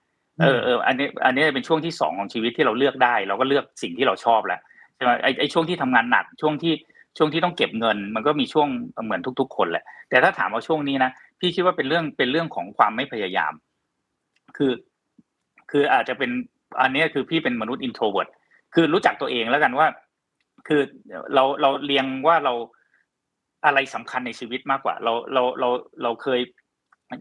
[0.41, 4.59] เออเอออันนี้อันนี้เป็นช่วงที่สองของชีวิตที่เราเลือกได้ เราก็เลือกสิ่งที่เราชอบแล้ว
[4.95, 6.73] ใช่ไหมไอไอช่วงที่ทำงานหนักช่วงที่
[7.17, 8.67] ช่วงที่ต้องเก็บเงิน มันก็มีช่วง
[9.05, 13.53] เหมือนทุก ๆ คนแหละ แต่ถ้าถามว่าช่วงนี้นะพี่คิดว่าเป็นเรื่องเป็นเรื่องของความไม่พยายาม
[14.57, 14.71] คือ
[15.71, 16.31] คืออาจจะเป็น
[16.81, 18.27] อันนี้คือพี่เป็นมนุษย์ introvert
[18.73, 19.87] คือรู้จักตัวเองแล้วกันว่า
[20.67, 20.81] คือ
[21.33, 22.53] เราเราเรียงว่าเรา
[23.65, 25.69] อะไรสำคัญในชีวิตมากกว่า เราเราเรา
[26.03, 26.39] เราเคย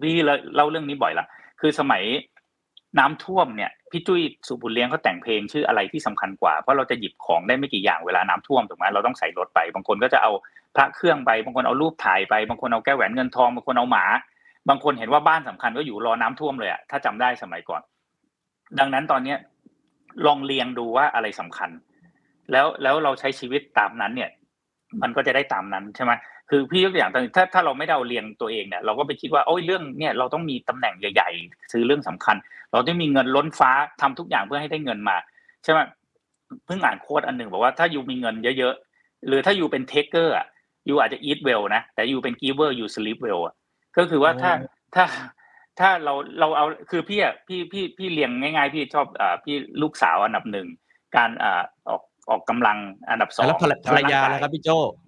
[0.03, 0.15] พี่
[0.55, 1.27] เล่าเรื่องนี้บ่อยละ
[1.61, 2.03] คือสมัย
[2.99, 10.31] น้ำท่วมเนี่ยพี่จุ้ย ศุบุญเลี้ยงเขาแต่งเพลงชื่ออะไรที่สำคัญกว่าเพราะเราจะหยิบของได้ไม่กี่อย่างเวลาน้ำท่วมถูกไหมเราต้องใส่รถไป บางคนก็จะเอา
[10.77, 14.05] พระเครื่องไป บางคนเอารูปถ่ายไป บางคนเอาแก้วแหวนเงินทองบางคนเอาหมา
[14.69, 17.83] บางคนเห็นว่าบ้านสำคัญก็อยู่รอน้ำท่วมเลยอะถ้าจำได้สมัยก่อน
[18.79, 19.39] ดังนั้นตอนเนี้ย
[20.27, 21.71] ลองเรียงดูว่าอะไรสำคัญ
[22.53, 24.31] แล้วแล้วเราใช้ชีวิตตามนั้นเนี่ย
[25.03, 26.13] มันก็จะได้ตามนั้นใช่ไหม
[26.51, 32.37] คือพี่ยกตัวอย่างตอนถ้าถ้าเราไม่ได้เอาเรียงตัวเองเนี่ยเราก็ไปคิดว่าโอ้ยเรื่องเนี่ยเราต้องมีตำแหน่งใหญ่ ๆ ซื้อเรื่องสำคัญ
[32.73, 33.71] เราต้องมีเงินล้นฟ้า
[34.01, 35.17] ทำทุกอย่างเพื่อให้ได้เงินมา
[35.65, 35.81] ใช่ไหม
[36.67, 40.47] เพิ่งอ่าน quote อันหนึ่งบอกว่าถ้า you มีเงินเยอะๆหรือถ้ายูเป็น taker อะ
[40.89, 43.55] you อาจจะ eat well นะแต่ you เป็น giver you sleep well อะ
[43.97, 44.53] ก็คือว่าถ้า
[44.95, 45.05] ถ้า
[45.81, 50.67] ถ้าเราเราเอาคือพี่อะพี่พี่พี่เลี้ยงง่ายๆพี่ชอบอ่าพี่ลูกสาวอันดับหนึ่ง
[51.17, 52.79] การอ่าออกออกกำลัง
[53.11, 55.04] อันดับสองแล้วภรรภรรยาแล้วครับพี่โจ้เอ่อ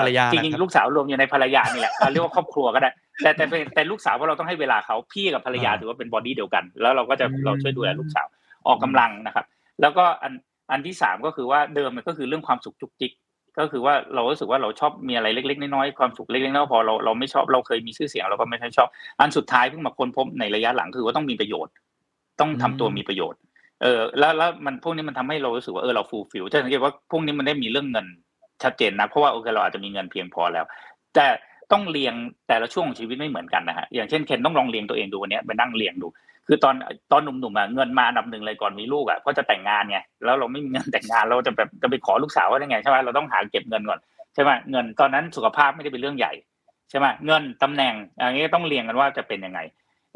[0.00, 2.90] ภรรยาจนะริงครับๆลูกสาวรวมอ you่ในภรรยานี่แหละเอาเรียกว่าครอบครัวก็ได้
[3.22, 8.26] แต่แต่แต่แต่ลูกสาวว่าเราต้องให้เวลาเขาพี่กับภรรยาอ่าถือว่าเป็น body เดียวกัน แล้วเราก็จะอืมเราช่วยดูแลลูกสาว
[8.66, 9.44] ออกกำลังนะครับ
[9.80, 10.32] แล้วก็อัน
[10.70, 13.12] อันที่สามก็คือว่าเดิมมันก็คือเรื่องความสุขจุกจิก
[13.58, 18.88] ก็คือว่าเรารู้สึกว่าเราชอบมีอะไรเล็กๆน้อยๆความสุขเล็กๆน้อยๆพอเราเราไม่ชอบเราเคยมีชื่อเสียงเราก็ไม่ค่อยชอบ
[19.20, 21.72] อันสุดท้ายเพิ่งมาค้นพบในระยะหลังคือว่าต้องมีประโยชน์
[22.40, 23.40] ต้องทำตัวมีประโยชน์
[23.82, 28.06] เออแล้วแล้วมันพวกนี้มันทำให้เรารู้สึกว่าเออเรา fulfill จะสังเกตว่าพวกนี้มันได้มีเรื่องเงิน
[28.62, 30.64] ชัดเจนนะเพราะว่าโอเคเราอาจจะมีเงินเพียงพอแล้ว
[31.14, 31.26] แต่
[31.72, 32.14] ต้องเรียง
[32.48, 36.06] แต่ละช่วงชีวิตไม่เหมือนกันนะฮะอย่างเช่นเคนต้องลองเรียงตัวเองดูวันนี้ไปนั่งเรียงดู
[36.46, 36.74] คือตอน
[37.12, 43.98] ตอนหนุ่มๆอะเงินมาอันดับหนึ่งเลยก่อนมีลูกอะเพราะจะแต่งงานไงแล้วเราไม่มีเงินแต่งงานเราจะแบบจะไปขอลูกสาวว่าได้ไงใช่ไหมเราต้องหาเก็บเงินก่อน
[44.34, 46.32] ใช่ไหมเงินตอนนั้นสุขภาพไม่ได้เป็นเรื่องใหญ่
[46.90, 49.60] ใช่ไหมเงินตำแหน่งอย่างนี้ยต้องเรียงกันว่าจะเป็นยังไง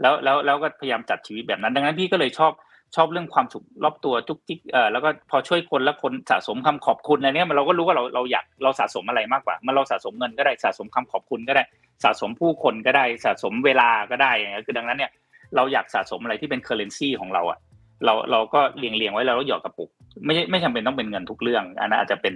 [0.00, 2.52] แล้วแล้วแล้วก็พยายามจัดชีวิตแบบนั้น ดังนั้นพี่ก็เลยชอบ
[2.96, 11.62] ชอบเรื่องความสุขรอบตัวทุกทิกเอ่อแล้วก็พอช่วยคนแล้วคนสะสมคำขอบคุณอะไรเนี้ยมันเราก็รู้ว่าเราเราอยากเราสะสมอะไรมากกว่า มันเราสะสมเงินก็ได้สะสมคำขอบคุณก็ได้
[12.04, 15.10] สะสมผู้คนก็ได้สะสมเวลาก็ได้อย่างเงี้ยคือดังนั้นเนี่ย
[15.56, 17.58] เราอยากสะสมอะไรที่เป็น currency ของเราอะ
[18.04, 19.90] เราเราก็เรียงเรียงไว้แล้วเราหยอดกระปุก
[20.26, 22.32] ไม่ไม่จำเป็นต้องเป็นเงินทุกเรื่องอันนั้นอาจจะเป็น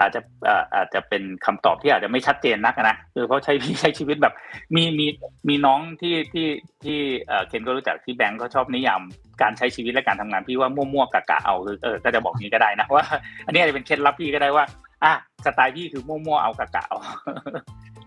[0.00, 4.34] อาจจะเอ่ออาจจะเป็นคำตอบที่อาจจะไม่ชัดเจนนักนะคือเพราะใช้พี่ใช้ชีวิตแบบ
[4.76, 5.06] มีมี
[5.48, 6.48] มีน้องที่ที่
[6.84, 9.00] ที่เอ่อเคนก็รู้จักที่แบงก์เขาชอบนิยาม
[9.42, 13.04] การใช้ชีวิตและการทำงานพี่ว่ามั่วๆกะกะเอาคือเออก็จะบอกนี้ก็ได้นะว่า
[13.46, 14.64] อันนี้อาจจะเป็นเคล็ดลับพี่ก็ได้ว่า
[15.04, 15.12] อะ
[15.44, 16.98] สไตล์พี่คือมั่วๆเอากะกะเอา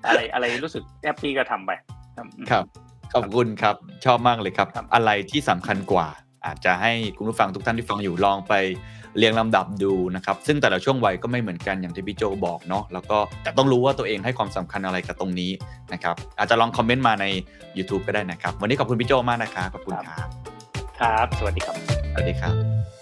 [0.07, 1.71] อะไรอะไรรู้สึก happy ก็ทำไป
[2.17, 2.65] อืมครับ
[3.13, 3.75] ขอบคุณครับ
[4.05, 6.07] ชอบมากเลยครับครับอะไรที่สำคัญกว่า
[6.45, 8.53] อาจจะให้คุณผู้ฟังทุกท่านที่ฟังอยู่ลองไป
[9.17, 15.51] เรียงลำดับดูนะครับ ซึ่งแต่ละช่วงวัยก็ไม่เหมือนกันอย่างที่พี่โจบอกเนาะแล้วก็แต่ต้องรู้ว่าตัวเองให้ความสำคัญอะไรกับตรงนี้
[15.93, 17.25] นะครับ อาจจะลอง comment มาใน
[17.77, 20.27] YouTube ก็ได้นะครับ วันนี้ขอบคุณพี่โจมากนะครับขอบคุณครับ
[20.99, 21.75] ครับ สวัสดีครับ
[22.11, 23.00] สวัสดีครับ